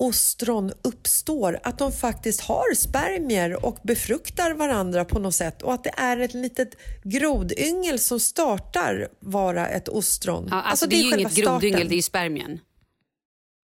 ostron 0.00 0.72
uppstår. 0.82 1.60
Att 1.62 1.78
de 1.78 1.92
faktiskt 1.92 2.40
har 2.40 2.74
spermier 2.74 3.64
och 3.64 3.78
befruktar 3.82 4.54
varandra 4.54 5.04
på 5.04 5.18
något 5.18 5.34
sätt 5.34 5.62
och 5.62 5.72
att 5.72 5.84
det 5.84 5.94
är 5.96 6.16
ett 6.18 6.34
litet 6.34 6.76
grodyngel 7.04 7.98
som 7.98 8.20
startar 8.20 9.08
vara 9.20 9.68
ett 9.68 9.88
ostron. 9.88 10.48
Ja, 10.50 10.62
alltså, 10.62 10.86
det 10.86 10.96
är 10.96 11.02
ju 11.02 11.18
inget 11.18 11.34
grodyngel, 11.34 11.72
starten. 11.72 11.88
det 11.88 11.94
är 11.94 11.96
ju 11.96 12.02
spermien. 12.02 12.60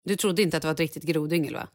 Du 0.05 0.17
trodde 0.17 0.43
inte 0.43 0.57
att 0.57 0.63
det 0.63 0.67
var 0.67 0.73
ett 0.73 0.81
riktigt 0.81 1.03
grodyngel 1.03 1.55
va? 1.55 1.69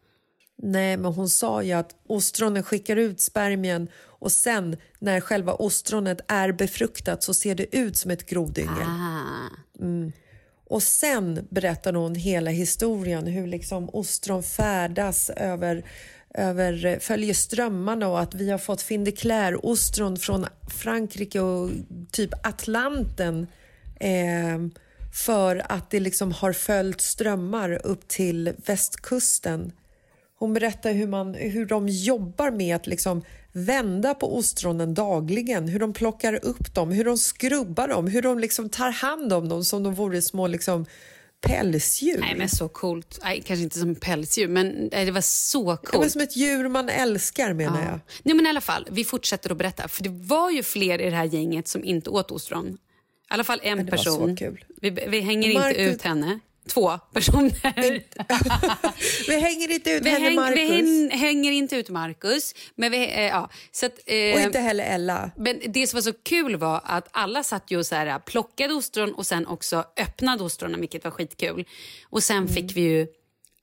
Nej, 0.64 0.98
men 0.98 1.14
hon 1.14 1.30
sa 1.30 1.64
ju 1.64 1.72
att 1.72 1.96
ostronen 2.08 2.64
skickar 2.64 2.96
ut 2.96 3.22
spermien 3.22 3.88
och 3.96 4.32
sen 4.32 4.78
när 5.00 5.22
själva 5.22 5.54
ostronet 5.54 6.22
är 6.28 6.52
befruktat 6.52 7.24
så 7.24 7.34
ser 7.34 7.56
det 7.56 7.76
ut 7.76 7.98
som 7.98 8.12
ett 8.12 8.30
grodyngel. 8.30 8.88
Ah. 8.88 9.50
Och 10.72 10.84
sen 10.84 11.48
berättar 11.50 11.94
hon 11.94 12.16
hela 12.16 12.52
historien, 12.52 13.28
hur 13.28 13.48
liksom 13.48 13.90
ostron 13.94 14.44
färdas 14.44 15.30
över, 15.30 15.84
över 16.34 17.00
följer 17.00 17.34
strömmarna 17.34 18.08
och 18.08 18.20
att 18.20 18.36
vi 18.36 18.50
har 18.50 18.58
fått 18.58 18.82
fin 18.82 19.04
de 19.04 19.12
ostron 19.66 20.18
från 20.18 20.46
Frankrike 20.78 21.40
och 21.40 21.70
typ 22.12 22.30
Atlanten 22.44 23.48
eh, 24.00 24.60
för 25.14 25.72
att 25.72 25.90
det 25.90 26.00
liksom 26.00 26.32
har 26.32 26.54
följt 26.54 27.02
strömmar 27.02 27.86
upp 27.86 28.08
till 28.08 28.54
västkusten. 28.66 29.72
Hon 30.42 30.54
berättar 30.54 30.94
hur, 30.94 31.08
man, 31.08 31.34
hur 31.34 31.66
de 31.66 31.88
jobbar 31.90 32.52
med 32.52 32.76
att 32.76 32.88
liksom 32.88 33.24
vända 33.52 34.14
på 34.14 34.38
ostronen 34.38 34.94
dagligen, 34.94 35.68
hur 35.68 35.80
de 35.80 35.94
plockar 35.94 36.46
upp 36.46 36.74
dem, 36.76 36.92
hur 36.92 37.06
de 37.06 37.18
skrubbar 37.18 37.88
dem, 37.88 38.08
hur 38.08 38.22
de 38.22 38.40
liksom 38.40 38.70
tar 38.70 38.90
hand 38.92 39.34
om 39.34 39.50
dem 39.50 39.64
som 39.66 39.84
de 39.84 39.94
vore 39.96 40.22
små 40.22 40.48
liksom 40.48 40.86
pälsdjur. 41.42 42.18
Nej 42.20 42.36
men 42.38 42.50
så 42.50 42.70
coolt. 42.70 43.20
Nej, 43.24 43.42
kanske 43.46 43.64
inte 43.64 43.80
som 43.80 43.96
pälsdjur 43.96 44.48
men 44.48 44.90
nej, 44.92 45.06
det 45.06 45.12
var 45.12 45.22
så 45.22 45.64
Ja, 45.66 45.78
men 45.84 45.92
coolt. 46.02 46.12
som 46.12 46.22
ett 46.22 46.38
djur 46.38 46.68
man 46.68 46.90
älskar 46.90 47.54
menar 47.54 47.82
jag. 47.84 48.00
Nej 48.24 48.36
men 48.36 48.46
i 48.46 48.50
alla 48.50 48.62
fall, 48.62 48.88
vi 48.92 49.04
fortsätter 49.04 49.52
att 49.52 49.58
berätta. 49.58 49.88
För 49.88 50.04
det 50.04 50.10
var 50.10 50.52
ju 50.52 50.64
fler 50.64 51.02
i 51.02 51.10
det 51.10 51.16
här 51.16 51.26
gänget 51.26 51.68
som 51.68 51.84
inte 51.84 52.10
åt 52.10 52.32
ostron. 52.32 52.68
I 52.68 53.34
alla 53.34 53.44
fall 53.44 53.60
en 53.64 53.86
det 53.86 53.92
var 53.92 53.98
så 53.98 54.04
person. 54.18 54.36
kul. 54.36 54.66
Vi, 54.82 54.90
vi 54.90 55.20
hänger 55.20 55.54
Marcus- 55.54 55.70
inte 55.70 55.82
ut 55.82 56.02
henne. 56.02 56.40
Två 56.68 56.98
personer. 57.14 58.04
Vi 59.30 59.40
hänger 59.40 59.72
inte 59.72 59.92
ut 59.92 60.06
vi, 60.06 60.10
häng, 60.10 60.36
Marcus 60.36 60.58
vi 60.58 60.68
häng, 60.68 61.10
hänger 61.20 61.52
inte 61.52 61.76
ut 61.76 61.90
Marcus. 61.90 62.56
Men 62.76 62.92
vi, 62.92 63.04
eh, 63.04 63.22
ja, 63.22 63.50
så 63.72 63.86
att, 63.86 64.00
eh, 64.06 64.34
och 64.34 64.40
inte 64.40 64.60
heller 64.60 64.84
Ella. 64.84 65.32
Men 65.38 65.60
det 65.68 65.88
som 65.88 65.98
var 65.98 66.02
så 66.02 66.14
kul 66.14 66.56
var 66.56 66.82
att 66.84 67.08
alla 67.12 67.44
satt 67.44 67.72
ju 67.72 67.78
och 67.78 67.86
så 67.86 67.96
här, 67.96 68.20
plockade 68.20 68.74
ostron 68.74 69.14
och 69.14 69.26
sen 69.26 69.48
också 69.48 69.86
öppnade 69.98 70.44
ostronen, 70.44 70.80
vilket 70.80 71.04
var 71.04 71.12
skitkul. 71.12 71.66
Och 72.10 72.24
sen 72.24 72.38
Mm. 72.38 72.54
fick 72.54 72.78
vi 72.78 72.82
ju 72.82 73.08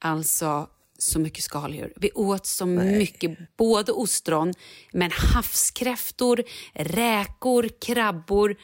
alltså 0.00 0.68
så 0.98 1.18
mycket 1.18 1.44
skaldjur. 1.44 1.92
Vi 1.96 2.11
åt 2.14 2.46
så 2.46 2.66
mycket, 2.66 3.56
både 3.56 3.92
ostron, 3.92 4.54
men 4.92 5.11
havskräftor, 5.11 6.42
räkor, 6.74 7.68
krabbor. 7.80 8.56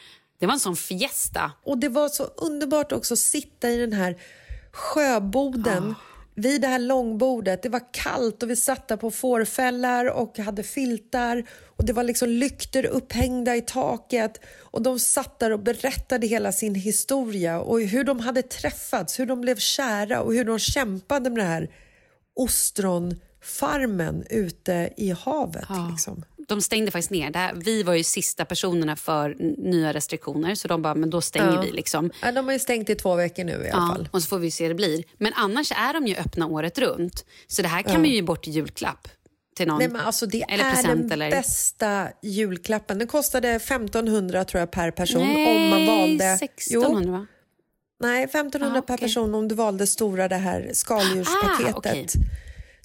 Det 0.44 0.46
var 0.48 0.54
en 0.54 0.60
sån 0.60 0.76
fiesta. 0.76 1.52
Och 1.62 1.78
det 1.78 1.88
var 1.88 2.08
så 2.08 2.24
underbart 2.24 2.92
också 2.92 3.14
att 3.14 3.20
sitta 3.20 3.70
i 3.70 3.76
den 3.76 3.92
här 3.92 4.16
sjöboden 4.72 5.94
vid 6.34 6.60
det 6.60 6.66
här 6.66 6.78
långbordet. 6.78 7.62
Det 7.62 7.68
var 7.68 7.92
kallt 7.92 8.42
och 8.42 8.50
vi 8.50 8.56
satt 8.56 8.88
där 8.88 8.96
på 8.96 9.10
fårfällar 9.10 10.06
och 10.06 10.38
hade 10.38 10.62
filtar 10.62 11.44
och 11.76 11.84
det 11.84 11.92
var 11.92 12.02
liksom 12.02 12.28
lyktor 12.28 12.84
upphängda 12.84 13.56
i 13.56 13.60
taket 13.60 14.40
och 14.60 14.82
de 14.82 14.98
satt 14.98 15.38
där 15.38 15.50
och 15.50 15.60
berättade 15.60 16.26
hela 16.26 16.52
sin 16.52 16.74
historia 16.74 17.60
och 17.60 17.80
hur 17.80 18.04
de 18.04 18.20
hade 18.20 18.42
träffats, 18.42 19.20
hur 19.20 19.26
de 19.26 19.40
blev 19.40 19.56
kära 19.56 20.22
och 20.22 20.34
hur 20.34 20.44
de 20.44 20.58
kämpade 20.58 21.30
med 21.30 21.38
det 21.38 21.48
här 21.48 21.70
ostronfarmen 22.34 24.24
ute 24.30 24.90
i 24.96 25.10
havet. 25.10 25.68
Liksom. 25.90 26.24
De 26.48 26.60
stängde 26.62 26.90
faktiskt 26.90 27.10
ner. 27.10 27.30
Det 27.30 27.38
här, 27.38 27.52
vi 27.54 27.82
var 27.82 27.94
ju 27.94 28.04
sista 28.04 28.44
personerna 28.44 28.96
för 28.96 29.36
nya 29.70 29.92
restriktioner 29.92 30.54
så 30.54 30.68
de 30.68 30.82
bara, 30.82 30.94
men 30.94 31.10
då 31.10 31.20
stänger 31.20 31.52
Ja. 31.54 31.60
vi. 31.60 31.70
liksom. 31.72 32.10
Ja, 32.22 32.32
de 32.32 32.44
har 32.46 32.52
ju 32.52 32.58
stängt 32.58 32.90
i 32.90 32.94
två 32.94 33.14
veckor 33.14 33.44
nu 33.44 33.52
i 33.66 33.70
alla 33.70 33.86
fall. 33.94 34.08
Och 34.12 34.22
så 34.22 34.28
får 34.28 34.38
vi 34.38 34.50
se 34.50 34.64
hur 34.64 34.68
det 34.68 34.74
blir. 34.74 35.04
Men 35.18 35.32
annars 35.36 35.72
är 35.72 35.92
de 35.92 36.06
ju 36.06 36.16
öppna 36.16 36.46
året 36.46 36.78
runt. 36.78 37.24
Så 37.46 37.62
det 37.62 37.68
här 37.68 37.82
kan 37.82 37.92
man 37.92 38.04
ju 38.04 38.14
ge 38.14 38.22
bort 38.22 38.48
i 38.48 38.50
julklapp 38.50 39.08
till 39.56 39.66
någon. 39.68 39.78
Nej, 39.78 39.88
men 39.88 40.00
alltså 40.00 40.26
det 40.26 40.42
eller 40.42 40.64
är 40.64 40.70
present 40.70 41.02
den 41.02 41.12
eller... 41.12 41.30
bästa 41.30 42.08
julklappen. 42.22 42.98
Den 42.98 43.08
kostade 43.08 43.48
1500 43.50 44.44
tror 44.44 44.60
jag 44.60 44.70
per 44.70 44.90
person 44.90 45.22
Nej, 45.26 45.56
om 45.56 45.68
man 45.70 45.86
valde... 45.86 46.24
1600 46.24 47.12
va? 47.12 47.26
Nej, 48.00 48.24
1500 48.24 48.78
Ah, 48.78 48.82
per 48.82 48.94
okej. 48.94 49.06
person 49.06 49.34
om 49.34 49.48
du 49.48 49.54
valde 49.54 49.86
stora 49.86 50.28
det 50.28 50.36
här 50.36 50.70
skaldjurspaketet. 50.72 51.74
Ah, 51.74 51.78
okej. 51.78 52.06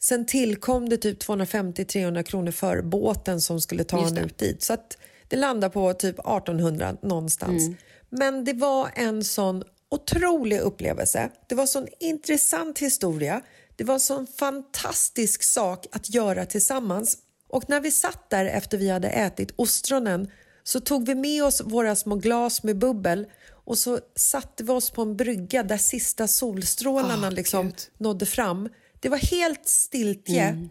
Sen 0.02 0.26
tillkom 0.26 0.90
det 0.90 0.98
typ 0.98 1.24
250-300 1.24 2.24
kronor 2.24 2.52
för 2.52 2.82
båten 2.82 3.42
som 3.42 3.62
skulle 3.62 3.84
ta 3.84 4.10
det. 4.10 4.22
ut 4.22 4.38
dit. 4.38 4.64
Så 4.64 4.74
att 4.74 4.98
det 5.28 5.36
landar 5.36 5.70
på 5.70 5.94
typ 5.94 6.20
1800 6.20 6.98
någonstans. 7.02 7.68
Mm. 7.68 7.78
Men 8.10 8.46
det 8.46 8.54
var 8.54 8.90
en 8.96 9.24
sån 9.24 9.64
otrolig 9.90 10.60
upplevelse. 10.60 11.30
Det 11.48 11.56
var 11.56 11.62
en 11.62 11.68
sån 11.68 11.88
intressant 12.00 12.80
historia. 12.80 13.42
Det 13.76 13.84
var 13.84 13.94
en 13.94 14.00
sån 14.00 14.28
fantastisk 14.28 15.44
sak 15.44 15.86
att 15.92 16.10
göra 16.10 16.46
tillsammans. 16.46 17.18
Och 17.50 17.70
när 17.70 17.82
vi 17.82 17.92
satt 17.92 18.30
där 18.30 18.46
efter 18.46 18.78
vi 18.78 18.90
hade 18.90 19.10
ätit 19.10 19.52
ostronen 19.56 20.32
så 20.64 20.80
tog 20.80 21.08
vi 21.08 21.16
med 21.16 21.44
oss 21.44 21.62
våra 21.66 21.96
små 21.96 22.16
glas 22.16 22.64
med 22.64 22.78
bubbel 22.78 23.28
och 23.70 23.78
så 23.78 24.00
satte 24.16 24.64
vi 24.64 24.72
oss 24.72 24.90
på 24.90 25.02
en 25.02 25.18
brygga 25.18 25.64
där 25.64 25.78
sista 25.78 26.28
solstrålarna 26.28 27.28
Åh, 27.28 27.34
liksom 27.34 27.66
Gud. 27.66 27.76
nådde 27.98 28.26
fram. 28.26 28.70
Det 29.00 29.10
var 29.10 29.18
helt 29.18 29.68
stiltje 29.68 30.68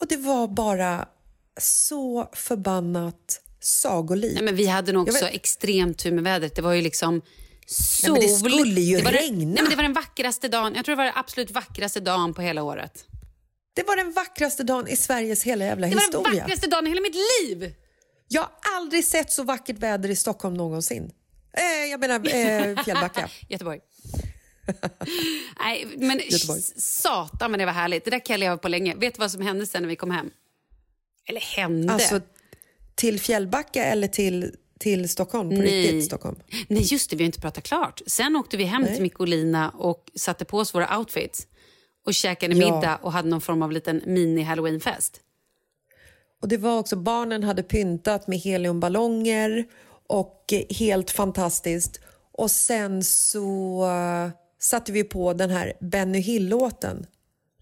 och 0.00 0.06
det 0.08 0.16
var 0.16 0.48
bara 0.48 1.08
så 1.60 2.28
förbannat 2.32 3.40
sagolikt. 3.60 4.34
Nej, 4.34 4.44
men 4.44 4.56
vi 4.56 4.66
hade 4.66 4.92
nog 4.92 5.08
också 5.08 5.24
vet- 5.24 5.34
extremt 5.34 5.98
tur 5.98 6.12
med 6.12 6.24
vädret. 6.24 6.54
Det 6.56 6.62
var 6.62 6.72
ju 6.72 6.82
liksom 6.82 7.22
sol. 7.66 8.12
men 8.12 8.20
det 8.20 8.28
skulle 8.28 8.80
ju 8.80 8.96
det 8.96 9.04
var 9.04 9.12
regna. 9.12 9.38
Den, 9.38 9.48
nej, 9.50 9.62
men 9.62 9.70
det 9.70 9.76
var 9.76 9.82
den 9.82 9.92
vackraste 9.92 10.48
dagen. 10.48 10.72
Jag 10.76 10.84
tror 10.84 10.92
det 10.92 10.96
var 10.96 11.04
den 11.04 11.16
absolut 11.16 11.50
vackraste 11.50 12.00
dagen 12.00 12.34
på 12.34 12.42
hela 12.42 12.62
året. 12.62 13.04
Det 13.76 13.82
var 13.86 13.96
den 13.96 14.12
vackraste 14.12 14.62
dagen 14.62 14.88
i 14.88 14.96
Sveriges 14.96 15.42
hela 15.42 15.64
jävla 15.64 15.86
Det 15.86 15.94
var 15.94 16.00
historia. 16.02 16.30
den 16.30 16.40
vackraste 16.40 16.66
dagen 16.66 16.86
i 16.86 16.88
hela 16.90 17.00
mitt 17.00 17.14
liv. 17.42 17.74
Jag 18.28 18.42
har 18.42 18.50
aldrig 18.76 19.04
sett 19.04 19.32
så 19.32 19.42
vackert 19.42 19.78
väder 19.78 20.08
i 20.08 20.16
Stockholm 20.16 20.54
någonsin. 20.54 21.10
Eh, 21.52 21.90
jag 21.90 22.00
menar 22.00 22.14
eh, 22.14 22.84
Fjällbacka. 22.84 23.28
Göteborg. 23.48 23.80
Nej, 25.60 25.86
men 25.96 26.18
Göteborg. 26.28 26.60
satan 26.76 27.50
men 27.50 27.58
det 27.60 27.66
var 27.66 27.72
härligt. 27.72 28.04
Det 28.04 28.10
där 28.10 28.18
kan 28.26 28.34
jag 28.34 28.40
leva 28.40 28.56
på 28.56 28.68
länge. 28.68 28.94
Vet 28.94 29.14
du 29.14 29.18
vad 29.18 29.30
som 29.30 29.40
hände 29.42 29.66
sen 29.66 29.82
när 29.82 29.88
vi 29.88 29.96
kom 29.96 30.10
hem? 30.10 30.30
Eller 31.28 31.40
hände? 31.40 31.92
Alltså 31.92 32.20
till 32.94 33.20
Fjällbacka 33.20 33.84
eller 33.84 34.08
till, 34.08 34.54
till 34.78 35.08
Stockholm? 35.08 35.48
På 35.50 35.56
Nej. 35.56 35.82
riktigt 35.82 36.04
Stockholm? 36.04 36.36
Nej, 36.68 36.82
just 36.82 37.10
det, 37.10 37.16
vi 37.16 37.24
har 37.24 37.26
inte 37.26 37.40
pratat 37.40 37.64
klart. 37.64 38.00
Sen 38.06 38.36
åkte 38.36 38.56
vi 38.56 38.64
hem 38.64 38.86
till 38.86 39.02
Micke 39.02 39.20
och 39.20 39.28
Lina 39.28 39.70
och 39.70 40.10
satte 40.14 40.44
på 40.44 40.58
oss 40.58 40.74
våra 40.74 40.98
outfits 40.98 41.46
och 42.06 42.14
käkade 42.14 42.54
Ja. 42.54 42.74
middag 42.74 42.96
och 43.02 43.12
hade 43.12 43.28
någon 43.28 43.40
form 43.40 43.62
av 43.62 43.72
liten 43.72 44.00
mini-halloweenfest. 44.02 45.20
Och 46.42 46.48
det 46.48 46.56
var 46.56 46.78
också, 46.78 46.96
barnen 46.96 47.42
hade 47.42 47.62
pyntat 47.62 48.26
med 48.28 48.38
heliumballonger 48.38 49.64
och 50.08 50.52
eh, 50.52 50.76
helt 50.76 51.10
fantastiskt. 51.10 52.00
Och 52.32 52.50
sen 52.50 53.04
så 53.04 53.82
eh, 53.84 54.30
satte 54.58 54.92
vi 54.92 55.04
på 55.04 55.32
den 55.32 55.50
här 55.50 55.72
Benny 55.80 56.18
Hill-låten, 56.18 57.06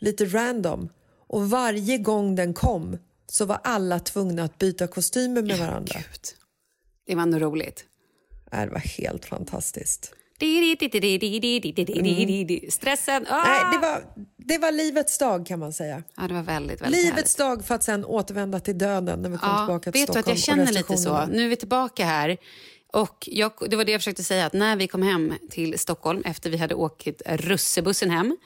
lite 0.00 0.24
random. 0.24 0.88
Och 1.28 1.50
varje 1.50 1.98
gång 1.98 2.34
den 2.34 2.54
kom 2.54 2.98
så 3.26 3.44
var 3.44 3.60
alla 3.64 3.98
tvungna 3.98 4.44
att 4.44 4.58
byta 4.58 4.86
kostymer 4.86 5.42
med 5.42 5.58
varandra. 5.58 5.94
Gud. 5.94 6.20
Det 7.06 7.14
var 7.14 7.26
nog 7.26 7.42
roligt. 7.42 7.84
Äh, 8.52 8.60
Det 8.60 8.70
var 8.70 8.78
helt 8.78 9.24
fantastiskt. 9.24 10.12
Stressen. 12.70 13.26
Ah! 13.28 13.44
Nej, 13.44 13.60
det, 13.72 13.86
var, 13.86 14.02
det 14.48 14.58
var 14.58 14.72
livets 14.72 15.18
dag 15.18 15.46
kan 15.46 15.58
man 15.58 15.72
säga. 15.72 16.02
Ja, 16.16 16.22
det 16.28 16.34
var 16.34 16.42
väldigt, 16.42 16.80
väldigt 16.82 17.04
Livets 17.04 17.34
dag 17.34 17.64
för 17.64 17.74
att 17.74 17.82
sen 17.84 18.04
återvända 18.04 18.60
till 18.60 18.78
döden 18.78 19.22
när 19.22 19.28
vi 19.30 19.36
kom 19.38 19.48
Ja, 19.48 19.58
tillbaka 19.66 19.92
till 19.92 20.00
vet 20.00 20.12
du 20.12 20.18
att 20.18 20.24
Stockholm. 20.24 20.36
jag 20.36 20.66
känner 20.66 20.72
lite 20.72 20.96
så. 20.96 21.26
Nu 21.26 21.44
är 21.44 21.48
vi 21.48 21.56
tillbaka 21.56 22.04
här. 22.04 22.36
Och 22.92 23.28
jag, 23.32 23.52
det 23.70 23.76
var 23.76 23.84
det 23.84 23.92
jag 23.92 24.00
försökte 24.00 24.24
säga, 24.24 24.46
att 24.46 24.52
när 24.52 24.76
vi 24.76 24.88
kom 24.88 25.02
hem 25.02 25.34
till 25.50 25.78
Stockholm 25.78 26.22
efter 26.24 26.50
vi 26.50 26.56
hade 26.56 26.74
åkt 26.74 27.06
russebussen 27.26 28.10
hem 28.10 28.36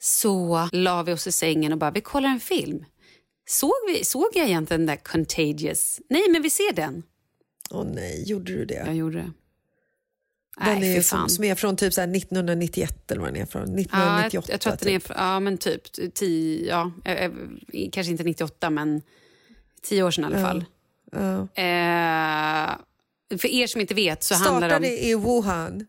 så 0.00 0.68
la 0.72 1.02
vi 1.02 1.12
oss 1.12 1.26
i 1.26 1.32
sängen 1.32 1.72
och 1.72 1.78
bara, 1.78 1.90
vi 1.90 2.00
kollar 2.00 2.28
en 2.28 2.40
film. 2.40 2.84
Såg, 3.46 3.72
vi, 3.88 4.04
såg 4.04 4.26
jag 4.34 4.46
egentligen 4.46 4.80
den 4.80 4.86
där 4.86 5.04
Contagious? 5.04 6.00
Nej, 6.10 6.22
men 6.30 6.42
vi 6.42 6.50
ser 6.50 6.72
den. 6.74 7.02
Åh 7.70 7.84
nej, 7.84 8.22
gjorde 8.28 8.52
du 8.52 8.64
det? 8.64 8.74
Jag 8.86 8.94
gjorde 8.94 9.16
det. 9.18 9.32
Den 10.56 10.80
Nej, 10.80 10.96
är 10.96 11.02
som, 11.02 11.28
som 11.28 11.44
är 11.44 11.54
från 11.54 11.76
typ 11.76 11.92
så 11.92 12.00
här 12.00 12.16
1991 12.16 13.10
eller 13.10 13.20
vad 13.20 13.32
den 13.32 13.42
är 13.42 13.46
från. 13.46 13.62
Ja, 13.62 13.80
1998 13.80 14.32
jag, 14.32 14.54
jag 14.54 14.60
tror 14.60 14.72
att 14.72 14.80
den 14.80 14.88
är, 14.88 14.98
typ. 14.98 15.08
fr- 15.08 15.14
ja 15.16 15.40
men 15.40 15.58
typ 15.58 16.14
tio, 16.14 16.68
ja, 16.68 16.92
eh, 17.04 17.24
eh, 17.24 17.30
kanske 17.92 18.10
inte 18.10 18.24
98 18.24 18.70
men 18.70 19.02
tio 19.82 20.02
år 20.02 20.10
sedan 20.10 20.24
i 20.24 20.26
alla 20.26 20.46
fall. 20.46 20.64
Eh, 21.54 23.38
för 23.38 23.48
er 23.48 23.66
som 23.66 23.80
inte 23.80 23.94
vet 23.94 24.22
så 24.22 24.34
handlar 24.34 24.68
det 24.68 24.76
om... 24.76 24.82
Startade 24.82 25.04
i 25.04 25.14
Wuhan. 25.14 25.86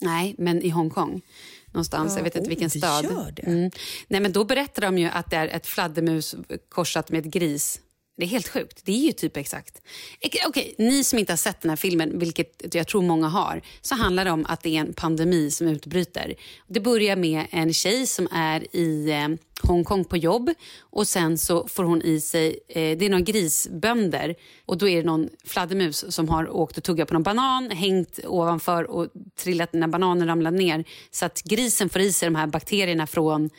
Nej, 0.00 0.34
men 0.38 0.62
i 0.62 0.68
Hongkong. 0.68 1.22
Någonstans, 1.66 2.16
jag 2.16 2.24
vet 2.24 2.36
inte 2.36 2.46
oh, 2.46 2.48
vilken 2.48 2.68
det 2.68 2.78
stad. 2.78 3.04
gör 3.04 3.32
det. 3.36 3.42
Mm. 3.42 3.70
Nej, 4.08 4.20
men 4.20 4.32
då 4.32 4.44
berättar 4.44 4.82
de 4.82 4.98
ju 4.98 5.08
att 5.08 5.30
det 5.30 5.36
är 5.36 5.48
ett 5.48 5.66
fladdermus 5.66 6.34
korsat 6.68 7.10
med 7.10 7.26
ett 7.26 7.32
gris. 7.32 7.80
Det 8.20 8.26
är 8.26 8.28
helt 8.28 8.48
sjukt. 8.48 8.80
Det 8.84 8.92
är 8.92 9.06
ju 9.06 9.12
typ 9.12 9.36
exakt. 9.36 9.82
Okej, 10.26 10.40
okay, 10.48 10.74
ni 10.78 11.04
som 11.04 11.18
inte 11.18 11.32
har 11.32 11.36
sett 11.36 11.60
den 11.60 11.68
här 11.68 11.76
filmen, 11.76 12.18
vilket 12.18 12.74
jag 12.74 12.86
tror 12.86 13.02
många 13.02 13.28
har, 13.28 13.62
så 13.80 13.94
handlar 13.94 14.24
det 14.24 14.30
om 14.30 14.46
att 14.48 14.62
det 14.62 14.76
är 14.76 14.80
en 14.80 14.92
pandemi 14.92 15.50
som 15.50 15.68
utbryter. 15.68 16.34
Det 16.66 16.80
börjar 16.80 17.16
med 17.16 17.46
en 17.50 17.74
tjej 17.74 18.06
som 18.06 18.28
är 18.32 18.76
i 18.76 19.10
eh, 19.10 19.28
Hongkong 19.62 20.04
på 20.04 20.16
jobb 20.16 20.50
och 20.80 21.06
sen 21.06 21.38
så 21.38 21.68
får 21.68 21.84
hon 21.84 22.02
i 22.02 22.20
sig, 22.20 22.58
eh, 22.68 22.98
det 22.98 23.04
är 23.04 23.10
några 23.10 23.24
grisbönder 23.24 24.34
och 24.66 24.78
då 24.78 24.88
är 24.88 24.96
det 24.96 25.06
någon 25.06 25.28
fladdermus 25.44 26.14
som 26.14 26.28
har 26.28 26.48
åkt 26.48 26.78
och 26.78 26.84
tuggat 26.84 27.08
på 27.08 27.14
någon 27.14 27.22
banan, 27.22 27.70
hängt 27.70 28.18
ovanför 28.24 28.90
och 28.90 29.08
trillat 29.38 29.72
när 29.72 29.88
bananen 29.88 30.28
ramlade 30.28 30.56
ner 30.56 30.84
så 31.10 31.26
att 31.26 31.42
grisen 31.42 31.88
får 31.88 32.00
i 32.00 32.12
sig 32.12 32.26
de 32.26 32.34
här 32.34 32.46
bakterierna 32.46 33.06
från 33.06 33.50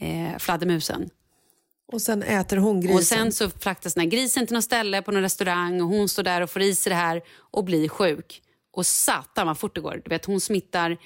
eh, 0.00 0.38
fladdermusen. 0.38 1.10
Och 1.92 2.02
sen 2.02 2.22
äter 2.22 2.56
hon 2.56 2.80
grisen. 2.80 2.96
Och 2.96 3.02
sen 3.02 3.32
så 3.32 3.50
fraktas 3.50 3.94
den 3.94 4.00
här 4.00 4.10
grisen 4.10 4.46
till 4.46 4.54
något 4.54 4.64
ställe 4.64 5.02
på 5.02 5.12
någon 5.12 5.22
restaurang 5.22 5.80
och 5.82 5.88
hon 5.88 6.08
står 6.08 6.22
där 6.22 6.40
och 6.40 6.50
får 6.50 6.62
i 6.62 6.74
sig 6.74 6.90
det 6.90 6.96
här 6.96 7.22
och 7.36 7.64
blir 7.64 7.88
sjuk. 7.88 8.42
Och 8.72 8.86
satan 8.86 9.46
vad 9.46 9.58
fort 9.58 9.74
det 9.74 9.80
går. 9.80 10.02
Du 10.04 10.08
vet, 10.08 10.24
hon 10.24 10.40
smittar 10.40 10.96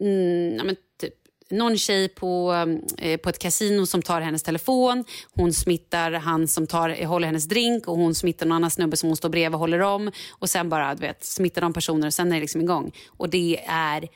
mm, 0.00 0.56
ja, 0.56 0.64
men 0.64 0.76
typ, 1.00 1.14
någon 1.50 1.78
tjej 1.78 2.08
på, 2.08 2.54
eh, 2.98 3.16
på 3.16 3.28
ett 3.28 3.38
kasino 3.38 3.86
som 3.86 4.02
tar 4.02 4.20
hennes 4.20 4.42
telefon. 4.42 5.04
Hon 5.34 5.52
smittar 5.52 6.12
han 6.12 6.48
som 6.48 6.66
tar, 6.66 7.04
håller 7.04 7.26
hennes 7.26 7.44
drink 7.44 7.88
och 7.88 7.96
hon 7.96 8.14
smittar 8.14 8.46
någon 8.46 8.56
annan 8.56 8.70
snubbe 8.70 8.96
som 8.96 9.08
hon 9.08 9.16
står 9.16 9.28
bredvid 9.28 9.54
och 9.54 9.60
håller 9.60 9.80
om. 9.80 10.10
Och 10.30 10.50
sen 10.50 10.68
bara 10.68 10.94
du 10.94 11.00
vet, 11.00 11.24
smittar 11.24 11.62
de 11.62 11.72
personer 11.72 12.06
och 12.06 12.14
sen 12.14 12.28
är 12.28 12.34
det 12.34 12.40
liksom 12.40 12.60
igång. 12.60 12.92
Och 13.06 13.28
det 13.28 13.60
är... 13.66 14.08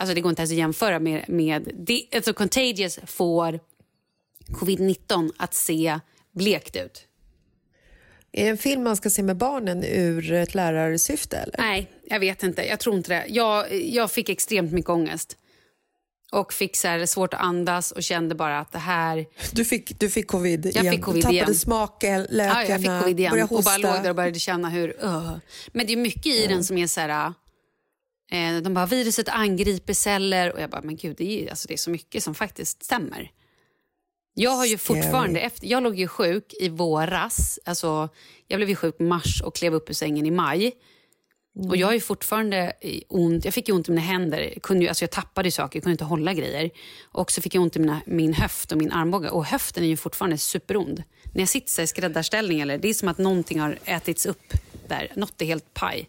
Alltså 0.00 0.14
det 0.14 0.20
går 0.20 0.30
inte 0.30 0.42
ens 0.42 0.52
att 0.52 0.58
jämföra 0.58 0.98
med... 0.98 1.24
med 1.28 1.70
det, 1.74 2.04
alltså 2.14 2.32
Contagious 2.32 2.98
får 3.06 3.60
covid-19 4.48 5.30
att 5.36 5.54
se 5.54 5.98
blekt 6.34 6.76
ut. 6.76 7.04
Är 8.32 8.44
det 8.44 8.50
en 8.50 8.58
film 8.58 8.84
man 8.84 8.96
ska 8.96 9.10
se 9.10 9.22
med 9.22 9.36
barnen 9.36 9.84
ur 9.84 10.32
ett 10.32 10.54
lärarsyfte? 10.54 11.36
Eller? 11.36 11.54
Nej, 11.58 11.90
jag 12.04 12.20
vet 12.20 12.42
inte. 12.42 12.62
Jag 12.66 12.80
tror 12.80 12.96
inte 12.96 13.10
det. 13.14 13.24
Jag, 13.28 13.74
jag 13.84 14.10
fick 14.10 14.28
extremt 14.28 14.72
mycket 14.72 14.90
ångest. 14.90 15.36
Och 16.32 16.52
fick 16.52 16.76
så 16.76 16.88
här 16.88 17.06
svårt 17.06 17.34
att 17.34 17.40
andas 17.40 17.92
och 17.92 18.02
kände 18.02 18.34
bara 18.34 18.58
att 18.58 18.72
det 18.72 18.78
här... 18.78 19.26
Du 19.52 19.64
fick, 19.64 20.00
du 20.00 20.10
fick 20.10 20.26
covid 20.26 20.66
Jag 20.66 20.74
igen. 20.76 20.94
fick 20.94 21.02
covid 21.02 21.24
du 21.24 21.38
tappade 21.38 21.54
smaken, 21.54 22.26
lökarna, 22.30 22.64
Ja, 22.64 22.68
jag 22.68 22.80
fick 22.80 23.02
covid 23.02 23.20
igen 23.20 23.30
började 23.30 23.54
och 23.54 23.64
bara 23.64 23.74
hosta. 23.74 23.94
låg 23.94 24.02
där 24.02 24.10
och 24.10 24.16
började 24.16 24.38
känna 24.38 24.68
hur... 24.68 25.04
Uh. 25.04 25.36
Men 25.72 25.86
det 25.86 25.92
är 25.92 25.96
mycket 25.96 26.26
i 26.26 26.46
den 26.46 26.64
som 26.64 26.78
är 26.78 26.86
så 26.86 27.00
här... 27.00 27.32
Eh, 28.30 28.62
de 28.62 28.74
bara, 28.74 28.86
viruset 28.86 29.28
angriper 29.28 29.94
celler. 29.94 30.52
Och 30.52 30.60
jag 30.60 30.70
bara, 30.70 30.82
men 30.82 30.96
gud, 30.96 31.16
det 31.18 31.44
är, 31.44 31.50
alltså, 31.50 31.68
det 31.68 31.74
är 31.74 31.78
så 31.78 31.90
mycket 31.90 32.22
som 32.22 32.34
faktiskt 32.34 32.84
stämmer. 32.84 33.30
Jag 34.40 34.50
har 34.50 34.66
ju 34.66 34.78
fortfarande, 34.78 35.40
efter, 35.40 35.66
jag 35.66 35.82
låg 35.82 35.98
ju 35.98 36.08
sjuk 36.08 36.54
i 36.60 36.68
våras. 36.68 37.58
Alltså, 37.64 38.08
jag 38.46 38.58
blev 38.58 38.68
ju 38.68 38.76
sjuk 38.76 38.96
i 38.98 39.02
mars 39.02 39.42
och 39.42 39.54
klev 39.54 39.74
upp 39.74 39.90
ur 39.90 39.94
sängen 39.94 40.26
i 40.26 40.30
maj. 40.30 40.72
Och 41.68 41.76
jag 41.76 41.86
har 41.86 41.98
fortfarande 41.98 42.72
ont, 43.08 43.44
jag 43.44 43.54
fick 43.54 43.68
ju 43.68 43.74
ont 43.74 43.88
i 43.88 43.90
mina 43.90 44.02
händer. 44.02 44.40
Jag, 44.40 44.62
kunde 44.62 44.82
ju, 44.82 44.88
alltså 44.88 45.02
jag 45.02 45.10
tappade 45.10 45.50
saker, 45.50 45.76
jag 45.76 45.82
kunde 45.82 45.92
inte 45.92 46.04
hålla 46.04 46.34
grejer. 46.34 46.70
Och 47.12 47.32
så 47.32 47.42
fick 47.42 47.54
jag 47.54 47.62
ont 47.62 47.76
i 47.76 47.78
mina, 47.78 48.00
min 48.06 48.34
höft 48.34 48.72
och 48.72 48.78
min 48.78 48.92
armbåge. 48.92 49.28
Och 49.28 49.44
höften 49.44 49.84
är 49.84 49.88
ju 49.88 49.96
fortfarande 49.96 50.38
superond. 50.38 51.02
När 51.34 51.40
jag 51.40 51.48
sitter 51.48 51.82
i 51.82 51.86
skräddarställning, 51.86 52.60
eller, 52.60 52.78
det 52.78 52.88
är 52.88 52.94
som 52.94 53.08
att 53.08 53.18
någonting 53.18 53.60
har 53.60 53.78
ätits 53.84 54.26
upp 54.26 54.52
där. 54.88 55.12
Något 55.16 55.42
är 55.42 55.46
helt 55.46 55.74
paj. 55.74 56.08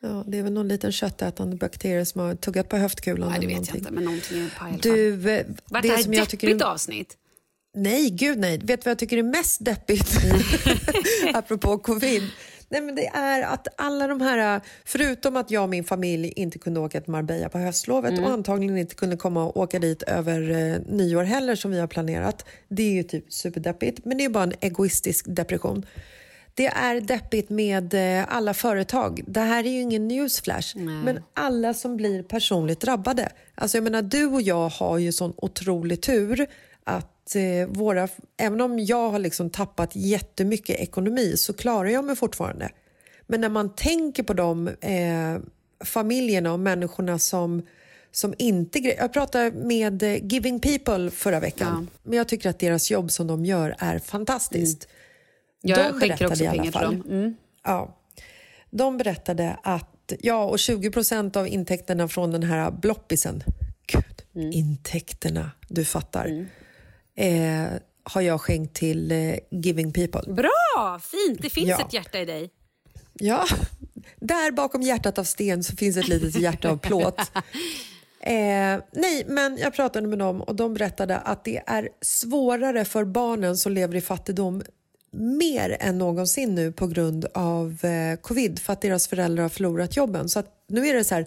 Ja, 0.00 0.24
det 0.26 0.38
är 0.38 0.42
väl 0.42 0.52
någon 0.52 0.68
liten 0.68 0.92
köttätande 0.92 1.56
bakterie 1.56 2.06
som 2.06 2.20
har 2.20 2.34
tuggat 2.34 2.68
på 2.68 2.76
höftkulan. 2.76 3.30
Nej, 3.30 3.40
det 3.40 3.46
vet 3.46 3.52
jag 3.52 3.60
någonting. 3.60 3.76
inte, 3.76 3.90
men 3.90 4.04
någonting 4.04 4.38
är 4.44 4.50
paj 4.58 4.70
i 4.70 4.72
alla 4.72 4.82
fall. 4.82 4.92
Du, 4.92 5.30
eh, 5.30 5.46
Vart 5.64 5.82
det 5.82 5.88
det 5.88 5.94
här 5.94 6.02
som 6.02 6.12
ett 6.12 6.18
jag 6.18 6.28
tycker 6.28 6.46
deppigt 6.46 6.62
är... 6.62 6.66
avsnitt? 6.66 7.16
Nej, 7.76 8.10
gud 8.10 8.38
nej. 8.38 8.58
Vet 8.58 8.80
du 8.80 8.84
vad 8.84 8.90
jag 8.90 8.98
tycker 8.98 9.16
är 9.16 9.22
mest 9.22 9.64
deppigt? 9.64 10.08
Apropå 11.34 11.78
covid. 11.78 12.22
Nej, 12.68 12.80
men 12.80 12.94
det 12.94 13.06
är 13.06 13.42
att 13.42 13.68
alla 13.76 14.06
de 14.06 14.20
här, 14.20 14.60
förutom 14.84 15.36
att 15.36 15.50
jag 15.50 15.62
och 15.62 15.68
min 15.68 15.84
familj 15.84 16.32
inte 16.36 16.58
kunde 16.58 16.80
åka 16.80 17.00
till 17.00 17.10
Marbella 17.10 17.48
på 17.48 17.58
höstlovet 17.58 18.12
Mm. 18.12 18.24
och 18.24 18.30
antagligen 18.30 18.78
inte 18.78 18.94
kunde 18.94 19.16
komma 19.16 19.44
och 19.44 19.56
åka 19.56 19.78
dit 19.78 20.02
över 20.02 20.50
eh, 20.50 20.80
nyår 20.94 21.24
heller 21.24 21.54
som 21.56 21.70
vi 21.70 21.80
har 21.80 21.86
planerat. 21.86 22.44
Det 22.68 22.82
är 22.82 22.92
ju 22.92 23.02
typ 23.02 23.32
superdeppigt, 23.32 24.04
men 24.04 24.18
det 24.18 24.24
är 24.24 24.28
bara 24.28 24.44
en 24.44 24.52
egoistisk 24.60 25.24
depression. 25.28 25.86
Det 26.54 26.66
är 26.66 27.00
deppigt 27.00 27.50
med 27.50 27.94
eh, 27.94 28.24
alla 28.28 28.54
företag. 28.54 29.20
Det 29.26 29.40
här 29.40 29.64
är 29.66 29.70
ju 29.70 29.80
ingen 29.80 30.08
newsflash, 30.08 30.76
men 31.04 31.18
alla 31.34 31.74
som 31.74 31.96
blir 31.96 32.22
personligt 32.22 32.80
drabbade. 32.80 33.28
Alltså 33.54 33.76
jag 33.76 33.84
menar, 33.84 34.02
du 34.02 34.26
och 34.26 34.42
jag 34.42 34.68
har 34.68 34.98
ju 34.98 35.12
sån 35.12 35.32
otrolig 35.36 36.00
tur 36.02 36.46
att 36.86 37.36
eh, 37.36 37.68
våra, 37.68 38.08
även 38.36 38.60
om 38.60 38.78
jag 38.78 39.10
har 39.10 39.18
liksom 39.18 39.50
tappat 39.50 39.90
jättemycket 39.96 40.80
ekonomi 40.80 41.36
så 41.36 41.52
klarar 41.52 41.88
jag 41.88 42.04
mig 42.04 42.16
fortfarande. 42.16 42.70
Men 43.26 43.40
när 43.40 43.48
man 43.48 43.74
tänker 43.74 44.22
på 44.22 44.32
de 44.32 44.68
eh, 44.68 45.36
familjerna 45.84 46.52
och 46.52 46.60
människorna 46.60 47.18
som 47.18 47.62
som 48.10 48.34
inte... 48.38 48.78
Jag 48.78 49.12
pratade 49.12 49.50
med 49.50 50.02
eh, 50.02 50.24
Giving 50.26 50.60
People 50.60 51.10
förra 51.10 51.40
veckan. 51.40 51.88
Men 52.02 52.18
jag 52.18 52.28
tycker 52.28 52.50
att 52.50 52.58
deras 52.58 52.90
jobb 52.90 53.10
som 53.10 53.26
de 53.26 53.44
gör 53.44 53.76
är 53.78 53.98
fantastiskt. 53.98 54.88
Jag 55.62 55.92
De 55.92 56.00
skänker 56.00 56.26
också 56.26 56.44
i 56.44 56.46
alla 56.46 56.50
pengar 56.52 56.64
till 56.64 56.72
fall. 56.72 56.84
dem. 56.98 57.04
Mm. 57.10 57.34
Ja. 57.64 57.96
De 58.70 58.96
berättade 58.98 59.56
att 59.62 60.12
ja, 60.20 60.44
och 60.44 60.58
20 60.58 60.90
procent 60.90 61.36
av 61.36 61.48
intäkterna 61.48 62.08
från 62.08 62.30
den 62.30 62.42
här 62.42 62.70
bloppisen, 62.70 63.42
Gud, 63.86 64.04
Mm. 64.34 64.52
intäkterna, 64.52 65.50
du 65.68 65.84
fattar, 65.84 66.46
eh, 67.16 67.66
har 68.02 68.20
jag 68.20 68.40
skänkt 68.40 68.74
till 68.76 69.12
eh, 69.12 69.34
Giving 69.50 69.92
People. 69.92 70.32
Bra! 70.34 71.00
Fint! 71.02 71.42
Det 71.42 71.50
finns 71.50 71.68
Ja. 71.68 71.86
ett 71.86 71.92
hjärta 71.92 72.18
i 72.18 72.24
dig. 72.24 72.50
Ja, 73.14 73.44
där 74.16 74.50
bakom 74.52 74.82
hjärtat 74.82 75.18
av 75.18 75.24
sten 75.24 75.64
så 75.64 75.76
finns 75.76 75.96
ett 75.96 76.08
litet 76.08 76.40
hjärta 76.40 76.70
av 76.70 76.76
plåt. 76.78 77.20
Eh, 78.20 78.80
nej, 78.92 79.24
men 79.26 79.56
jag 79.56 79.74
pratade 79.74 80.06
med 80.08 80.18
dem 80.18 80.42
och 80.42 80.54
de 80.56 80.74
berättade 80.74 81.18
att 81.18 81.44
det 81.44 81.62
är 81.66 81.88
svårare 82.00 82.84
för 82.84 83.04
barnen 83.04 83.56
som 83.56 83.72
lever 83.72 83.94
i 83.96 84.00
fattigdom 84.00 84.62
mer 85.12 85.76
än 85.80 85.98
någonsin 85.98 86.54
nu 86.54 86.72
på 86.72 86.86
grund 86.86 87.24
av 87.34 87.84
eh, 87.84 88.16
covid 88.20 88.58
för 88.58 88.72
att 88.72 88.80
deras 88.80 89.08
föräldrar 89.08 89.42
har 89.42 89.48
förlorat 89.48 89.96
jobben. 89.96 90.28
Så 90.28 90.38
att 90.38 90.64
nu 90.68 90.86
är 90.88 90.94
det 90.94 91.04
så 91.04 91.14
här, 91.14 91.26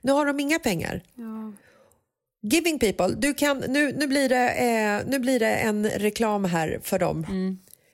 nu 0.00 0.12
har 0.12 0.26
de 0.26 0.40
inga 0.40 0.58
pengar. 0.58 1.02
Giving 2.42 2.78
people, 2.78 3.08
du 3.08 3.34
kan, 3.34 3.58
nu, 3.58 3.92
nu, 3.92 4.06
blir 4.06 4.28
det, 4.28 4.50
eh, 4.50 5.06
nu 5.06 5.18
blir 5.18 5.38
det 5.40 5.56
en 5.56 5.86
reklam 5.90 6.44
här 6.44 6.80
för 6.82 6.98
dem. 6.98 7.26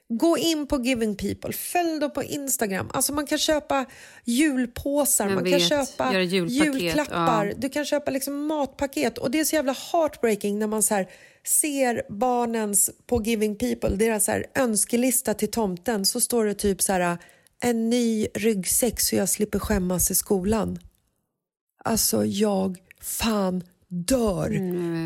Gå 0.09 0.39
in 0.39 0.67
på 0.67 0.83
Giving 0.83 1.17
People, 1.17 1.53
följ 1.53 2.01
dem 2.01 2.11
på 2.11 2.23
Instagram. 2.23 2.91
Alltså 2.93 3.13
man 3.13 3.27
kan 3.27 3.39
köpa 3.39 3.85
julpåsar, 4.25 5.25
Jag 5.25 5.35
man 5.35 5.45
kan 5.45 5.53
vet. 5.53 5.69
köpa 5.69 6.13
Göra 6.13 6.23
julpaket, 6.23 6.75
julklappar, 6.83 7.47
ja. 7.47 7.55
du 7.57 7.69
kan 7.69 7.85
köpa 7.85 8.11
liksom 8.11 8.47
matpaket. 8.47 9.19
Och 9.19 9.31
Det 9.31 9.41
är 9.41 9.45
så 9.45 9.57
jävla 9.57 9.77
heartbreaking 9.93 10.59
när 10.59 10.67
man 10.67 10.83
så 10.83 10.95
här 10.95 11.09
ser 11.47 12.03
barnens 12.09 12.91
på 13.07 13.23
Giving 13.23 13.57
People, 13.57 13.97
deras 13.97 14.25
så 14.25 14.33
här 14.33 14.47
önskelista 14.55 15.35
till 15.35 15.51
tomten, 15.51 16.07
så 16.07 16.21
står 16.21 16.45
det 16.45 16.55
typ 16.55 16.83
så 16.83 16.93
här 16.93 17.19
en 17.61 17.91
ny 17.91 18.27
ryggsäck 18.35 19.01
så 19.01 19.17
jag 19.17 19.29
slipper 19.29 19.59
skämmas 19.59 20.11
i 20.11 20.15
skolan. 20.15 20.79
Alltså 21.85 22.25
jag 22.25 22.79
fan 23.01 23.65
dör. 23.89 24.51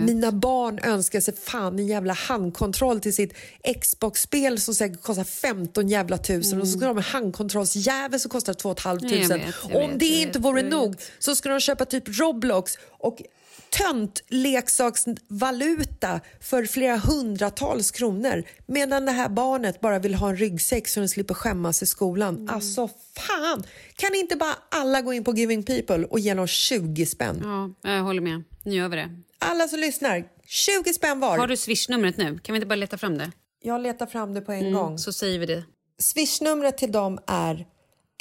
Mina 0.04 0.32
barn 0.32 0.78
önskar 0.78 1.20
sig 1.20 1.36
fan 1.36 1.78
en 1.78 1.86
jävla 1.86 2.12
handkontroll 2.12 3.00
till 3.00 3.14
sitt 3.14 3.32
Xbox-spel 3.80 4.60
som 4.60 4.74
säkert 4.74 5.02
kostar 5.02 5.24
15 5.24 5.88
jävla 5.88 6.18
tusen. 6.18 6.60
Och 6.60 6.68
så 6.68 6.78
ska 6.78 6.86
de 6.86 6.96
ha 6.96 6.96
en 6.96 7.02
handkontrollsjävel 7.02 8.20
som 8.20 8.30
kostar 8.30 8.54
2 8.54 8.74
500 8.74 9.08
Nej, 9.10 9.20
jag 9.20 9.28
vet, 9.28 9.54
jag 9.68 9.84
om 9.84 9.90
vet, 9.90 10.00
det 10.00 10.06
inte 10.06 10.38
vore 10.38 10.60
jag 10.60 10.70
nog 10.70 10.96
så 11.18 11.36
ska 11.36 11.48
de 11.48 11.60
köpa 11.60 11.84
typ 11.84 12.18
Roblox 12.20 12.78
och 12.98 13.22
tönt 13.70 14.22
leksaksvaluta 14.28 16.20
för 16.40 16.64
flera 16.64 16.96
hundratals 16.96 17.90
kronor 17.90 18.44
medan 18.66 19.04
det 19.04 19.12
här 19.12 19.28
barnet 19.28 19.80
bara 19.80 19.98
vill 19.98 20.14
ha 20.14 20.28
en 20.28 20.36
ryggsäck 20.36 20.88
så 20.88 21.00
den 21.00 21.08
slipper 21.08 21.34
skämmas 21.34 21.82
i 21.82 21.86
skolan. 21.86 22.36
Mm. 22.36 22.54
Alltså 22.54 22.88
fan! 23.16 23.64
Kan 23.96 24.14
inte 24.14 24.36
bara 24.36 24.54
alla 24.70 25.00
gå 25.02 25.12
in 25.12 25.24
på 25.24 25.32
Giving 25.34 25.62
People 25.62 26.04
och 26.04 26.18
ge 26.20 26.34
dem 26.34 26.46
20 26.46 27.06
spänn? 27.06 27.40
Ja, 27.82 27.90
jag 27.92 28.02
håller 28.02 28.22
med. 28.22 28.42
Nu 28.64 28.74
gör 28.74 28.88
vi 28.88 28.96
det. 28.96 29.10
Alla 29.38 29.68
som 29.68 29.78
lyssnar, 29.78 30.24
20 30.46 30.92
spänn 30.94 31.20
var. 31.20 31.38
Har 31.38 31.46
du 31.46 31.56
swishnumret 31.56 32.16
nu? 32.16 32.38
Kan 32.38 32.52
vi 32.52 32.56
inte 32.56 32.66
bara 32.66 32.74
leta 32.76 32.98
fram 32.98 33.18
det? 33.18 33.32
Jag 33.62 33.80
letar 33.80 34.06
fram 34.06 34.34
det 34.34 34.40
på 34.40 34.52
en 34.52 34.60
Mm, 34.60 34.72
gång. 34.72 34.98
Så 34.98 35.12
säger 35.12 35.38
vi 35.38 35.46
det. 35.46 35.64
Swishnumret 35.98 36.78
till 36.78 36.92
dem 36.92 37.18
är 37.26 37.66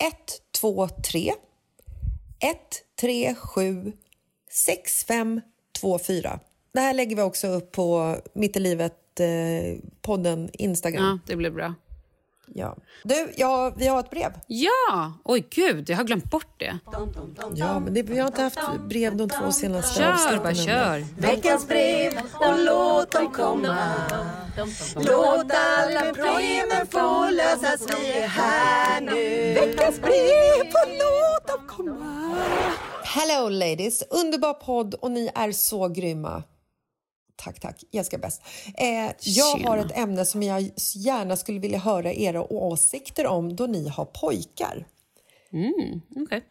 123 0.01 1.33
137 2.41 3.93
6524. 4.49 6.39
Det 6.73 6.79
här 6.79 6.93
lägger 6.93 7.15
vi 7.15 7.21
också 7.21 7.47
upp 7.47 7.71
på 7.71 8.17
Mitt 8.33 8.55
i 8.55 8.59
livet 8.59 9.19
eh, 9.19 9.25
podden 10.01 10.49
Instagram. 10.53 11.03
Ja, 11.03 11.19
det 11.27 11.35
blir 11.35 11.51
bra. 11.51 11.73
Ja. 12.53 12.77
Du, 13.03 13.33
ja, 13.35 13.73
vi 13.77 13.87
har 13.87 13.99
ett 13.99 14.09
brev. 14.09 14.31
Ja! 14.47 15.13
Oj, 15.23 15.47
gud, 15.49 15.89
jag 15.89 15.97
har 15.97 16.03
glömt 16.03 16.31
bort 16.31 16.53
det. 16.57 16.79
Ja, 17.55 17.79
men 17.79 17.93
det, 17.93 18.03
vi 18.03 18.19
har 18.19 18.27
inte 18.27 18.41
haft 18.41 18.59
brev 18.89 19.15
de 19.15 19.29
två 19.29 19.51
senaste 19.51 19.99
Kör 19.99 20.11
avsnitten 20.11 20.43
bara, 20.43 20.53
kör. 20.53 21.05
Veckans 21.17 21.67
brev 21.67 22.13
och 22.33 22.59
låt 22.59 23.11
dem 23.11 23.31
komma 23.31 23.93
Låt 24.95 25.51
alla 25.51 26.13
breven 26.13 26.87
få 26.87 27.29
lösas, 27.29 27.87
vi 27.89 28.11
är 28.11 28.27
här 28.27 29.01
nu 29.01 29.53
Veckans 29.53 30.01
brev 30.01 30.67
och 30.73 30.89
låt 30.89 31.47
dem 31.47 31.67
komma 31.67 32.35
Hello 33.19 33.49
ladies! 33.49 34.03
Underbar 34.09 34.53
podd 34.53 34.93
och 34.93 35.11
ni 35.11 35.29
är 35.35 35.51
så 35.51 35.87
grymma. 35.87 36.43
Tack, 37.35 37.59
tack. 37.59 37.83
Jessica 37.91 38.17
bäst. 38.17 38.41
Eh, 38.77 39.11
jag 39.21 39.57
har 39.57 39.77
ett 39.77 39.97
ämne 39.97 40.25
som 40.25 40.43
jag 40.43 40.71
gärna 40.95 41.35
skulle 41.35 41.59
vilja 41.59 41.77
höra 41.77 42.13
era 42.13 42.53
åsikter 42.53 43.27
om 43.27 43.55
då 43.55 43.65
ni 43.65 43.87
har 43.87 44.05
pojkar. 44.05 44.87
Okej. 46.15 46.43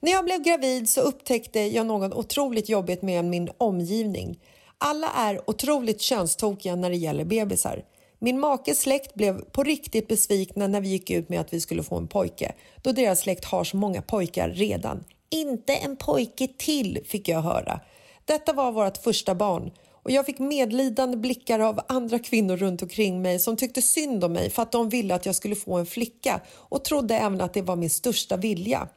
När 0.00 0.12
jag 0.12 0.24
blev 0.24 0.42
gravid 0.42 0.88
så 0.88 1.00
upptäckte 1.00 1.60
jag 1.60 1.86
något 1.86 2.14
otroligt 2.14 2.68
jobbigt 2.68 3.02
med 3.02 3.24
min 3.24 3.50
omgivning. 3.58 4.40
Alla 4.78 5.10
är 5.10 5.50
otroligt 5.50 6.00
könstokiga 6.00 6.76
när 6.76 6.90
det 6.90 6.96
gäller 6.96 7.24
bebisar. 7.24 7.84
Min 8.18 8.40
makes 8.40 8.78
släkt 8.78 9.14
blev 9.14 9.44
på 9.44 9.62
riktigt 9.62 10.08
besvikna 10.08 10.66
när 10.66 10.80
vi 10.80 10.88
gick 10.88 11.10
ut 11.10 11.28
med 11.28 11.40
att 11.40 11.52
vi 11.52 11.60
skulle 11.60 11.82
få 11.82 11.96
en 11.96 12.08
pojke 12.08 12.54
då 12.82 12.92
deras 12.92 13.20
släkt 13.20 13.44
har 13.44 13.64
så 13.64 13.76
många 13.76 14.02
pojkar 14.02 14.48
redan. 14.48 15.04
Inte 15.30 15.74
en 15.74 15.96
pojke 15.96 16.48
till, 16.58 17.04
fick 17.04 17.28
jag 17.28 17.42
höra. 17.42 17.80
Detta 18.24 18.52
var 18.52 18.72
vårt 18.72 18.96
första 18.96 19.34
barn 19.34 19.70
och 20.02 20.10
jag 20.10 20.26
fick 20.26 20.38
medlidande 20.38 21.16
blickar 21.16 21.60
av 21.60 21.80
andra 21.88 22.18
kvinnor 22.18 22.56
runt 22.56 22.82
omkring 22.82 23.22
mig 23.22 23.38
som 23.38 23.56
tyckte 23.56 23.82
synd 23.82 24.24
om 24.24 24.32
mig 24.32 24.50
för 24.50 24.62
att 24.62 24.72
de 24.72 24.88
ville 24.88 25.14
att 25.14 25.26
jag 25.26 25.34
skulle 25.34 25.56
få 25.56 25.76
en 25.76 25.86
flicka 25.86 26.40
och 26.56 26.84
trodde 26.84 27.14
även 27.16 27.40
att 27.40 27.54
det 27.54 27.62
var 27.62 27.76
min 27.76 27.90
största 27.90 28.36
vilja. 28.36 28.88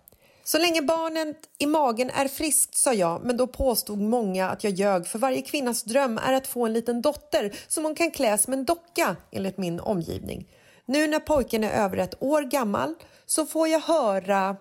Så 0.43 0.57
länge 0.57 0.81
barnet 0.81 1.37
i 1.57 1.65
magen 1.65 2.09
är 2.09 2.27
friskt, 2.27 2.77
sa 2.77 2.93
jag, 2.93 3.25
men 3.25 3.37
då 3.37 3.47
påstod 3.47 4.01
många 4.01 4.49
att 4.49 4.63
jag 4.63 4.73
ljög 4.73 5.07
för 5.07 5.19
varje 5.19 5.41
kvinnas 5.41 5.83
dröm 5.83 6.17
är 6.17 6.33
att 6.33 6.47
få 6.47 6.65
en 6.65 6.73
liten 6.73 7.01
dotter 7.01 7.55
som 7.67 7.85
hon 7.85 7.95
kan 7.95 8.11
klä 8.11 8.37
som 8.37 8.53
en 8.53 8.65
docka, 8.65 9.15
enligt 9.31 9.57
min 9.57 9.79
omgivning. 9.79 10.47
Nu 10.85 11.07
när 11.07 11.19
pojken 11.19 11.63
är 11.63 11.83
över 11.83 11.97
ett 11.97 12.23
år 12.23 12.41
gammal 12.41 12.95
så 13.25 13.45
får 13.45 13.67
jag 13.67 13.79
höra 13.79 14.55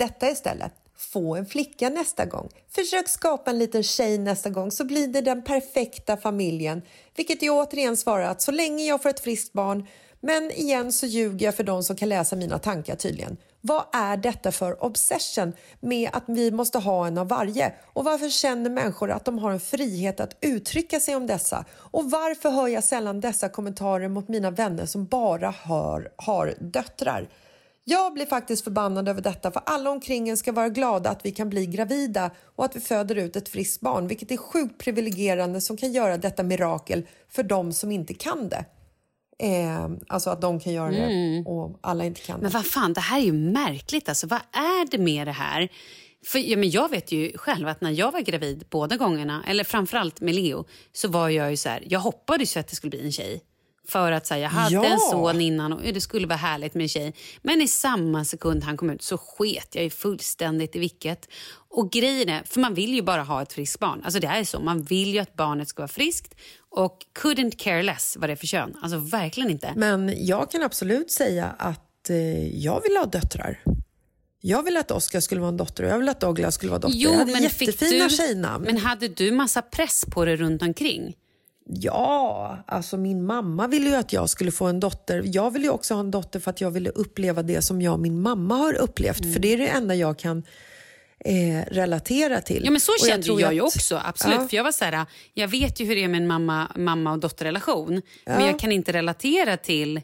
detta 0.00 0.30
istället. 0.30 0.72
Få 0.96 1.36
en 1.36 1.46
flicka 1.46 1.88
nästa 1.88 2.24
gång. 2.24 2.48
Försök 2.68 3.08
skapa 3.08 3.50
en 3.50 3.58
liten 3.58 3.82
tjej 3.82 4.18
nästa 4.18 4.50
gång 4.50 4.70
så 4.70 4.84
blir 4.84 5.08
det 5.08 5.20
den 5.20 5.42
perfekta 5.42 6.16
familjen. 6.16 6.82
Vilket 7.16 7.42
jag 7.42 7.56
återigen 7.56 7.96
svarar 7.96 8.24
att 8.24 8.42
så 8.42 8.50
länge 8.50 8.84
jag 8.84 9.02
får 9.02 9.08
ett 9.08 9.20
friskt 9.20 9.52
barn 9.52 9.86
men 10.20 10.50
igen 10.50 10.92
så 10.92 11.06
ljuger 11.06 11.46
jag 11.46 11.54
för 11.54 11.64
de 11.64 11.82
som 11.82 11.96
kan 11.96 12.08
läsa 12.08 12.36
mina 12.36 12.58
tankar 12.58 12.96
tydligen. 12.96 13.36
Vad 13.60 13.84
är 13.92 14.16
detta 14.16 14.52
för 14.52 14.84
obsession 14.84 15.52
med 15.80 16.10
att 16.12 16.24
vi 16.26 16.50
måste 16.50 16.78
ha 16.78 17.06
en 17.06 17.18
av 17.18 17.28
varje? 17.28 17.72
Och 17.92 18.04
varför 18.04 18.28
känner 18.28 18.70
människor 18.70 19.10
att 19.10 19.24
de 19.24 19.38
har 19.38 19.50
en 19.50 19.60
frihet 19.60 20.20
att 20.20 20.36
uttrycka 20.40 21.00
sig 21.00 21.16
om 21.16 21.26
dessa? 21.26 21.64
Och 21.72 22.10
varför 22.10 22.50
hör 22.50 22.68
jag 22.68 22.84
sällan 22.84 23.20
dessa 23.20 23.48
kommentarer 23.48 24.08
mot 24.08 24.28
mina 24.28 24.50
vänner 24.50 24.86
som 24.86 25.06
bara 25.06 25.50
hör, 25.50 26.12
har 26.16 26.54
döttrar? 26.60 27.28
Jag 27.84 28.14
blir 28.14 28.26
faktiskt 28.26 28.64
förbannad 28.64 29.08
över 29.08 29.22
detta 29.22 29.50
för 29.50 29.62
alla 29.66 29.90
omkring 29.90 30.28
en 30.28 30.36
ska 30.36 30.52
vara 30.52 30.68
glada 30.68 31.10
att 31.10 31.26
vi 31.26 31.30
kan 31.30 31.50
bli 31.50 31.66
gravida 31.66 32.30
och 32.56 32.64
att 32.64 32.76
vi 32.76 32.80
föder 32.80 33.14
ut 33.14 33.36
ett 33.36 33.48
friskt 33.48 33.80
barn 33.80 34.06
vilket 34.06 34.30
är 34.30 34.36
sjukt 34.36 34.78
privilegierande 34.78 35.60
som 35.60 35.76
kan 35.76 35.92
göra 35.92 36.16
detta 36.16 36.42
mirakel 36.42 37.06
för 37.28 37.42
de 37.42 37.72
som 37.72 37.92
inte 37.92 38.14
kan 38.14 38.48
det. 38.48 38.64
Eh, 39.42 39.88
alltså 40.08 40.30
att 40.30 40.40
de 40.40 40.60
kan 40.60 40.72
göra 40.72 40.90
det 40.90 41.44
och 41.46 41.78
alla 41.80 42.04
inte 42.04 42.20
kan 42.20 42.34
Mm. 42.34 42.42
Men 42.42 42.50
det. 42.50 42.56
vad 42.58 42.66
fan, 42.66 42.92
det 42.92 43.00
här 43.00 43.18
är 43.18 43.24
ju 43.24 43.32
märkligt. 43.32 44.08
Alltså, 44.08 44.26
vad 44.26 44.40
är 44.52 44.90
det 44.90 44.98
med 44.98 45.26
det 45.26 45.32
här? 45.32 45.68
För, 46.26 46.38
ja, 46.38 46.56
men 46.56 46.70
jag 46.70 46.90
vet 46.90 47.12
ju 47.12 47.32
själv 47.38 47.68
att 47.68 47.80
när 47.80 47.90
jag 47.90 48.12
var 48.12 48.20
gravid 48.20 48.64
båda 48.70 48.96
gångerna, 48.96 49.44
eller 49.46 49.64
framförallt 49.64 50.20
med 50.20 50.34
Leo, 50.34 50.64
så 50.92 51.08
var 51.08 51.28
jag 51.28 51.50
ju 51.50 51.56
så 51.56 51.68
här, 51.68 51.84
jag 51.86 52.00
hoppades 52.00 52.56
ju 52.56 52.60
att 52.60 52.68
det 52.68 52.76
skulle 52.76 52.90
bli 52.90 53.04
en 53.04 53.12
tjej. 53.12 53.42
För 53.90 54.12
att 54.12 54.28
här, 54.28 54.38
jag 54.38 54.48
hade 54.48 54.74
Ja. 54.74 54.84
en 54.84 54.98
son 54.98 55.40
innan 55.40 55.72
och 55.72 55.80
det 55.82 56.00
skulle 56.00 56.26
vara 56.26 56.36
härligt 56.38 56.74
med 56.74 56.82
en 56.82 56.88
tjej. 56.88 57.14
Men 57.42 57.60
i 57.62 57.68
samma 57.68 58.24
sekund 58.24 58.64
han 58.64 58.76
kom 58.76 58.90
ut 58.90 59.02
så 59.02 59.18
sket 59.18 59.68
jag 59.74 59.84
ju 59.84 59.90
fullständigt 59.90 60.76
i 60.76 60.78
vilket. 60.78 61.28
Och 61.70 61.90
grejen 61.92 62.28
är, 62.28 62.42
för 62.44 62.60
man 62.60 62.74
vill 62.74 62.94
ju 62.94 63.02
bara 63.02 63.22
ha 63.22 63.42
ett 63.42 63.52
friskt 63.52 63.80
barn. 63.80 64.02
Alltså 64.04 64.20
det 64.20 64.26
är 64.26 64.44
så, 64.44 64.60
man 64.60 64.82
vill 64.82 65.14
ju 65.14 65.18
att 65.18 65.36
barnet 65.36 65.68
ska 65.68 65.82
vara 65.82 65.88
friskt 65.88 66.34
och 66.70 66.98
couldn't 67.22 67.56
care 67.58 67.82
less 67.82 68.16
vad 68.20 68.28
det 68.28 68.32
är 68.32 68.36
för 68.36 68.46
kön. 68.46 68.76
Alltså 68.82 68.98
verkligen 68.98 69.50
inte. 69.50 69.72
Men 69.76 70.26
jag 70.26 70.50
kan 70.50 70.62
absolut 70.62 71.10
säga 71.10 71.54
att 71.58 72.10
eh, 72.10 72.56
jag 72.56 72.82
vill 72.82 72.96
ha 72.96 73.06
döttrar. 73.06 73.62
Jag 74.40 74.62
vill 74.62 74.76
att 74.76 74.90
Oscar 74.90 75.20
skulle 75.20 75.40
vara 75.40 75.48
en 75.48 75.56
dotter 75.56 75.84
och 75.84 75.90
jag 75.90 75.98
vill 75.98 76.08
att 76.08 76.20
Douglas 76.20 76.54
skulle 76.54 76.70
vara 76.70 76.78
dotter. 76.80 76.98
jag 76.98 77.12
hade 77.12 77.38
jättefina 77.38 78.04
du, 78.04 78.10
tjejnamn. 78.10 78.64
Men 78.64 78.76
hade 78.76 79.08
du 79.08 79.32
massa 79.32 79.62
press 79.62 80.04
på 80.10 80.24
dig 80.24 80.36
runt 80.36 80.62
omkring? 80.62 81.16
Ja, 81.72 82.64
alltså 82.66 82.96
min 82.96 83.24
mamma 83.26 83.66
ville 83.66 83.88
ju 83.90 83.96
att 83.96 84.12
jag 84.12 84.30
skulle 84.30 84.50
få 84.50 84.66
en 84.66 84.80
dotter. 84.80 85.22
Jag 85.26 85.50
ville 85.50 85.64
ju 85.64 85.70
också 85.70 85.94
ha 85.94 86.00
en 86.00 86.10
dotter 86.10 86.40
för 86.40 86.50
att 86.50 86.60
jag 86.60 86.70
ville 86.70 86.90
uppleva 86.90 87.42
det 87.42 87.62
som 87.62 87.82
jag 87.82 87.94
och 87.94 88.00
min 88.00 88.20
mamma 88.22 88.54
har 88.54 88.74
upplevt. 88.74 89.20
Mm. 89.20 89.32
För 89.32 89.40
det 89.40 89.52
är 89.52 89.58
det 89.58 89.68
enda 89.68 89.94
jag 89.94 90.18
kan 90.18 90.42
eh, 91.24 91.64
relatera 91.70 92.40
till. 92.40 92.62
Ja 92.64 92.70
men 92.70 92.80
så 92.80 92.92
Och 92.92 93.08
kände 93.08 93.26
tror 93.26 93.40
jag, 93.40 93.54
ju 93.54 93.60
också. 93.60 94.00
absolut. 94.04 94.40
Ja. 94.40 94.48
För 94.48 94.56
jag 94.56 94.64
var 94.64 94.72
så 94.72 94.84
här, 94.84 95.06
jag 95.34 95.48
vet 95.48 95.80
ju 95.80 95.84
hur 95.84 95.96
det 95.96 96.04
är 96.04 96.08
med 96.08 96.20
en 96.20 96.26
mamma, 96.26 96.72
mamma 96.76 97.12
och 97.12 97.18
dotterrelation. 97.18 98.02
Men 98.26 98.46
jag 98.46 98.58
kan 98.58 98.72
inte 98.72 98.92
relatera 98.92 99.56
till 99.56 100.00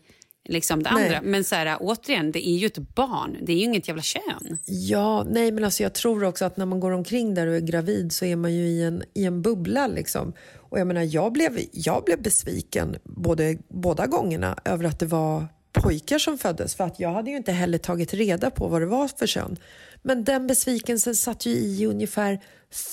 liksom 0.49 0.83
det 0.83 0.91
Nej. 0.95 1.05
andra. 1.05 1.21
Men 1.23 1.45
så 1.45 1.55
här, 1.55 1.77
återigen, 1.81 2.33
det 2.33 2.49
är 2.49 2.57
ju 2.57 2.67
ett 2.67 2.79
barn. 2.79 3.37
Det 3.43 3.53
är 3.53 3.57
ju 3.57 3.63
inget 3.63 3.89
jävla 3.89 4.03
kön. 4.03 4.59
Ja, 4.67 5.25
nej 5.31 5.53
men 5.53 5.65
alltså 5.65 5.83
jag 5.83 5.93
tror 5.95 6.25
också 6.25 6.45
att 6.45 6.57
när 6.57 6.67
man 6.67 6.81
går 6.81 6.91
omkring 6.91 7.35
där 7.35 7.47
och 7.47 7.57
är 7.57 7.61
gravid 7.61 8.13
så 8.13 8.25
är 8.25 8.37
man 8.37 8.55
ju 8.55 8.67
i 8.67 8.83
en, 8.83 9.03
i 9.15 9.25
en 9.25 9.43
bubbla 9.43 9.87
liksom. 9.87 10.33
Och 10.77 10.81
jag 10.81 10.87
menar, 10.87 11.03
jag 11.03 11.33
blev, 11.33 11.61
jag 11.73 12.05
blev 12.05 12.23
besviken 12.23 12.97
både, 13.05 13.59
båda 13.69 14.07
gångerna 14.07 14.59
över 14.65 14.85
att 14.85 14.99
det 14.99 15.07
var 15.07 15.47
pojkar 15.73 16.19
som 16.19 16.39
föddes 16.39 16.75
för 16.75 16.85
att 16.85 17.01
jag 17.01 17.13
hade 17.13 17.31
ju 17.31 17.37
inte 17.37 17.53
heller 17.53 17.79
tagit 17.79 18.15
reda 18.15 18.51
på 18.51 18.69
vad 18.69 18.83
det 18.83 18.87
var 18.87 19.09
för 19.09 19.27
kön. 19.27 19.57
Men 20.03 20.25
den 20.25 20.47
besvikelsen 20.47 21.17
satt 21.17 21.47
ju 21.47 21.51
i 21.51 21.87
ungefär 21.87 22.41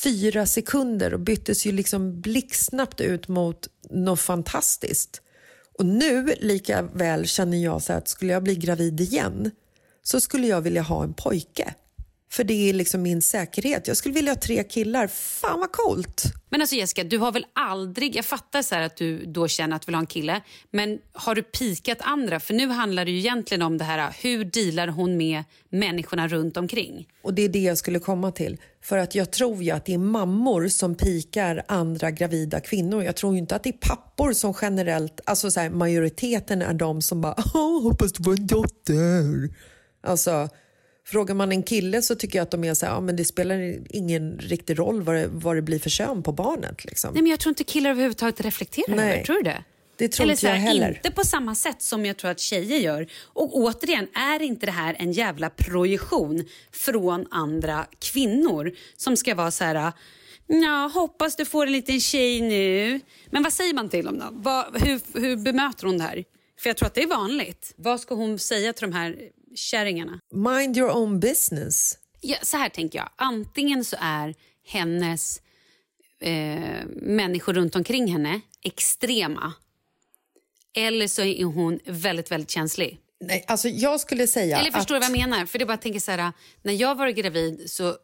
fyra 0.03 0.45
sekunder 0.45 1.13
och 1.13 1.19
byttes 1.19 1.65
ju 1.65 1.71
liksom 1.71 2.21
blixtsnabbt 2.21 3.01
ut 3.01 3.27
mot 3.27 3.67
något 3.89 4.19
fantastiskt. 4.19 5.21
Och 5.79 5.86
nu 5.86 6.34
lika 6.39 6.81
väl 6.81 7.27
känner 7.27 7.57
jag 7.57 7.81
så 7.81 7.93
att 7.93 8.07
skulle 8.07 8.34
jag 8.34 8.43
bli 8.43 8.55
gravid 8.55 9.01
igen 9.01 9.51
så 10.03 10.21
skulle 10.21 10.47
jag 10.47 10.61
vilja 10.61 10.81
ha 10.81 11.03
en 11.03 11.13
pojke. 11.13 11.73
För 12.34 12.43
det 12.43 12.69
är 12.69 12.73
liksom 12.73 13.01
min 13.01 13.21
säkerhet. 13.21 13.88
Jag 13.88 13.97
skulle 13.97 14.13
vilja 14.13 14.31
ha 14.31 14.39
tre 14.39 14.63
killar. 14.63 15.07
Fan 15.07 15.59
vad 15.59 15.71
coolt! 15.71 16.23
Men 16.49 16.61
alltså 16.61 16.75
Jessica, 16.75 17.03
du 17.03 17.17
har 17.17 17.31
väl 17.31 17.45
aldrig... 17.53 18.15
Jag 18.15 18.25
fattar 18.25 18.61
så 18.61 18.75
att 18.75 18.97
du 18.97 19.25
då 19.25 19.47
känner 19.47 19.75
att 19.75 19.81
du 19.81 19.86
vill 19.86 19.95
ha 19.95 19.99
en 19.99 20.07
kille. 20.07 20.41
Men 20.71 20.99
har 21.13 21.36
du 21.36 21.43
pikat 21.43 21.97
andra? 22.01 22.39
För 22.39 22.53
nu 22.53 22.67
handlar 22.67 23.05
det 23.05 23.11
ju 23.11 23.17
egentligen 23.17 23.61
om 23.61 23.77
det 23.77 23.84
här, 23.84 24.15
hur 24.21 24.45
dealar 24.45 24.88
hon 24.88 25.17
med 25.17 25.43
människorna 25.69 26.27
runt 26.27 26.57
omkring? 26.57 27.07
Och 27.21 27.34
det 27.34 27.41
är 27.41 27.49
det 27.49 27.59
jag 27.59 27.77
skulle 27.77 27.99
komma 27.99 28.31
till. 28.31 28.57
För 28.84 28.97
att 28.97 29.15
jag 29.15 29.31
tror 29.31 29.63
ju 29.63 29.71
att 29.71 29.86
det 29.86 29.93
är 29.93 29.97
mammor 29.97 30.67
som 30.67 30.95
pikar 30.95 31.63
andra 31.67 32.11
gravida 32.11 32.59
kvinnor. 32.59 33.03
Jag 33.03 33.15
tror 33.15 33.38
inte 33.38 33.55
att 33.55 33.63
det 33.63 33.69
är 33.69 33.88
pappor 33.88 34.34
som 34.34 34.53
generellt, 34.61 35.21
alltså 35.25 35.51
så 35.51 35.59
här, 35.59 35.69
majoriteten 35.69 36.61
är 36.61 36.73
de 36.73 37.01
som 37.01 37.21
bara 37.21 37.36
hoppas 37.53 38.13
du 38.13 38.23
får 38.23 38.31
en 38.31 38.47
dotter. 38.47 39.49
Alltså, 40.03 40.49
frågar 41.06 41.36
man 41.36 41.51
en 41.51 41.64
kille 41.64 42.01
så 42.01 42.16
tycker 42.16 42.39
jag 42.39 42.43
att 42.43 42.51
de 42.51 42.64
är 42.64 42.74
så 42.74 42.86
här, 42.86 42.93
ja 42.93 43.01
men 43.01 43.16
det 43.16 43.26
spelar 43.26 43.80
ingen 43.89 44.38
riktig 44.39 44.80
roll 44.80 45.01
vad 45.01 45.16
det, 45.16 45.28
vad 45.28 45.56
det 45.56 45.62
blir 45.62 45.80
för 45.80 45.89
kön 45.89 46.24
på 46.24 46.32
barnet 46.32 46.86
liksom. 46.86 47.14
Nej, 47.14 47.24
men 47.24 47.30
jag 47.30 47.39
tror 47.39 47.51
inte 47.51 47.64
killar 47.64 47.89
överhuvudtaget 47.89 48.41
reflekterar 48.41 48.95
Nej. 48.95 49.14
över. 49.14 49.24
Tror 49.24 49.36
du 49.36 49.43
det? 49.43 49.64
Det 49.95 50.08
tror 50.08 50.24
Eller 50.24 50.34
inte 50.34 50.47
jag 50.47 50.54
heller. 50.54 50.89
Inte 50.89 51.12
på 51.12 51.24
samma 51.24 51.56
sätt 51.56 51.82
som 51.82 52.06
jag 52.06 52.18
tror 52.18 52.32
att 52.32 52.39
tjejer 52.39 52.80
gör. 52.80 53.08
Och 53.24 53.58
återigen, 53.58 54.08
är 54.14 54.41
inte 54.41 54.66
det 54.66 54.72
här 54.72 54.95
en 54.99 55.12
jävla 55.12 55.49
projektion 55.49 56.45
från 56.72 57.28
andra 57.32 57.86
kvinnor 57.99 58.72
som 58.97 59.18
ska 59.18 59.36
vara 59.36 59.51
så 59.51 59.64
här... 59.64 59.91
Ja, 60.47 60.91
hoppas 60.93 61.36
du 61.36 61.45
får 61.45 61.66
en 61.66 61.72
liten 61.72 61.99
tjej 61.99 62.41
nu. 62.41 62.99
Men 63.30 63.43
vad 63.43 63.54
säger 63.54 63.74
man 63.74 63.89
till 63.89 64.06
dem 64.06 64.20
då? 64.20 64.26
Vad, 64.32 64.82
hur, 64.82 65.20
hur 65.20 65.36
bemöter 65.36 65.86
hon 65.86 65.97
det 65.97 66.04
här? 66.04 66.24
För 66.60 66.70
jag 66.70 66.78
tror 66.78 66.88
att 66.88 66.93
det 66.93 67.04
är 67.04 67.08
vanligt. 67.08 67.74
Vad 67.76 67.99
ska 67.99 68.16
hon 68.16 68.39
säga 68.39 68.74
till 68.74 68.89
de 68.89 68.93
här 68.93 69.16
kärringarna? 69.56 70.20
Mind 70.34 70.78
your 70.78 70.91
own 70.91 71.20
business. 71.20 71.97
Ja, 72.22 72.38
så 72.41 72.58
här 72.58 72.70
tänker 72.70 72.99
jag. 72.99 73.10
Antingen 73.16 73.86
så 73.86 73.95
är 73.99 74.36
hennes 74.68 75.41
eh, 76.20 76.86
människor 77.01 77.54
runt 77.54 77.76
omkring 77.76 78.12
henne 78.12 78.41
extrema. 78.62 79.54
Eller 80.76 81.08
så 81.08 81.22
är 81.22 81.43
hon 81.43 81.80
väldigt, 81.86 82.32
väldigt 82.32 82.51
känslig. 82.51 82.99
Nej, 83.20 83.45
alltså 83.47 83.70
jag 83.70 83.99
skulle 83.99 84.28
säga 84.28 84.60
Eller 84.60 84.72
förstår 84.72 84.95
att... 84.95 85.01
du 85.01 85.08
vad 85.08 85.18
jag 85.20 85.30
menar? 85.30 85.45
För 85.45 85.60
det 85.60 85.66
bara 85.66 85.78
tänka 85.78 85.99
så 85.99 86.12
här, 86.12 86.32
när 86.62 86.74
jag 86.74 86.95
var 86.95 87.10
gravid 87.10 87.64
så 87.72 87.97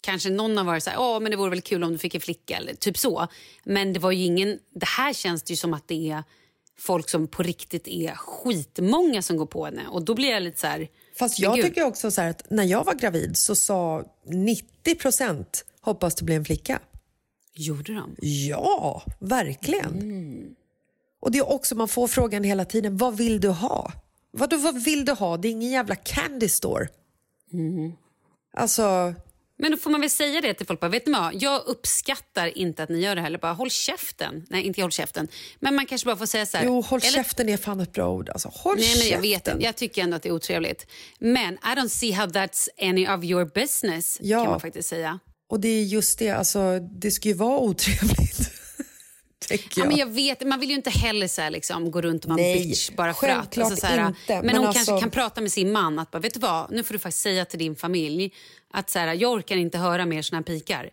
kanske 0.00 0.30
någon 0.30 0.56
har 0.56 0.64
varit 0.64 0.82
så 0.82 0.90
här, 0.90 1.00
Åh, 1.00 1.20
men 1.20 1.30
det 1.30 1.36
vore 1.36 1.50
väl 1.50 1.60
kul 1.60 1.84
om 1.84 1.92
du 1.92 1.98
fick 1.98 2.14
en 2.14 2.20
flicka 2.20 2.56
eller 2.56 2.74
typ 2.74 2.98
så. 2.98 3.28
Men 3.64 3.92
det 3.92 4.00
var 4.00 4.12
ju 4.12 4.24
ingen, 4.24 4.58
det 4.74 4.86
här 4.86 5.12
känns 5.12 5.42
det 5.42 5.52
ju 5.52 5.56
som 5.56 5.74
att 5.74 5.88
det 5.88 6.10
är 6.10 6.24
folk 6.78 7.08
som 7.08 7.26
på 7.26 7.42
riktigt 7.42 7.88
är 7.88 8.14
skitmånga 8.14 9.22
som 9.22 9.36
går 9.36 9.46
på 9.46 9.64
henne. 9.64 9.88
Och 9.88 10.04
då 10.04 10.14
blir 10.14 10.30
jag 10.30 10.42
lite 10.42 10.60
så 10.60 10.66
här... 10.66 10.88
Fast 11.18 11.38
jag 11.38 11.54
tycker 11.54 11.84
också 11.84 12.10
så 12.10 12.22
att 12.22 12.50
när 12.50 12.64
jag 12.64 12.84
var 12.84 12.94
gravid 12.94 13.36
så 13.36 13.54
sa 13.54 14.04
90 14.26 14.94
procent 14.94 15.64
hoppas 15.80 16.14
det 16.14 16.24
blir 16.24 16.36
en 16.36 16.44
flicka. 16.44 16.80
Gjorde 17.54 17.94
de? 17.94 18.16
Ja, 18.20 19.02
verkligen. 19.18 20.56
Och 21.20 21.30
det 21.32 21.38
är 21.38 21.52
också, 21.52 21.74
man 21.74 21.88
får 21.88 22.08
frågan 22.08 22.44
hela 22.44 22.64
tiden, 22.64 22.96
vad 22.96 23.16
vill 23.16 23.40
du 23.40 23.48
ha? 23.48 23.92
Vadå, 24.30 24.56
vad 24.56 24.84
vill 24.84 25.04
du 25.04 25.12
ha? 25.12 25.36
Det 25.36 25.48
är 25.48 25.50
ingen 25.50 25.70
jävla 25.70 25.94
candy 25.94 26.48
store. 26.48 26.88
Alltså, 28.56 29.14
Men 29.58 29.70
då 29.70 29.76
får 29.76 29.90
man 29.90 30.00
väl 30.00 30.10
säga 30.10 30.40
det 30.40 30.54
till 30.54 30.66
folk. 30.66 30.80
Bara, 30.80 30.88
vet 30.88 31.06
ni 31.06 31.12
vad? 31.12 31.42
Jag 31.42 31.62
uppskattar 31.66 32.58
inte 32.58 32.82
att 32.82 32.88
ni 32.88 33.00
gör 33.00 33.14
det 33.14 33.20
heller. 33.22 33.38
Bara 33.38 33.52
håll 33.52 33.70
käften. 33.70 34.46
Nej, 34.50 34.62
inte 34.62 34.82
håll 34.82 34.90
käften. 34.92 35.28
Men 35.60 35.74
man 35.74 35.86
kanske 35.86 36.06
bara 36.06 36.16
får 36.16 36.26
säga 36.26 36.46
så 36.46 36.56
här. 36.56 36.64
jo, 36.64 36.80
håll 36.80 37.00
eller- 37.02 37.10
käften 37.12 37.48
är 37.48 37.56
fan 37.56 37.80
ett 37.80 37.92
bra 37.92 38.10
ord. 38.10 38.28
Alltså, 38.28 38.48
håll 38.54 38.76
Nej, 38.78 38.98
men 38.98 39.08
jag 39.08 39.20
vet 39.20 39.48
inte. 39.48 39.64
Jag 39.64 39.76
tycker 39.76 40.02
ändå 40.02 40.16
att 40.16 40.22
det 40.22 40.28
är 40.28 40.32
otrevligt. 40.32 40.86
Men 41.18 41.54
I 41.54 41.58
don't 41.76 41.88
see 41.88 42.10
how 42.12 42.26
that's 42.26 42.68
any 42.82 43.08
of 43.08 43.24
your 43.24 43.44
business, 43.54 44.18
Ja. 44.22 44.38
kan 44.42 44.50
man 44.50 44.60
faktiskt 44.60 44.88
säga. 44.88 45.18
Och 45.50 45.60
det 45.60 45.68
är 45.68 45.82
just 45.82 46.18
det, 46.18 46.30
alltså, 46.30 46.78
det 46.78 47.10
ska 47.10 47.28
ju 47.28 47.34
vara 47.34 47.58
otrevligt. 47.58 48.50
Tänker 49.48 49.64
Ja, 49.68 49.72
jag. 49.76 49.88
men 49.88 49.96
jag 49.96 50.06
vet, 50.06 50.46
man 50.46 50.60
vill 50.60 50.68
ju 50.68 50.74
inte 50.74 50.90
heller 50.90 51.28
så 51.28 51.40
här, 51.42 51.50
liksom, 51.50 51.90
gå 51.90 52.00
runt 52.00 52.24
och 52.24 52.30
vara 52.30 52.40
en 52.42 52.62
bitch 52.62 52.90
bara 52.90 53.14
för 53.14 53.28
att. 53.28 53.34
självklart 53.36 53.78
så 53.78 53.86
här, 53.86 54.06
inte, 54.08 54.16
Men, 54.28 54.46
men 54.46 54.56
hon 54.56 54.66
alltså- 54.66 54.84
kanske 54.90 55.00
kan 55.02 55.10
prata 55.10 55.40
med 55.40 55.52
sin 55.52 55.72
man 55.72 55.98
att 55.98 56.10
bara, 56.10 56.18
vet 56.18 56.34
du 56.34 56.40
vad, 56.40 56.70
nu 56.72 56.82
får 56.82 56.92
du 56.92 56.98
faktiskt 56.98 57.22
säga 57.22 57.44
till 57.44 57.58
din 57.58 57.76
familj 57.76 58.32
att 58.74 58.90
så 58.90 58.98
här, 58.98 59.14
jag 59.14 59.32
orkar 59.32 59.56
inte 59.56 59.78
höra 59.78 60.06
mer 60.06 60.22
såna 60.22 60.38
här 60.38 60.44
pikar. 60.44 60.90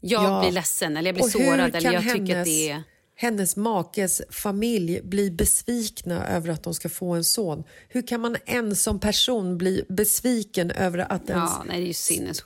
Jag 0.00 0.24
Ja. 0.24 0.40
blir 0.40 0.52
ledsen 0.52 0.96
eller 0.96 1.08
jag 1.08 1.14
blir 1.14 1.24
Och 1.24 1.30
sårad 1.30 1.74
eller 1.74 1.92
jag 1.92 2.02
tycker 2.02 2.14
hennes, 2.14 2.36
att 2.36 2.44
det 2.44 2.70
är... 2.70 2.82
hennes 3.14 3.56
makes 3.56 4.22
familj 4.30 5.00
bli 5.02 5.30
besvikna 5.30 6.26
över 6.28 6.48
att 6.50 6.62
de 6.62 6.74
ska 6.74 6.88
få 6.88 7.14
en 7.14 7.24
son? 7.24 7.64
Hur 7.88 8.06
kan 8.06 8.20
man 8.20 8.36
en 8.46 8.76
som 8.76 9.00
person 9.00 9.58
bli 9.58 9.84
besviken 9.88 10.70
över 10.70 10.98
att 11.12 11.30
ens 11.30 11.50
Ja, 11.50 11.64
nej, 11.68 11.94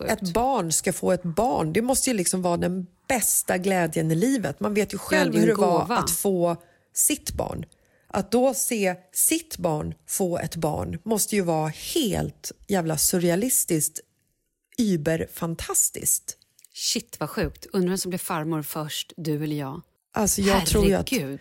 ett 0.08 0.32
barn 0.32 0.72
ska 0.72 0.92
få 0.92 1.12
ett 1.12 1.22
barn? 1.22 1.72
Det 1.72 1.82
måste 1.82 2.10
ju 2.10 2.16
liksom 2.16 2.42
vara 2.42 2.56
den 2.56 2.86
bästa 3.08 3.58
glädjen 3.58 4.10
i 4.10 4.14
livet. 4.14 4.60
Man 4.60 4.74
vet 4.74 4.94
ju 4.94 4.98
själv 4.98 5.34
hur 5.36 5.46
det 5.46 5.54
var 5.54 5.80
gåva. 5.80 5.96
att 5.96 6.10
få 6.10 6.56
sitt 6.94 7.32
barn. 7.32 7.64
Att 8.12 8.30
då 8.30 8.54
se 8.54 8.94
sitt 9.12 9.56
barn 9.56 9.94
få 10.06 10.38
ett 10.38 10.56
barn 10.56 10.98
måste 11.02 11.36
ju 11.36 11.42
vara 11.42 11.68
helt 11.94 12.52
jävla 12.68 12.96
surrealistiskt, 12.96 14.00
überfantastiskt. 14.80 16.36
Shit 16.74 17.16
vad 17.20 17.30
sjukt. 17.30 17.66
Undrar 17.72 17.88
vem 17.88 17.98
som 17.98 18.08
blev 18.10 18.18
farmor 18.18 18.62
först, 18.62 19.12
du 19.16 19.44
eller 19.44 19.56
jag? 19.56 19.80
Alltså 20.12 20.40
jag 20.42 20.66
tror 20.66 20.86
ju 20.86 20.94
att, 20.94 21.10
Herregud. 21.10 21.40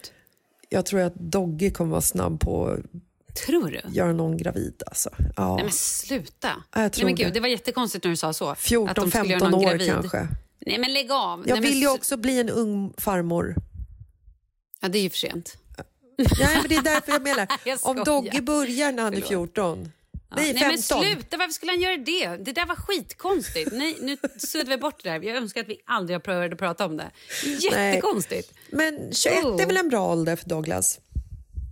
jag 0.70 0.86
tror 0.86 1.00
att 1.02 1.16
Dogge 1.16 1.70
kommer 1.72 1.92
vara 1.92 2.02
snabb 2.02 2.40
på 2.40 2.78
Tror 3.46 3.70
du? 3.72 3.82
göra 3.92 4.14
någon 4.14 4.38
gravid. 4.38 4.84
Alltså. 4.86 5.10
Ja. 5.36 5.56
Nej 5.56 5.64
men 5.64 5.74
sluta. 5.74 6.50
Ja, 6.76 6.82
jag 6.82 6.94
tror 6.94 7.06
Nej, 7.06 7.14
men 7.16 7.26
gud, 7.26 7.34
det. 7.34 7.40
var 7.40 7.48
jättekonstigt 7.48 8.04
när 8.04 8.12
du 8.12 8.18
sa 8.18 8.34
så. 8.34 8.56
14, 8.56 8.90
att 8.90 8.96
de 8.96 9.10
skulle 9.12 9.26
göra 9.30 9.40
15 9.40 9.52
någon 9.52 9.66
år 9.66 9.70
gravid. 9.70 9.88
kanske. 9.92 10.28
Nej 10.66 10.78
men 10.78 10.94
lägg 10.94 11.12
av. 11.12 11.40
Jag 11.40 11.46
Nej, 11.46 11.54
men 11.54 11.62
vill 11.62 11.82
ju 11.82 11.88
s- 11.88 11.94
också 11.96 12.18
bli 12.18 12.40
en 12.40 12.50
ung 12.50 12.94
farmor. 12.98 13.56
Ja 14.82 14.88
det 14.90 14.98
är 14.98 15.04
ju 15.04 15.10
för 15.10 15.18
sent. 15.18 15.58
Nej, 16.18 16.28
men 16.58 16.66
det 16.70 16.76
är 16.76 16.82
därför 16.82 17.12
jag 17.12 17.22
menar. 17.22 17.48
Jag 17.66 17.80
Om. 17.82 18.04
Dogge 18.04 18.42
börjar 18.42 18.92
när 18.92 19.04
han 19.04 19.14
är 19.14 19.22
14, 19.22 19.92
nej 20.36 20.54
Nej 20.54 20.64
men 20.68 20.78
15. 20.78 21.04
sluta, 21.04 21.38
varför 21.38 21.52
skulle 21.54 21.72
han 21.72 21.82
göra 21.82 21.98
det? 21.98 22.44
Det 22.46 22.52
där 22.52 22.66
var 22.66 22.76
skitkonstigt. 22.76 23.72
Nej, 23.74 23.98
nu 24.02 24.18
suddar 24.38 24.70
vi 24.70 24.78
bort 24.78 25.04
det 25.04 25.10
där. 25.10 25.22
Jag 25.22 25.36
önskar 25.38 25.62
att 25.62 25.70
vi 25.70 25.82
aldrig 25.86 26.16
har 26.16 26.22
prövat 26.22 26.54
att 26.54 26.60
prata 26.60 26.86
om 26.86 26.98
det. 26.98 27.12
Jättekonstigt. 27.60 28.54
Men 28.72 29.14
21 29.14 29.44
Oh. 29.46 29.62
är 29.62 29.66
väl 29.68 29.78
en 29.78 29.90
bra 29.90 30.12
ålder 30.12 30.36
för 30.36 30.50
Douglas? 30.50 31.00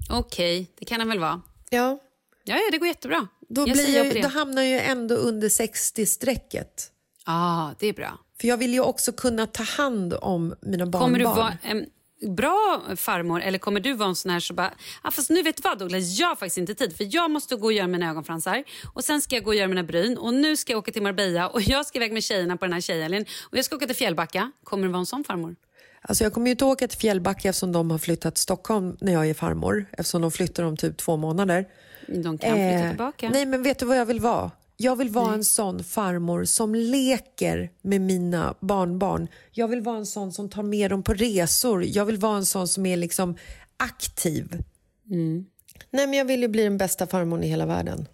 Okej, 0.10 0.72
det 0.80 0.86
kan 0.86 1.00
han 1.00 1.10
väl 1.10 1.20
vara. 1.20 1.42
Ja. 1.70 2.00
Ja, 2.44 2.56
ja 2.56 2.62
det 2.72 2.78
går 2.78 2.88
jättebra. 2.88 3.28
Då, 3.50 3.68
jag 3.68 3.78
blir 3.78 3.96
jag, 3.96 4.22
då 4.24 4.28
hamnar 4.28 4.62
jag 4.62 4.72
ju 4.72 4.80
ändå 4.80 5.16
under 5.16 5.50
60-strecket. 5.50 6.92
Ja, 7.26 7.74
det 7.80 7.88
är 7.88 7.94
bra. 7.94 8.20
För 8.42 8.48
jag 8.48 8.58
vill 8.58 8.74
ju 8.74 8.80
också 8.82 9.12
kunna 9.12 9.48
ta 9.48 9.64
hand 9.64 10.14
om 10.14 10.56
mina 10.62 10.86
barnbarn. 10.86 11.02
Kommer 11.02 11.20
du 11.20 11.26
vara 11.26 11.58
en 11.62 11.86
bra 12.22 12.82
farmor 12.96 13.42
eller 13.42 13.60
kommer 13.60 13.80
du 13.80 13.94
vara 13.94 14.10
en 14.10 14.16
sån 14.16 14.32
här 14.32 14.40
så 14.40 14.54
bara... 14.54 14.74
Ah, 15.02 15.12
fast 15.12 15.30
nu 15.30 15.44
vet 15.44 15.58
du 15.58 15.62
vad 15.70 15.80
Douglas, 15.80 16.20
jag 16.20 16.28
har 16.28 16.36
faktiskt 16.36 16.58
inte 16.58 16.76
tid 16.76 16.98
för 16.98 17.08
jag 17.16 17.32
måste 17.32 17.56
gå 17.56 17.66
och 17.66 17.74
göra 17.74 17.88
mina 17.88 18.10
ögonfransar 18.10 18.64
och 18.94 19.04
sen 19.04 19.22
ska 19.22 19.36
jag 19.36 19.44
gå 19.44 19.50
och 19.50 19.56
göra 19.56 19.68
mina 19.68 19.84
bryn 19.84 20.18
och 20.18 20.34
nu 20.34 20.58
ska 20.58 20.74
jag 20.74 20.80
åka 20.80 20.92
till 20.92 21.02
Marbella 21.02 21.48
och 21.50 21.62
jag 21.62 21.86
ska 21.86 21.98
iväg 22.00 22.14
med 22.14 22.24
tjejerna 22.24 22.58
på 22.58 22.66
den 22.66 22.74
här 22.74 22.82
tjejhelgen 22.82 23.26
och 23.52 23.58
jag 23.58 23.66
ska 23.66 23.76
åka 23.76 23.86
till 23.88 23.96
Fjällbacka. 23.96 24.52
Kommer 24.64 24.84
du 24.84 24.90
vara 24.90 25.00
en 25.00 25.06
sån 25.06 25.24
farmor? 25.24 25.56
Alltså 26.02 26.24
jag 26.24 26.34
kommer 26.34 26.48
ju 26.48 26.52
inte 26.52 26.66
åka 26.66 26.88
till 26.88 26.98
Fjällbacka 27.00 27.50
eftersom 27.50 27.72
de 27.72 27.92
har 27.92 27.98
flyttat 27.98 28.36
till 28.36 28.42
Stockholm 28.42 28.98
när 29.02 29.14
jag 29.14 29.30
är 29.30 29.34
farmor. 29.34 29.86
Eftersom 29.92 30.22
de 30.22 30.32
flyttar 30.32 30.64
om 30.64 30.78
typ 30.78 30.98
två 30.98 31.18
månader. 31.18 31.66
De 32.08 32.24
kan 32.24 32.38
flytta 32.38 32.58
Eh, 32.58 32.90
tillbaka. 32.90 33.30
Nej, 33.30 33.46
men 33.46 33.64
vet 33.64 33.80
du 33.80 33.86
vad 33.86 33.98
jag 33.98 34.06
vill 34.06 34.20
vara? 34.20 34.52
Jag 34.80 34.96
vill 34.96 35.10
vara 35.10 35.34
en 35.34 35.44
sån 35.44 35.84
farmor 35.84 36.46
som 36.46 36.76
leker 36.76 37.72
med 37.82 38.02
mina 38.02 38.56
barnbarn. 38.60 39.28
Jag 39.52 39.68
vill 39.68 39.82
vara 39.82 39.98
en 39.98 40.06
sån 40.06 40.34
som 40.34 40.50
tar 40.50 40.64
med 40.64 40.92
dem 40.92 41.04
på 41.04 41.14
resor. 41.14 41.86
Jag 41.86 42.06
vill 42.06 42.18
vara 42.18 42.38
en 42.38 42.46
sån 42.46 42.68
som 42.68 42.86
är 42.86 42.98
liksom 42.98 43.38
aktiv. 43.78 44.64
Mm. 45.10 45.46
Nej, 45.90 46.08
men 46.08 46.14
jag 46.18 46.26
vill 46.26 46.42
ju 46.42 46.48
bli 46.48 46.64
den 46.64 46.78
bästa 46.78 47.08
farmor 47.08 47.44
i 47.44 47.48
hela 47.48 47.66
världen. 47.66 48.08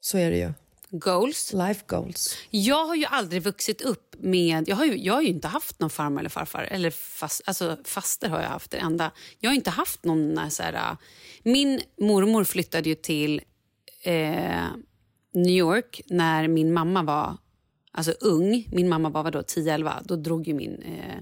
Så 0.00 0.18
är 0.18 0.30
det 0.30 0.36
ju. 0.36 0.52
Goals? 0.90 1.52
Life 1.52 1.84
goals. 1.86 2.36
Jag 2.50 2.86
har 2.86 2.94
ju 2.94 3.04
aldrig 3.04 3.42
vuxit 3.42 3.82
upp 3.82 4.14
med... 4.18 4.68
Jag 4.68 4.76
har 4.76 4.84
ju, 4.84 4.98
jag 4.98 5.14
har 5.14 5.22
ju 5.22 5.28
inte 5.28 5.48
haft 5.48 5.80
någon 5.80 5.90
farmor 5.90 6.20
eller 6.20 6.30
farfar. 6.30 6.62
Eller 6.62 6.90
fast, 6.90 7.42
alltså, 7.44 7.76
faster 7.84 8.28
har 8.28 8.40
jag 8.42 8.48
haft, 8.48 8.70
det 8.70 8.78
enda. 8.78 9.10
Jag 9.38 9.50
har 9.50 9.54
inte 9.54 9.70
haft 9.70 10.04
någon 10.04 10.50
så 10.50 10.62
här... 10.62 10.72
äh, 10.72 10.96
Min 11.42 11.80
mormor 12.00 12.44
flyttade 12.44 12.88
ju 12.88 12.94
till 12.94 13.40
eh, 14.02 14.64
New 15.34 15.56
York 15.56 16.00
när 16.06 16.48
min 16.48 16.72
mamma 16.72 17.02
var 17.02 17.36
alltså, 17.92 18.12
ung. 18.20 18.68
Min 18.72 18.88
mamma 18.88 19.08
var 19.10 19.22
vadå, 19.22 19.40
10-11. 19.40 19.92
Då 20.04 20.16
drog 20.16 20.48
ju 20.48 20.54
min 20.54 20.82
eh, 20.82 21.18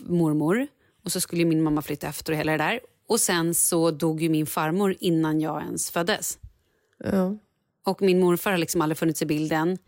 mormor. 0.00 0.66
Och 1.04 1.12
så 1.12 1.20
skulle 1.20 1.44
min 1.44 1.62
mamma 1.62 1.82
flytta 1.82 2.06
efter 2.08 2.32
och 2.32 2.38
hela 2.38 2.52
det 2.52 2.58
där. 2.58 2.80
Och 3.08 3.20
sen 3.20 3.54
så 3.54 3.90
dog 3.90 4.22
ju 4.22 4.28
min 4.28 4.46
farmor 4.46 4.94
innan 5.00 5.40
jag 5.40 5.62
ens 5.62 5.90
föddes. 5.90 6.38
Ja. 7.04 7.36
Och 7.86 8.02
min 8.02 8.20
morfar 8.20 8.50
har 8.50 8.58
liksom 8.58 8.80
aldrig 8.80 8.98
funnits 8.98 9.22
i 9.22 9.26
bilden. 9.26 9.78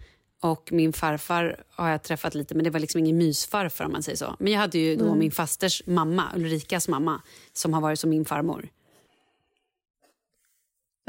Och 0.41 0.69
min 0.73 0.93
farfar 0.93 1.65
har 1.71 1.89
jag 1.89 2.03
träffat 2.03 2.35
lite, 2.35 2.55
men 2.55 2.65
det 2.65 2.71
var 2.71 2.81
liksom 2.81 2.99
ingen 2.99 3.17
mysfarfar 3.19 3.85
om 3.85 3.93
man 3.93 4.03
säger 4.03 4.17
så. 4.17 4.37
Men 4.39 4.53
jag 4.53 4.61
hade 4.61 4.79
ju 4.79 4.97
då 4.97 5.05
Mm. 5.05 5.19
min 5.19 5.31
fasters 5.31 5.83
mamma, 5.87 6.25
Ulrikas 6.37 6.89
mamma, 6.89 7.23
som 7.53 7.73
har 7.75 7.81
varit 7.81 7.99
som 8.01 8.11
min 8.11 8.25
farmor. 8.25 8.69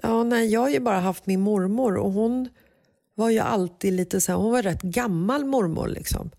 Ja, 0.04 0.24
nej, 0.24 0.48
jag 0.48 0.60
har 0.60 0.70
ju 0.70 0.80
bara 0.80 1.00
haft 1.00 1.26
min 1.26 1.42
mormor 1.42 1.98
och 1.98 2.12
hon 2.12 2.50
var 3.16 3.30
ju 3.30 3.40
alltid 3.40 3.94
lite 3.94 4.22
så 4.22 4.32
här, 4.32 4.40
hon 4.40 4.52
var 4.52 4.62
rätt 4.62 4.82
gammal 4.82 5.46
mormor 5.46 5.88
liksom. 5.88 6.32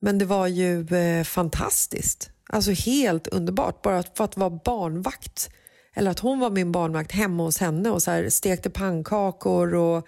Men 0.00 0.18
det 0.18 0.24
var 0.24 0.46
ju 0.46 0.86
eh, 0.96 1.24
fantastiskt. 1.24 2.30
Alltså 2.48 2.70
helt 2.70 3.26
underbart. 3.26 3.82
Bara 3.82 4.02
för 4.02 4.24
att 4.24 4.36
vara 4.36 4.50
barnvakt. 4.50 5.50
Eller 5.94 6.10
att 6.10 6.18
hon 6.18 6.40
var 6.40 6.50
min 6.50 6.72
barnvakt 6.72 7.12
hemma 7.12 7.42
hos 7.42 7.58
henne 7.58 7.90
och 7.90 8.02
så 8.02 8.10
här, 8.10 8.28
stekte 8.28 8.70
pannkakor 8.70 9.74
och 9.74 10.06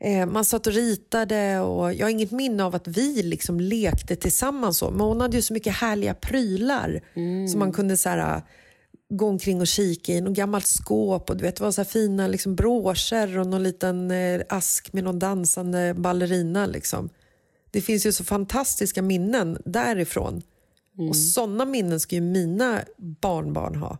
eh, 0.00 0.26
man 0.26 0.44
satt 0.44 0.66
och 0.66 0.72
ritade 0.72 1.60
och 1.60 1.94
jag 1.94 2.06
har 2.06 2.10
inget 2.10 2.30
minne 2.30 2.64
av 2.64 2.74
att 2.74 2.88
vi 2.88 3.22
liksom 3.22 3.60
lekte 3.60 4.16
tillsammans 4.16 4.78
så. 4.78 4.90
Men 4.90 5.00
hon 5.00 5.20
hade 5.20 5.36
ju 5.36 5.42
så 5.42 5.52
mycket 5.52 5.74
härliga 5.74 6.14
prylar 6.14 7.00
som 7.50 7.58
man 7.58 7.72
kunde 7.72 7.96
så 7.96 8.08
här, 8.08 8.42
gå 9.10 9.28
omkring 9.28 9.60
och 9.60 9.66
kika 9.66 10.12
i 10.12 10.20
något 10.20 10.36
gammalt 10.36 10.66
skåp 10.66 11.30
och 11.30 11.36
du 11.36 11.42
vet, 11.44 11.56
det 11.56 11.64
var 11.64 11.72
så 11.72 11.80
här 11.80 11.88
fina 11.88 12.26
liksom, 12.28 12.54
broscher 12.56 13.38
och 13.38 13.46
någon 13.46 13.62
liten 13.62 14.10
eh, 14.10 14.40
ask 14.48 14.92
med 14.92 15.04
någon 15.04 15.18
dansande 15.18 15.94
ballerina. 15.94 16.66
Liksom. 16.66 17.08
Det 17.70 17.80
finns 17.80 18.06
ju 18.06 18.12
så 18.12 18.24
fantastiska 18.24 19.02
minnen 19.02 19.58
därifrån. 19.64 20.42
Och 21.10 21.16
sådana 21.16 21.64
minnen 21.64 22.00
ska 22.00 22.14
ju 22.14 22.20
mina 22.20 22.82
barnbarn 22.98 23.74
ha. 23.76 23.98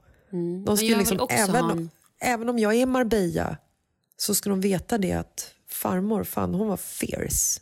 De 0.67 0.77
ska 0.77 0.87
liksom, 0.99 1.17
även, 1.31 1.65
ha 1.65 1.73
en- 1.73 1.91
även 2.21 2.49
om 2.49 2.59
jag 2.59 2.75
är 2.75 2.87
Marbella 2.87 3.57
så 4.17 4.35
ska 4.35 4.51
de 4.51 4.61
veta 4.61 4.99
det 4.99 5.13
att 5.13 5.51
farmor, 5.69 6.25
fan 6.25 6.55
hon 6.55 6.69
var 6.69 6.77
fierce. 6.77 7.61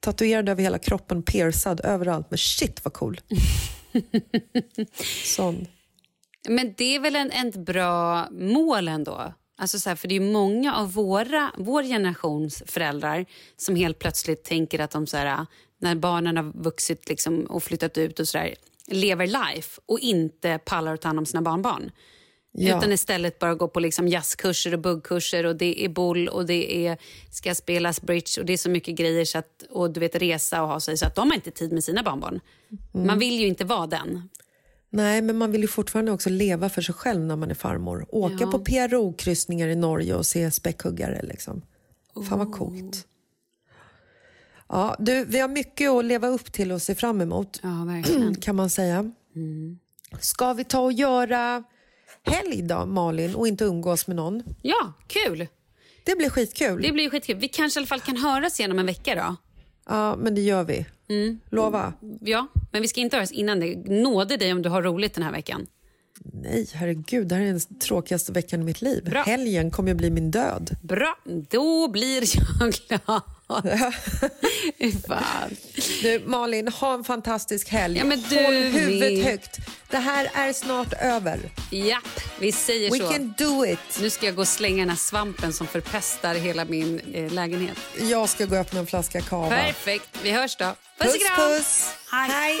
Tatuerad 0.00 0.48
över 0.48 0.62
hela 0.62 0.78
kroppen, 0.78 1.22
piercad 1.22 1.80
överallt. 1.84 2.26
Men 2.30 2.38
shit 2.38 2.84
vad 2.84 2.92
cool. 2.94 3.20
Sån. 5.24 5.66
Men 6.48 6.74
det 6.76 6.94
är 6.94 7.00
väl 7.00 7.16
en, 7.16 7.30
ett 7.30 7.56
bra 7.56 8.28
mål 8.30 8.88
ändå? 8.88 9.32
Alltså 9.60 9.78
så 9.78 9.88
här, 9.88 9.96
för 9.96 10.08
det 10.08 10.16
är 10.16 10.20
många 10.20 10.74
av 10.76 10.92
våra, 10.92 11.50
vår 11.56 11.82
generations 11.82 12.62
föräldrar 12.66 13.26
som 13.56 13.76
helt 13.76 13.98
plötsligt 13.98 14.44
tänker 14.44 14.78
att 14.78 14.90
de 14.90 15.06
så 15.06 15.16
här, 15.16 15.46
när 15.80 15.94
barnen 15.94 16.36
har 16.36 16.62
vuxit 16.62 17.08
liksom 17.08 17.44
och 17.44 17.62
flyttat 17.62 17.98
ut 17.98 18.20
och 18.20 18.28
så 18.28 18.38
där, 18.38 18.54
lever 18.86 19.26
life 19.26 19.80
och 19.86 19.98
inte 20.00 20.58
pallar 20.64 20.94
att 20.94 21.00
ta 21.00 21.08
hand 21.08 21.18
om 21.18 21.26
sina 21.26 21.42
barnbarn. 21.42 21.90
Ja. 22.52 22.78
Utan 22.78 22.92
istället 22.92 23.38
bara 23.38 23.54
gå 23.54 23.68
på 23.68 23.80
liksom 23.80 24.08
jazzkurser 24.08 24.74
och 24.74 24.80
buggkurser 24.80 25.46
och 25.46 25.56
det 25.56 25.84
är 25.84 25.88
boll 25.88 26.28
och 26.28 26.46
det 26.46 26.86
är, 26.86 26.98
ska 27.30 27.54
spelas 27.54 28.02
bridge 28.02 28.40
och 28.40 28.46
det 28.46 28.52
är 28.52 28.56
så 28.56 28.70
mycket 28.70 28.94
grejer 28.94 29.24
så 29.24 29.38
att, 29.38 29.64
och 29.70 29.90
du 29.90 30.00
vet 30.00 30.14
resa 30.14 30.62
och 30.62 30.68
ha 30.68 30.80
sig 30.80 30.96
så 30.96 31.06
att 31.06 31.14
de 31.14 31.28
har 31.28 31.34
inte 31.34 31.50
tid 31.50 31.72
med 31.72 31.84
sina 31.84 32.02
barnbarn. 32.02 32.40
Man 32.92 33.18
vill 33.18 33.40
ju 33.40 33.46
inte 33.46 33.64
vara 33.64 33.86
den. 33.86 34.28
Nej, 34.90 35.22
men 35.22 35.38
man 35.38 35.50
vill 35.52 35.60
ju 35.60 35.66
fortfarande 35.68 36.12
också 36.12 36.30
leva 36.30 36.68
för 36.68 36.82
sig 36.82 36.94
själv 36.94 37.20
när 37.20 37.36
man 37.36 37.50
är 37.50 37.54
farmor. 37.54 38.06
Åka 38.08 38.36
Ja. 38.40 38.50
på 38.50 38.58
PRO-kryssningar 38.58 39.68
i 39.68 39.76
Norge 39.76 40.14
och 40.14 40.26
se 40.26 40.50
späckhuggare. 40.50 41.22
Liksom. 41.22 41.62
Fan 42.28 42.38
vad 42.38 42.52
coolt. 42.52 43.06
Ja, 44.68 44.96
du, 44.98 45.24
vi 45.24 45.38
har 45.38 45.48
mycket 45.48 45.90
att 45.90 46.04
leva 46.04 46.28
upp 46.28 46.52
till 46.52 46.72
och 46.72 46.82
se 46.82 46.94
fram 46.94 47.20
emot, 47.20 47.60
Ja, 47.62 47.84
verkligen. 47.86 48.34
kan 48.40 48.56
man 48.56 48.70
säga. 48.70 49.12
Ska 50.20 50.52
vi 50.52 50.64
ta 50.64 50.80
och 50.80 50.92
göra 50.92 51.62
helg 52.26 52.62
då, 52.62 52.86
Malin, 52.86 53.34
och 53.34 53.48
inte 53.48 53.64
umgås 53.64 54.06
med 54.06 54.16
någon? 54.16 54.42
Ja, 54.62 54.92
kul. 55.06 55.46
Det 56.04 56.16
blir 56.16 56.30
skitkul. 56.30 56.82
Det 56.82 56.92
blir 56.92 57.10
skitkul. 57.10 57.36
Vi 57.38 57.48
kanske 57.48 57.78
i 57.78 57.80
alla 57.80 57.86
fall 57.86 58.00
kan 58.00 58.16
höras 58.16 58.60
igen 58.60 58.72
om 58.72 58.78
en 58.78 58.86
vecka 58.86 59.14
då. 59.14 59.36
Ja, 59.88 60.16
men 60.16 60.34
det 60.34 60.40
gör 60.40 60.64
vi. 60.64 60.86
Lova. 61.50 61.92
Ja, 62.20 62.46
men 62.72 62.82
vi 62.82 62.88
ska 62.88 63.00
inte 63.00 63.16
höras 63.16 63.32
innan 63.32 63.60
det. 63.60 63.76
Nåde 63.76 64.36
dig 64.36 64.52
om 64.52 64.62
du 64.62 64.68
har 64.68 64.82
roligt 64.82 65.14
den 65.14 65.24
här 65.24 65.32
veckan. 65.32 65.66
Nej, 66.32 66.68
herregud, 66.74 67.28
det 67.28 67.34
här 67.34 67.42
är 67.42 67.46
den 67.46 67.60
tråkigaste 67.60 68.32
veckan 68.32 68.60
i 68.60 68.64
mitt 68.64 68.82
liv. 68.82 69.04
Bra. 69.04 69.22
Helgen 69.22 69.70
kommer 69.70 69.88
ju 69.88 69.94
bli 69.94 70.10
min 70.10 70.30
död. 70.30 70.76
Bra, 70.82 71.18
då 71.50 71.88
blir 71.88 72.22
jag 72.36 72.72
glad. 72.88 73.22
Fan. 75.08 75.56
Du, 76.02 76.22
Malin, 76.26 76.68
ha 76.68 76.94
en 76.94 77.04
fantastisk 77.04 77.68
helg. 77.68 77.98
Ja, 77.98 78.04
men 78.04 78.20
du 78.28 78.36
Håll 78.44 78.54
huvudet 78.54 79.12
med. 79.18 79.24
högt. 79.24 79.58
Det 79.90 79.96
här 79.96 80.30
är 80.34 80.52
snart 80.52 80.92
över. 80.92 81.40
Japp, 81.70 82.20
vi 82.38 82.52
säger 82.52 82.90
We 82.90 82.98
så. 82.98 83.08
can 83.12 83.34
do 83.38 83.66
it. 83.66 83.98
Nu 84.00 84.10
ska 84.10 84.26
jag 84.26 84.34
gå 84.34 84.40
och 84.42 84.48
slänga 84.48 84.78
den 84.78 84.88
här 84.90 84.96
svampen 84.96 85.52
som 85.52 85.66
förpestar 85.66 86.34
hela 86.34 86.64
min 86.64 87.00
eh, 87.14 87.32
lägenhet. 87.32 87.76
Jag 88.00 88.28
ska 88.28 88.44
gå 88.44 88.54
och 88.54 88.60
öppna 88.60 88.80
en 88.80 88.86
flaska 88.86 89.20
cava. 89.20 89.48
Perfekt, 89.48 90.08
vi 90.22 90.30
hörs 90.30 90.56
då. 90.56 90.74
Puss, 90.98 91.12
Puss, 91.12 91.28
puss. 91.36 91.90
Hej. 92.12 92.60